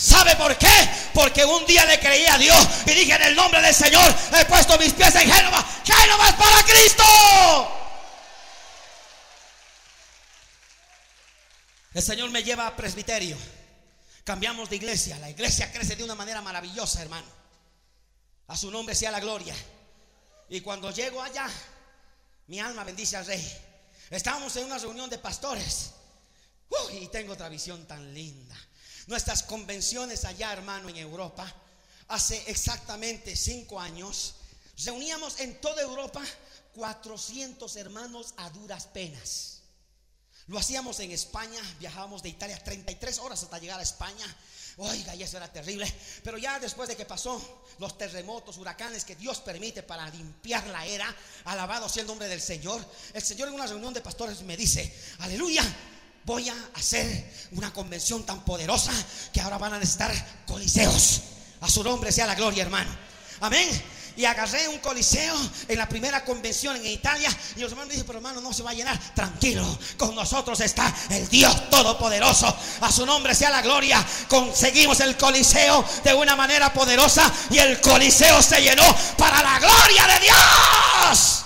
¿Sabe 0.00 0.34
por 0.34 0.56
qué? 0.56 0.90
Porque 1.12 1.44
un 1.44 1.66
día 1.66 1.84
le 1.84 2.00
creí 2.00 2.24
a 2.24 2.38
Dios 2.38 2.66
y 2.86 2.92
dije 2.92 3.12
en 3.12 3.22
el 3.22 3.36
nombre 3.36 3.60
del 3.60 3.74
Señor, 3.74 4.14
he 4.34 4.46
puesto 4.46 4.78
mis 4.78 4.94
pies 4.94 5.14
en 5.14 5.30
Génova. 5.30 5.62
Génova 5.84 6.26
es 6.26 6.34
para 6.36 6.62
Cristo. 6.62 7.04
El 11.92 12.02
Señor 12.02 12.30
me 12.30 12.42
lleva 12.42 12.66
a 12.66 12.74
presbiterio. 12.74 13.36
Cambiamos 14.24 14.70
de 14.70 14.76
iglesia. 14.76 15.18
La 15.18 15.28
iglesia 15.28 15.70
crece 15.70 15.96
de 15.96 16.04
una 16.04 16.14
manera 16.14 16.40
maravillosa, 16.40 17.02
hermano. 17.02 17.28
A 18.46 18.56
su 18.56 18.70
nombre 18.70 18.94
sea 18.94 19.10
la 19.10 19.20
gloria. 19.20 19.54
Y 20.48 20.62
cuando 20.62 20.90
llego 20.92 21.20
allá, 21.20 21.46
mi 22.46 22.58
alma 22.58 22.84
bendice 22.84 23.18
al 23.18 23.26
rey. 23.26 23.46
Estábamos 24.08 24.56
en 24.56 24.64
una 24.64 24.78
reunión 24.78 25.10
de 25.10 25.18
pastores. 25.18 25.90
y 26.92 27.06
tengo 27.08 27.34
otra 27.34 27.50
visión 27.50 27.86
tan 27.86 28.14
linda 28.14 28.56
nuestras 29.10 29.42
convenciones 29.42 30.24
allá, 30.24 30.52
hermano, 30.52 30.88
en 30.88 30.96
Europa, 30.96 31.52
hace 32.08 32.42
exactamente 32.46 33.34
cinco 33.34 33.80
años, 33.80 34.36
reuníamos 34.84 35.40
en 35.40 35.60
toda 35.60 35.82
Europa 35.82 36.22
400 36.76 37.74
hermanos 37.74 38.34
a 38.36 38.48
duras 38.50 38.86
penas. 38.86 39.62
Lo 40.46 40.58
hacíamos 40.58 41.00
en 41.00 41.10
España, 41.10 41.60
viajábamos 41.80 42.22
de 42.22 42.28
Italia 42.28 42.62
33 42.62 43.18
horas 43.18 43.42
hasta 43.42 43.58
llegar 43.58 43.80
a 43.80 43.82
España. 43.82 44.24
Oiga, 44.76 45.14
y 45.14 45.24
eso 45.24 45.36
era 45.36 45.52
terrible. 45.52 45.92
Pero 46.22 46.38
ya 46.38 46.58
después 46.60 46.88
de 46.88 46.96
que 46.96 47.04
pasó 47.04 47.64
los 47.78 47.98
terremotos, 47.98 48.58
huracanes 48.58 49.04
que 49.04 49.16
Dios 49.16 49.40
permite 49.40 49.82
para 49.82 50.08
limpiar 50.08 50.66
la 50.68 50.86
era, 50.86 51.14
alabado 51.44 51.88
sea 51.88 52.02
el 52.02 52.06
nombre 52.06 52.28
del 52.28 52.40
Señor. 52.40 52.84
El 53.12 53.22
Señor 53.22 53.48
en 53.48 53.54
una 53.54 53.66
reunión 53.66 53.92
de 53.92 54.00
pastores 54.00 54.40
me 54.42 54.56
dice, 54.56 54.92
aleluya, 55.18 55.64
voy 56.24 56.48
a 56.48 56.54
hacer 56.74 57.32
una 57.52 57.72
convención 57.72 58.24
tan 58.24 58.44
poderosa 58.44 58.92
que 59.32 59.40
ahora 59.40 59.58
van 59.58 59.74
a 59.74 59.78
necesitar 59.78 60.12
coliseos. 60.46 61.22
A 61.60 61.68
su 61.68 61.84
nombre 61.84 62.12
sea 62.12 62.26
la 62.26 62.34
gloria, 62.34 62.62
hermano. 62.62 62.90
Amén. 63.40 63.68
Y 64.16 64.24
agarré 64.24 64.68
un 64.68 64.78
coliseo 64.78 65.34
en 65.68 65.78
la 65.78 65.88
primera 65.88 66.24
convención 66.24 66.76
en 66.76 66.86
Italia. 66.86 67.34
Y 67.56 67.60
los 67.60 67.70
hermanos 67.70 67.90
dicen, 67.90 68.06
pero 68.06 68.18
hermano, 68.18 68.40
no 68.40 68.52
se 68.52 68.62
va 68.62 68.70
a 68.70 68.74
llenar. 68.74 68.98
Tranquilo, 69.14 69.78
con 69.96 70.14
nosotros 70.14 70.60
está 70.60 70.94
el 71.10 71.28
Dios 71.28 71.70
Todopoderoso. 71.70 72.54
A 72.80 72.92
su 72.92 73.06
nombre 73.06 73.34
sea 73.34 73.50
la 73.50 73.62
gloria. 73.62 74.04
Conseguimos 74.28 75.00
el 75.00 75.16
coliseo 75.16 75.84
de 76.04 76.12
una 76.12 76.36
manera 76.36 76.72
poderosa. 76.72 77.32
Y 77.50 77.58
el 77.58 77.80
coliseo 77.80 78.42
se 78.42 78.60
llenó 78.60 78.84
para 79.16 79.42
la 79.42 79.58
gloria 79.58 80.06
de 80.06 80.20
Dios. 80.20 81.44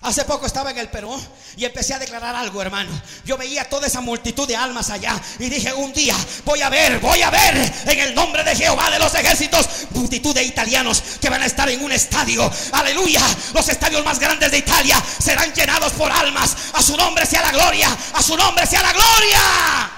Hace 0.00 0.24
poco 0.24 0.46
estaba 0.46 0.70
en 0.70 0.78
el 0.78 0.88
Perú 0.88 1.20
y 1.56 1.64
empecé 1.64 1.92
a 1.92 1.98
declarar 1.98 2.36
algo, 2.36 2.62
hermano. 2.62 2.90
Yo 3.24 3.36
veía 3.36 3.68
toda 3.68 3.88
esa 3.88 4.00
multitud 4.00 4.46
de 4.46 4.54
almas 4.54 4.90
allá 4.90 5.20
y 5.40 5.48
dije, 5.48 5.72
un 5.74 5.92
día 5.92 6.14
voy 6.44 6.62
a 6.62 6.68
ver, 6.68 7.00
voy 7.00 7.20
a 7.20 7.30
ver 7.30 7.56
en 7.84 7.98
el 7.98 8.14
nombre 8.14 8.44
de 8.44 8.54
Jehová 8.54 8.90
de 8.90 9.00
los 9.00 9.12
ejércitos, 9.16 9.68
multitud 9.90 10.32
de 10.32 10.44
italianos 10.44 11.02
que 11.20 11.28
van 11.28 11.42
a 11.42 11.46
estar 11.46 11.68
en 11.68 11.82
un 11.82 11.90
estadio. 11.90 12.48
Aleluya, 12.72 13.22
los 13.52 13.68
estadios 13.68 14.04
más 14.04 14.20
grandes 14.20 14.52
de 14.52 14.58
Italia 14.58 15.02
serán 15.18 15.52
llenados 15.52 15.92
por 15.94 16.12
almas. 16.12 16.54
A 16.74 16.82
su 16.82 16.96
nombre 16.96 17.26
sea 17.26 17.42
la 17.42 17.50
gloria, 17.50 17.88
a 18.14 18.22
su 18.22 18.36
nombre 18.36 18.66
sea 18.66 18.82
la 18.82 18.92
gloria. 18.92 19.90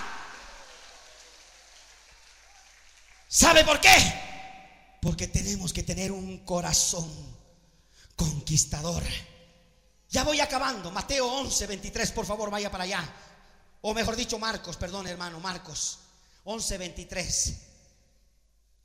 ¿Sabe 3.28 3.64
por 3.64 3.78
qué? 3.80 3.90
Porque 5.03 5.28
tenemos 5.28 5.74
que 5.74 5.82
tener 5.82 6.11
un 6.11 6.38
corazón 6.38 7.09
conquistador. 8.16 9.05
Ya 10.11 10.24
voy 10.24 10.40
acabando. 10.40 10.90
Mateo 10.90 11.26
11, 11.26 11.66
23, 11.66 12.11
por 12.11 12.26
favor, 12.26 12.50
vaya 12.50 12.70
para 12.70 12.84
allá. 12.84 13.08
O 13.82 13.94
mejor 13.94 14.16
dicho, 14.16 14.38
Marcos, 14.38 14.76
perdón, 14.76 15.06
hermano, 15.06 15.38
Marcos 15.40 16.00
11, 16.44 16.78
23. 16.78 17.54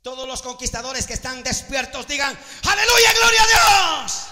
Todos 0.02 0.26
los 0.28 0.40
conquistadores 0.40 1.04
que 1.04 1.14
están 1.14 1.42
despiertos 1.42 2.06
digan, 2.06 2.38
aleluya, 2.64 3.12
gloria 3.12 3.42
a 3.42 4.02
Dios. 4.02 4.22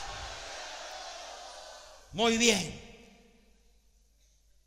Muy 2.12 2.38
bien. 2.38 2.80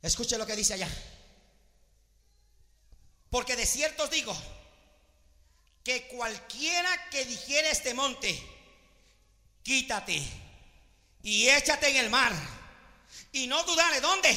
Escuche 0.02 0.38
lo 0.38 0.46
que 0.46 0.56
dice 0.56 0.74
allá. 0.74 0.90
Porque 3.30 3.56
de 3.56 3.66
cierto 3.66 4.04
os 4.04 4.10
digo 4.10 4.36
que 5.82 6.10
cualquiera 6.10 7.10
que 7.10 7.24
dijera 7.24 7.70
este 7.70 7.94
monte, 7.94 8.38
quítate 9.64 10.47
y 11.28 11.50
échate 11.50 11.90
en 11.90 11.98
el 11.98 12.10
mar. 12.10 12.32
Y 13.34 13.48
no 13.48 13.62
dudaré 13.66 14.00
dónde. 14.00 14.34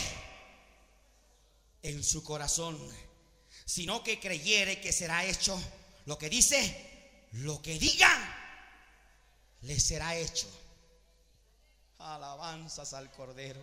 En 1.85 2.03
su 2.03 2.25
corazón. 2.25 2.77
Sino 3.65 4.03
que 4.03 4.19
creyere 4.19 4.81
que 4.81 4.93
será 4.93 5.25
hecho 5.25 5.57
lo 6.07 6.19
que 6.19 6.29
dice, 6.29 7.29
lo 7.31 7.63
que 7.63 7.79
diga, 7.79 8.11
le 9.61 9.79
será 9.79 10.17
hecho. 10.17 10.49
Alabanzas 12.01 12.93
al 12.93 13.09
Cordero. 13.13 13.61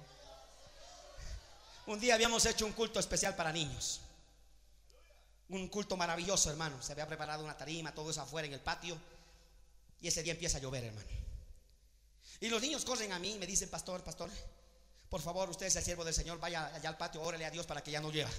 Un 1.87 1.99
día 1.99 2.13
habíamos 2.13 2.45
hecho 2.45 2.65
un 2.65 2.71
culto 2.71 2.97
especial 2.97 3.35
para 3.35 3.51
niños. 3.51 3.99
Un 5.49 5.67
culto 5.67 5.97
maravilloso, 5.97 6.49
hermano. 6.49 6.81
Se 6.81 6.93
había 6.93 7.07
preparado 7.07 7.43
una 7.43 7.57
tarima, 7.57 7.93
todo 7.93 8.09
eso 8.09 8.21
afuera 8.21 8.47
en 8.47 8.53
el 8.53 8.61
patio. 8.61 8.97
Y 9.99 10.07
ese 10.07 10.23
día 10.23 10.31
empieza 10.31 10.59
a 10.59 10.61
llover, 10.61 10.85
hermano. 10.85 11.26
Y 12.39 12.49
los 12.49 12.61
niños 12.61 12.85
corren 12.85 13.11
a 13.11 13.19
mí 13.19 13.33
y 13.33 13.39
me 13.39 13.47
dicen, 13.47 13.69
pastor, 13.69 14.03
pastor, 14.03 14.29
por 15.09 15.21
favor, 15.21 15.49
usted 15.49 15.67
es 15.67 15.75
el 15.75 15.83
siervo 15.83 16.03
del 16.03 16.13
Señor, 16.13 16.39
vaya 16.39 16.67
allá 16.73 16.89
al 16.89 16.97
patio, 16.97 17.21
órale 17.21 17.45
a 17.45 17.51
Dios 17.51 17.65
para 17.65 17.83
que 17.83 17.91
ya 17.91 18.01
no 18.01 18.11
lleva. 18.11 18.31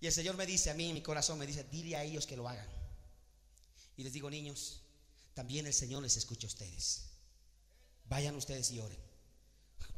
Y 0.00 0.06
el 0.06 0.12
Señor 0.12 0.36
me 0.36 0.46
dice 0.46 0.70
a 0.70 0.74
mí, 0.74 0.92
mi 0.92 1.02
corazón 1.02 1.38
me 1.38 1.46
dice, 1.46 1.64
dile 1.64 1.96
a 1.96 2.04
ellos 2.04 2.26
que 2.26 2.36
lo 2.36 2.48
hagan. 2.48 2.68
Y 3.96 4.04
les 4.04 4.12
digo, 4.12 4.30
niños, 4.30 4.80
también 5.34 5.66
el 5.66 5.74
Señor 5.74 6.02
les 6.02 6.16
escucha 6.16 6.46
a 6.46 6.50
ustedes. 6.50 7.06
Vayan 8.04 8.36
ustedes 8.36 8.70
y 8.70 8.80
oren. 8.80 8.98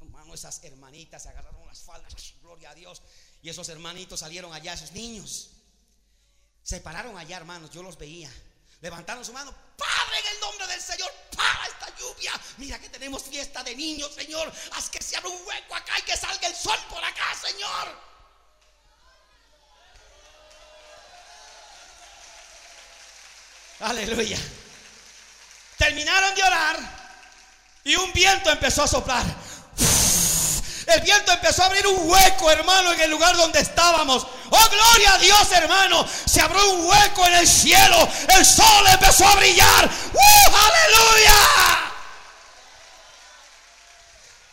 Hermano, 0.00 0.34
esas 0.34 0.62
hermanitas 0.64 1.22
se 1.22 1.28
agarraron 1.28 1.66
las 1.66 1.80
faldas, 1.80 2.14
gloria 2.40 2.70
a 2.70 2.74
Dios. 2.74 3.02
Y 3.42 3.50
esos 3.50 3.68
hermanitos 3.68 4.20
salieron 4.20 4.52
allá, 4.52 4.72
esos 4.72 4.92
niños. 4.92 5.50
Se 6.62 6.80
pararon 6.80 7.18
allá, 7.18 7.36
hermanos, 7.36 7.70
yo 7.70 7.82
los 7.82 7.98
veía. 7.98 8.30
Levantaron 8.80 9.24
su 9.24 9.32
mano, 9.32 9.54
Padre, 9.76 10.18
en 10.20 10.34
el 10.34 10.40
nombre 10.40 10.66
del 10.68 10.80
Señor, 10.80 11.12
para 11.36 11.66
esta 11.66 11.94
lluvia. 11.98 12.32
Mira 12.56 12.78
que 12.78 12.88
tenemos 12.88 13.22
fiesta 13.24 13.62
de 13.62 13.76
niños, 13.76 14.14
Señor. 14.14 14.50
Haz 14.72 14.88
que 14.88 15.02
se 15.02 15.16
abra 15.16 15.28
un 15.28 15.46
hueco 15.46 15.74
acá 15.74 15.98
y 15.98 16.02
que 16.02 16.16
salga 16.16 16.48
el 16.48 16.54
sol 16.54 16.78
por 16.88 17.04
acá, 17.04 17.34
Señor. 17.42 18.10
Aleluya. 23.80 24.38
Terminaron 25.76 26.34
de 26.34 26.42
orar 26.42 26.78
y 27.84 27.96
un 27.96 28.12
viento 28.12 28.50
empezó 28.50 28.82
a 28.84 28.88
soplar. 28.88 29.24
El 30.90 31.00
viento 31.02 31.32
empezó 31.32 31.62
a 31.62 31.66
abrir 31.66 31.86
un 31.86 32.08
hueco, 32.08 32.50
hermano, 32.50 32.92
en 32.92 33.00
el 33.00 33.10
lugar 33.10 33.36
donde 33.36 33.60
estábamos. 33.60 34.26
Oh, 34.50 34.68
gloria 34.70 35.14
a 35.14 35.18
Dios, 35.18 35.52
hermano. 35.52 36.06
Se 36.26 36.40
abrió 36.40 36.70
un 36.72 36.86
hueco 36.86 37.26
en 37.26 37.34
el 37.34 37.46
cielo. 37.46 38.08
El 38.28 38.44
sol 38.44 38.84
empezó 38.88 39.26
a 39.26 39.36
brillar. 39.36 39.88
¡Uh, 40.12 40.56
aleluya! 40.56 41.89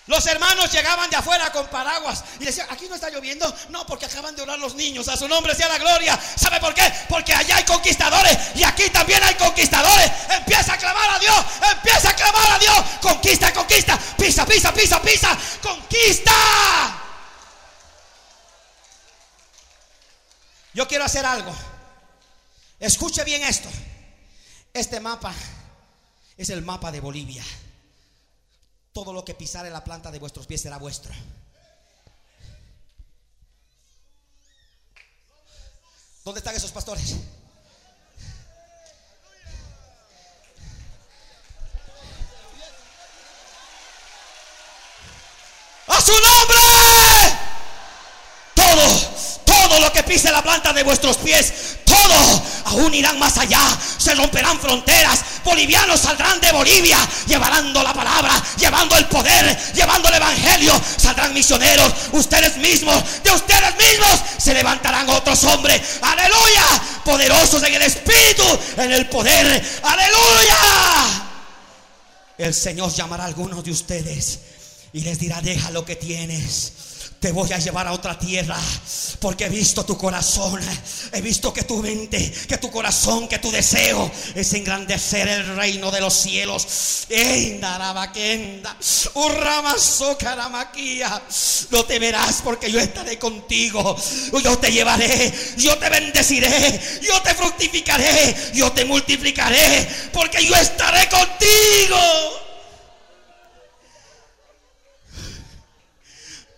Los 0.07 0.25
hermanos 0.25 0.71
llegaban 0.71 1.09
de 1.09 1.17
afuera 1.17 1.51
con 1.51 1.67
paraguas 1.67 2.23
y 2.39 2.45
decían, 2.45 2.65
aquí 2.69 2.87
no 2.87 2.95
está 2.95 3.09
lloviendo. 3.09 3.53
No, 3.69 3.85
porque 3.85 4.05
acaban 4.05 4.33
de 4.37 4.41
orar 4.41 4.57
los 4.57 4.73
niños. 4.73 5.09
A 5.09 5.17
su 5.17 5.27
nombre 5.27 5.53
sea 5.53 5.67
la 5.67 5.77
gloria. 5.77 6.17
¿Sabe 6.37 6.61
por 6.61 6.73
qué? 6.73 6.91
Porque 7.09 7.33
allá 7.33 7.57
hay 7.57 7.65
conquistadores 7.65 8.37
y 8.55 8.63
aquí 8.63 8.89
también 8.89 9.21
hay 9.21 9.35
conquistadores. 9.35 10.09
Empieza 10.29 10.73
a 10.73 10.77
clamar 10.77 11.09
a 11.09 11.19
Dios. 11.19 11.45
Empieza 11.73 12.09
a 12.09 12.15
clamar 12.15 12.51
a 12.51 12.59
Dios. 12.59 12.83
Conquista, 13.01 13.53
conquista. 13.53 13.99
Pisa, 14.17 14.45
pisa, 14.45 14.73
pisa, 14.73 15.01
pisa. 15.01 15.37
Conquista. 15.61 16.31
Yo 20.73 20.87
quiero 20.87 21.03
hacer 21.03 21.25
algo. 21.25 21.53
Escuche 22.79 23.25
bien 23.25 23.43
esto. 23.43 23.67
Este 24.73 25.01
mapa 25.01 25.33
es 26.37 26.49
el 26.49 26.61
mapa 26.61 26.93
de 26.93 27.01
Bolivia 27.01 27.43
todo 28.97 29.13
lo 29.13 29.23
que 29.23 29.35
pisare 29.35 29.69
la 29.69 29.83
planta 29.83 30.09
de 30.09 30.17
vuestros 30.17 30.47
pies 30.47 30.59
será 30.59 30.77
vuestro. 30.77 31.13
¿Dónde 36.25 36.39
están 36.39 36.55
esos 36.55 36.71
pastores? 36.71 37.15
¡A 45.85 46.01
su 46.01 46.11
nombre! 46.11 46.57
Todo, 48.55 48.87
todo 49.45 49.79
lo 49.79 49.93
que 49.93 50.01
pise 50.01 50.31
la 50.31 50.41
planta 50.41 50.73
de 50.73 50.81
vuestros 50.81 51.17
pies, 51.17 51.77
aún 52.65 52.93
irán 52.93 53.17
más 53.19 53.37
allá, 53.37 53.61
se 53.97 54.13
romperán 54.15 54.59
fronteras, 54.59 55.23
bolivianos 55.43 56.01
saldrán 56.01 56.39
de 56.41 56.51
Bolivia, 56.51 56.97
llevando 57.27 57.81
la 57.83 57.93
palabra, 57.93 58.41
llevando 58.57 58.97
el 58.97 59.05
poder, 59.05 59.57
llevando 59.73 60.09
el 60.09 60.15
evangelio. 60.15 60.79
Saldrán 60.97 61.33
misioneros, 61.33 61.91
ustedes 62.11 62.57
mismos, 62.57 63.01
de 63.23 63.31
ustedes 63.31 63.75
mismos 63.77 64.19
se 64.37 64.53
levantarán 64.53 65.09
otros 65.09 65.43
hombres. 65.45 65.81
Aleluya, 66.01 66.81
poderosos 67.03 67.63
en 67.63 67.73
el 67.73 67.81
espíritu, 67.81 68.43
en 68.77 68.91
el 68.91 69.07
poder. 69.07 69.79
Aleluya. 69.83 70.57
El 72.37 72.53
Señor 72.53 72.93
llamará 72.93 73.23
a 73.23 73.27
algunos 73.27 73.63
de 73.63 73.71
ustedes 73.71 74.39
y 74.93 75.01
les 75.01 75.19
dirá, 75.19 75.41
deja 75.41 75.71
lo 75.71 75.83
que 75.85 75.95
tienes 75.95 76.73
te 77.19 77.31
voy 77.31 77.51
a 77.51 77.57
llevar 77.57 77.87
a 77.87 77.93
otra 77.93 78.17
tierra. 78.17 78.57
Porque 79.19 79.45
he 79.45 79.49
visto 79.49 79.85
tu 79.85 79.97
corazón. 79.97 80.61
He 81.11 81.21
visto 81.21 81.51
que 81.53 81.63
tu 81.63 81.81
mente, 81.81 82.31
que 82.47 82.57
tu 82.57 82.69
corazón, 82.69 83.27
que 83.27 83.39
tu 83.39 83.51
deseo 83.51 84.11
es 84.35 84.53
engrandecer 84.53 85.27
el 85.27 85.55
reino 85.55 85.91
de 85.91 86.01
los 86.01 86.13
cielos. 86.13 87.05
No 91.71 91.85
te 91.85 91.99
verás 91.99 92.41
porque 92.43 92.71
yo 92.71 92.79
estaré 92.79 93.17
contigo. 93.17 93.95
Yo 94.43 94.57
te 94.59 94.71
llevaré. 94.71 95.33
Yo 95.57 95.77
te 95.77 95.89
bendeciré. 95.89 96.99
Yo 97.01 97.21
te 97.21 97.33
fructificaré. 97.33 98.35
Yo 98.53 98.71
te 98.71 98.85
multiplicaré. 98.85 99.87
Porque 100.13 100.45
yo 100.45 100.55
estaré 100.55 101.09
contigo. 101.09 102.46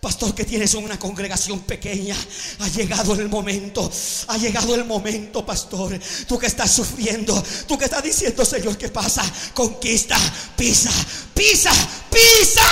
Pastor, 0.00 0.34
que 0.34 0.46
tienes 0.46 0.72
una 0.74 0.98
congregación 0.98 1.60
pequeña. 1.60 2.16
Ha 2.60 2.68
llegado 2.68 3.14
el 3.14 3.28
momento. 3.28 3.90
Ha 4.28 4.38
llegado 4.38 4.74
el 4.74 4.86
momento, 4.86 5.44
pastor. 5.44 6.00
Tú 6.26 6.38
que 6.38 6.46
estás 6.46 6.72
sufriendo. 6.72 7.42
Tú 7.68 7.76
que 7.76 7.84
estás 7.84 8.02
diciendo, 8.02 8.42
Señor, 8.46 8.78
¿qué 8.78 8.88
pasa? 8.88 9.22
Conquista. 9.52 10.16
Pisa. 10.56 10.90
Pisa. 11.34 11.70
Pisa. 12.10 12.62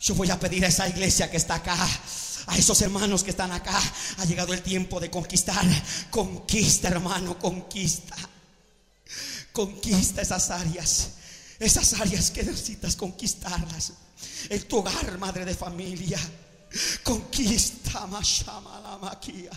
Yo 0.00 0.16
voy 0.16 0.30
a 0.30 0.40
pedir 0.40 0.64
a 0.64 0.68
esa 0.68 0.88
iglesia 0.88 1.30
que 1.30 1.36
está 1.36 1.54
acá. 1.56 1.78
A 2.48 2.58
esos 2.58 2.82
hermanos 2.82 3.22
que 3.22 3.30
están 3.30 3.52
acá. 3.52 3.80
Ha 4.16 4.24
llegado 4.24 4.52
el 4.52 4.62
tiempo 4.62 4.98
de 4.98 5.08
conquistar. 5.08 5.64
Conquista, 6.10 6.88
hermano. 6.88 7.38
Conquista. 7.38 8.16
Conquista 9.52 10.20
esas 10.20 10.50
áreas 10.50 11.10
esas 11.58 11.94
áreas 11.94 12.30
que 12.30 12.42
necesitas 12.42 12.96
conquistarlas. 12.96 13.92
En 14.48 14.62
tu 14.68 14.78
hogar, 14.78 15.18
madre 15.18 15.44
de 15.44 15.54
familia. 15.54 16.18
Conquista, 17.02 18.06
la 18.06 18.98
maquia. 19.00 19.50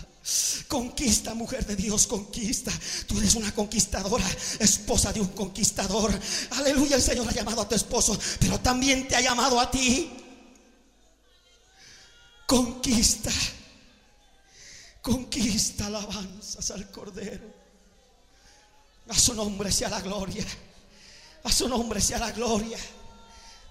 Conquista, 0.68 1.34
mujer 1.34 1.66
de 1.66 1.76
Dios, 1.76 2.06
conquista. 2.06 2.72
Tú 3.06 3.18
eres 3.18 3.34
una 3.34 3.52
conquistadora, 3.54 4.26
esposa 4.58 5.12
de 5.12 5.20
un 5.20 5.28
conquistador. 5.28 6.18
Aleluya, 6.52 6.96
el 6.96 7.02
Señor 7.02 7.28
ha 7.28 7.32
llamado 7.32 7.62
a 7.62 7.68
tu 7.68 7.74
esposo, 7.74 8.18
pero 8.40 8.58
también 8.60 9.06
te 9.06 9.16
ha 9.16 9.20
llamado 9.20 9.60
a 9.60 9.70
ti. 9.70 10.10
Conquista. 12.46 13.32
Conquista 15.02 15.86
alabanzas 15.86 16.70
al 16.70 16.90
Cordero. 16.90 17.62
A 19.08 19.18
su 19.18 19.34
nombre 19.34 19.70
sea 19.72 19.88
la 19.88 20.00
gloria. 20.00 20.46
A 21.44 21.52
su 21.52 21.68
nombre 21.68 22.00
sea 22.00 22.18
la 22.18 22.30
gloria. 22.30 22.78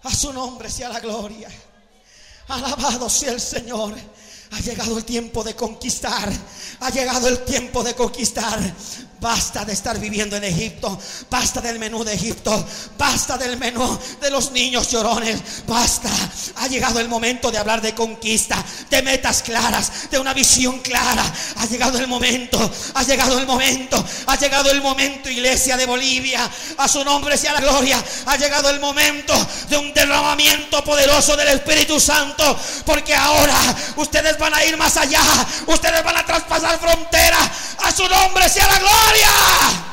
A 0.04 0.14
su 0.14 0.34
nombre 0.34 0.70
sea 0.70 0.90
la 0.90 1.00
gloria. 1.00 1.50
Alabado 2.48 3.10
sea 3.10 3.32
el 3.32 3.42
Señor. 3.42 3.96
Ha 4.52 4.60
llegado 4.60 4.98
el 4.98 5.06
tiempo 5.06 5.44
de 5.44 5.56
conquistar. 5.56 6.30
Ha 6.82 6.90
llegado 6.90 7.28
el 7.30 7.40
tiempo 7.46 7.84
de 7.84 7.96
conquistar. 7.96 8.60
Basta 9.22 9.64
de 9.64 9.74
estar 9.74 10.00
viviendo 10.00 10.36
en 10.36 10.44
Egipto. 10.44 11.00
Basta 11.30 11.62
del 11.62 11.78
menú 11.78 12.04
de 12.04 12.16
Egipto. 12.16 12.66
Basta 12.98 13.38
del 13.38 13.56
menú 13.56 14.00
de 14.20 14.32
los 14.32 14.52
niños 14.52 14.90
llorones. 14.90 15.40
Basta. 15.68 16.10
Ha 16.56 16.68
llegado 16.68 17.00
el 17.00 17.08
momento 17.08 17.52
de 17.52 17.60
hablar 17.60 17.82
de 17.82 17.94
conquista, 17.94 18.66
de 18.90 19.04
metas 19.04 19.44
claras, 19.44 20.10
de 20.10 20.18
una 20.18 20.34
visión 20.34 20.80
clara. 20.80 21.24
Ha 21.58 21.68
llegado 21.68 22.00
el 22.00 22.08
momento. 22.08 22.58
Ha 22.96 23.04
llegado 23.04 23.38
el 23.38 23.46
momento. 23.46 24.04
Ha 24.26 24.36
llegado 24.38 24.72
el 24.72 24.82
momento, 24.82 25.30
iglesia 25.30 25.78
de 25.78 25.86
Bolivia. 25.86 26.50
A 26.78 26.88
su 26.88 27.06
nombre 27.06 27.38
sea 27.38 27.54
la 27.54 27.62
gloria. 27.62 28.04
Ha 28.26 28.38
llegado 28.38 28.72
el 28.72 28.80
momento 28.80 29.36
de 29.70 29.78
un 29.78 29.94
derramamiento 29.94 30.84
poderoso 30.84 31.38
del 31.38 31.50
Espíritu 31.50 32.00
Santo. 32.00 32.58
Porque 32.88 33.14
ahora 33.14 33.56
ustedes 33.98 34.36
van 34.42 34.54
a 34.54 34.66
ir 34.66 34.76
más 34.76 34.98
allá. 34.98 35.22
Ustedes 35.68 36.04
van 36.04 36.18
a 36.18 36.26
traspasar 36.26 36.78
fronteras. 36.80 37.50
A 37.78 37.92
su 37.92 38.06
nombre 38.10 38.50
sea 38.50 38.68
la 38.68 38.80
gloria. 38.80 39.91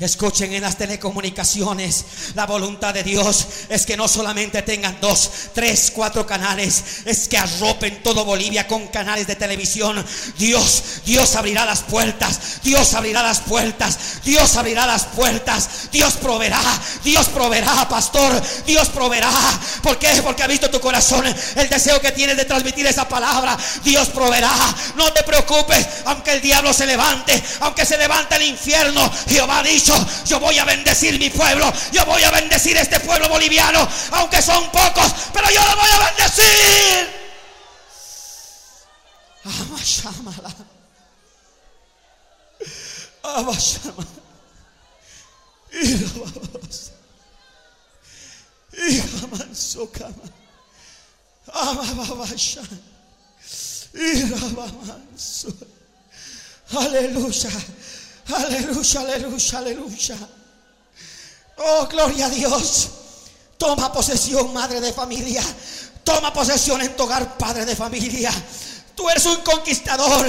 Escuchen 0.00 0.52
en 0.52 0.62
las 0.62 0.78
telecomunicaciones, 0.78 2.04
la 2.36 2.46
voluntad 2.46 2.94
de 2.94 3.02
Dios 3.02 3.46
es 3.68 3.84
que 3.84 3.96
no 3.96 4.06
solamente 4.06 4.62
tengan 4.62 4.96
dos, 5.00 5.28
tres, 5.52 5.90
cuatro 5.92 6.24
canales, 6.24 7.02
es 7.04 7.26
que 7.26 7.36
arropen 7.36 8.00
todo 8.04 8.24
Bolivia 8.24 8.68
con 8.68 8.86
canales 8.88 9.26
de 9.26 9.34
televisión. 9.34 10.06
Dios, 10.38 10.82
Dios 11.04 11.34
abrirá 11.34 11.64
las 11.64 11.80
puertas, 11.80 12.60
Dios 12.62 12.94
abrirá 12.94 13.24
las 13.24 13.40
puertas, 13.40 13.98
Dios 14.24 14.54
abrirá 14.54 14.86
las 14.86 15.04
puertas, 15.04 15.68
Dios 15.90 16.14
proveerá, 16.14 16.62
Dios 17.02 17.26
proveerá, 17.30 17.88
pastor, 17.88 18.40
Dios 18.64 18.88
proveerá. 18.90 19.32
¿Por 19.82 19.98
qué? 19.98 20.22
Porque 20.22 20.44
ha 20.44 20.46
visto 20.46 20.70
tu 20.70 20.78
corazón, 20.78 21.26
el 21.26 21.68
deseo 21.68 22.00
que 22.00 22.12
tienes 22.12 22.36
de 22.36 22.44
transmitir 22.44 22.86
esa 22.86 23.08
palabra. 23.08 23.58
Dios 23.82 24.10
proveerá. 24.10 24.52
No 24.96 25.12
te 25.12 25.24
preocupes, 25.24 25.84
aunque 26.04 26.34
el 26.34 26.40
diablo 26.40 26.72
se 26.72 26.86
levante, 26.86 27.42
aunque 27.60 27.84
se 27.84 27.98
levante 27.98 28.36
el 28.36 28.42
infierno, 28.42 29.10
Jehová 29.28 29.58
ha 29.58 29.62
yo 30.26 30.40
voy 30.40 30.58
a 30.58 30.64
bendecir 30.64 31.18
mi 31.18 31.30
pueblo, 31.30 31.72
yo 31.92 32.04
voy 32.04 32.22
a 32.22 32.30
bendecir 32.30 32.76
este 32.76 33.00
pueblo 33.00 33.28
boliviano, 33.28 33.88
aunque 34.12 34.42
son 34.42 34.70
pocos, 34.70 35.12
pero 35.32 35.48
yo 35.50 35.60
lo 35.64 35.76
voy 35.76 35.90
a 35.90 35.98
bendecir. 36.06 37.18
Aleluya. 56.70 57.50
Aleluya, 58.28 59.00
aleluya, 59.00 59.58
aleluya. 59.58 60.16
Oh, 61.56 61.86
gloria 61.86 62.26
a 62.26 62.30
Dios. 62.30 62.90
Toma 63.56 63.92
posesión, 63.92 64.52
madre 64.52 64.80
de 64.80 64.92
familia. 64.92 65.42
Toma 66.04 66.32
posesión 66.32 66.80
en 66.80 66.94
tu 66.96 67.04
hogar, 67.04 67.36
padre 67.36 67.64
de 67.64 67.74
familia. 67.74 68.30
Tú 68.98 69.08
eres 69.08 69.26
un 69.26 69.36
conquistador. 69.42 70.26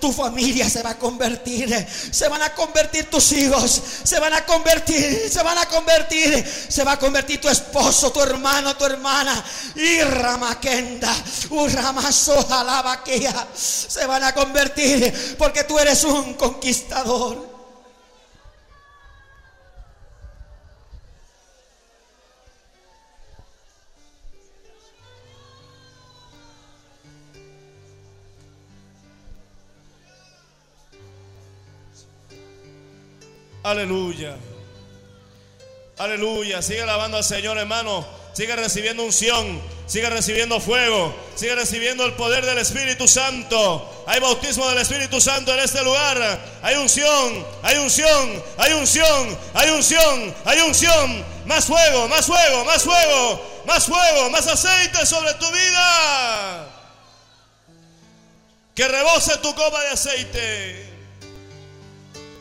Tu 0.00 0.12
familia 0.12 0.68
se 0.68 0.82
va 0.82 0.90
a 0.90 0.98
convertir. 0.98 1.86
Se 2.10 2.26
van 2.26 2.42
a 2.42 2.52
convertir 2.52 3.08
tus 3.08 3.30
hijos. 3.30 3.80
Se 4.02 4.18
van 4.18 4.34
a 4.34 4.44
convertir. 4.44 5.30
Se 5.30 5.40
van 5.40 5.56
a 5.56 5.66
convertir. 5.66 6.44
Se 6.68 6.82
va 6.82 6.94
a 6.94 6.98
convertir 6.98 7.40
tu 7.40 7.48
esposo, 7.48 8.10
tu 8.10 8.20
hermano, 8.20 8.76
tu 8.76 8.86
hermana. 8.86 9.44
Y 9.76 10.00
Ramakenda. 10.00 11.14
Se 13.54 14.04
van 14.04 14.24
a 14.24 14.34
convertir. 14.34 15.36
Porque 15.38 15.62
tú 15.62 15.78
eres 15.78 16.02
un 16.02 16.34
conquistador. 16.34 17.47
Aleluya. 33.68 34.34
Aleluya. 35.98 36.62
Sigue 36.62 36.80
alabando 36.80 37.18
al 37.18 37.24
Señor, 37.24 37.58
hermano. 37.58 38.06
Sigue 38.32 38.56
recibiendo 38.56 39.04
unción. 39.04 39.60
Sigue 39.86 40.08
recibiendo 40.08 40.58
fuego. 40.58 41.14
Sigue 41.34 41.54
recibiendo 41.54 42.06
el 42.06 42.14
poder 42.14 42.46
del 42.46 42.56
Espíritu 42.56 43.06
Santo. 43.06 44.04
Hay 44.06 44.20
bautismo 44.20 44.66
del 44.70 44.78
Espíritu 44.78 45.20
Santo 45.20 45.52
en 45.52 45.60
este 45.60 45.84
lugar. 45.84 46.40
Hay 46.62 46.76
unción. 46.76 47.46
Hay 47.62 47.76
unción. 47.76 48.42
Hay 48.56 48.72
unción. 48.72 49.38
Hay 49.52 49.68
unción. 49.68 50.34
Hay 50.46 50.60
unción. 50.60 51.24
Más 51.44 51.66
fuego. 51.66 52.08
Más 52.08 52.24
fuego. 52.24 52.64
Más 52.64 52.82
fuego. 52.82 53.62
Más 53.66 53.84
fuego. 53.84 54.30
Más 54.30 54.46
aceite 54.46 55.04
sobre 55.04 55.34
tu 55.34 55.46
vida. 55.50 56.68
Que 58.74 58.88
rebose 58.88 59.36
tu 59.38 59.54
copa 59.54 59.82
de 59.82 59.88
aceite. 59.88 60.87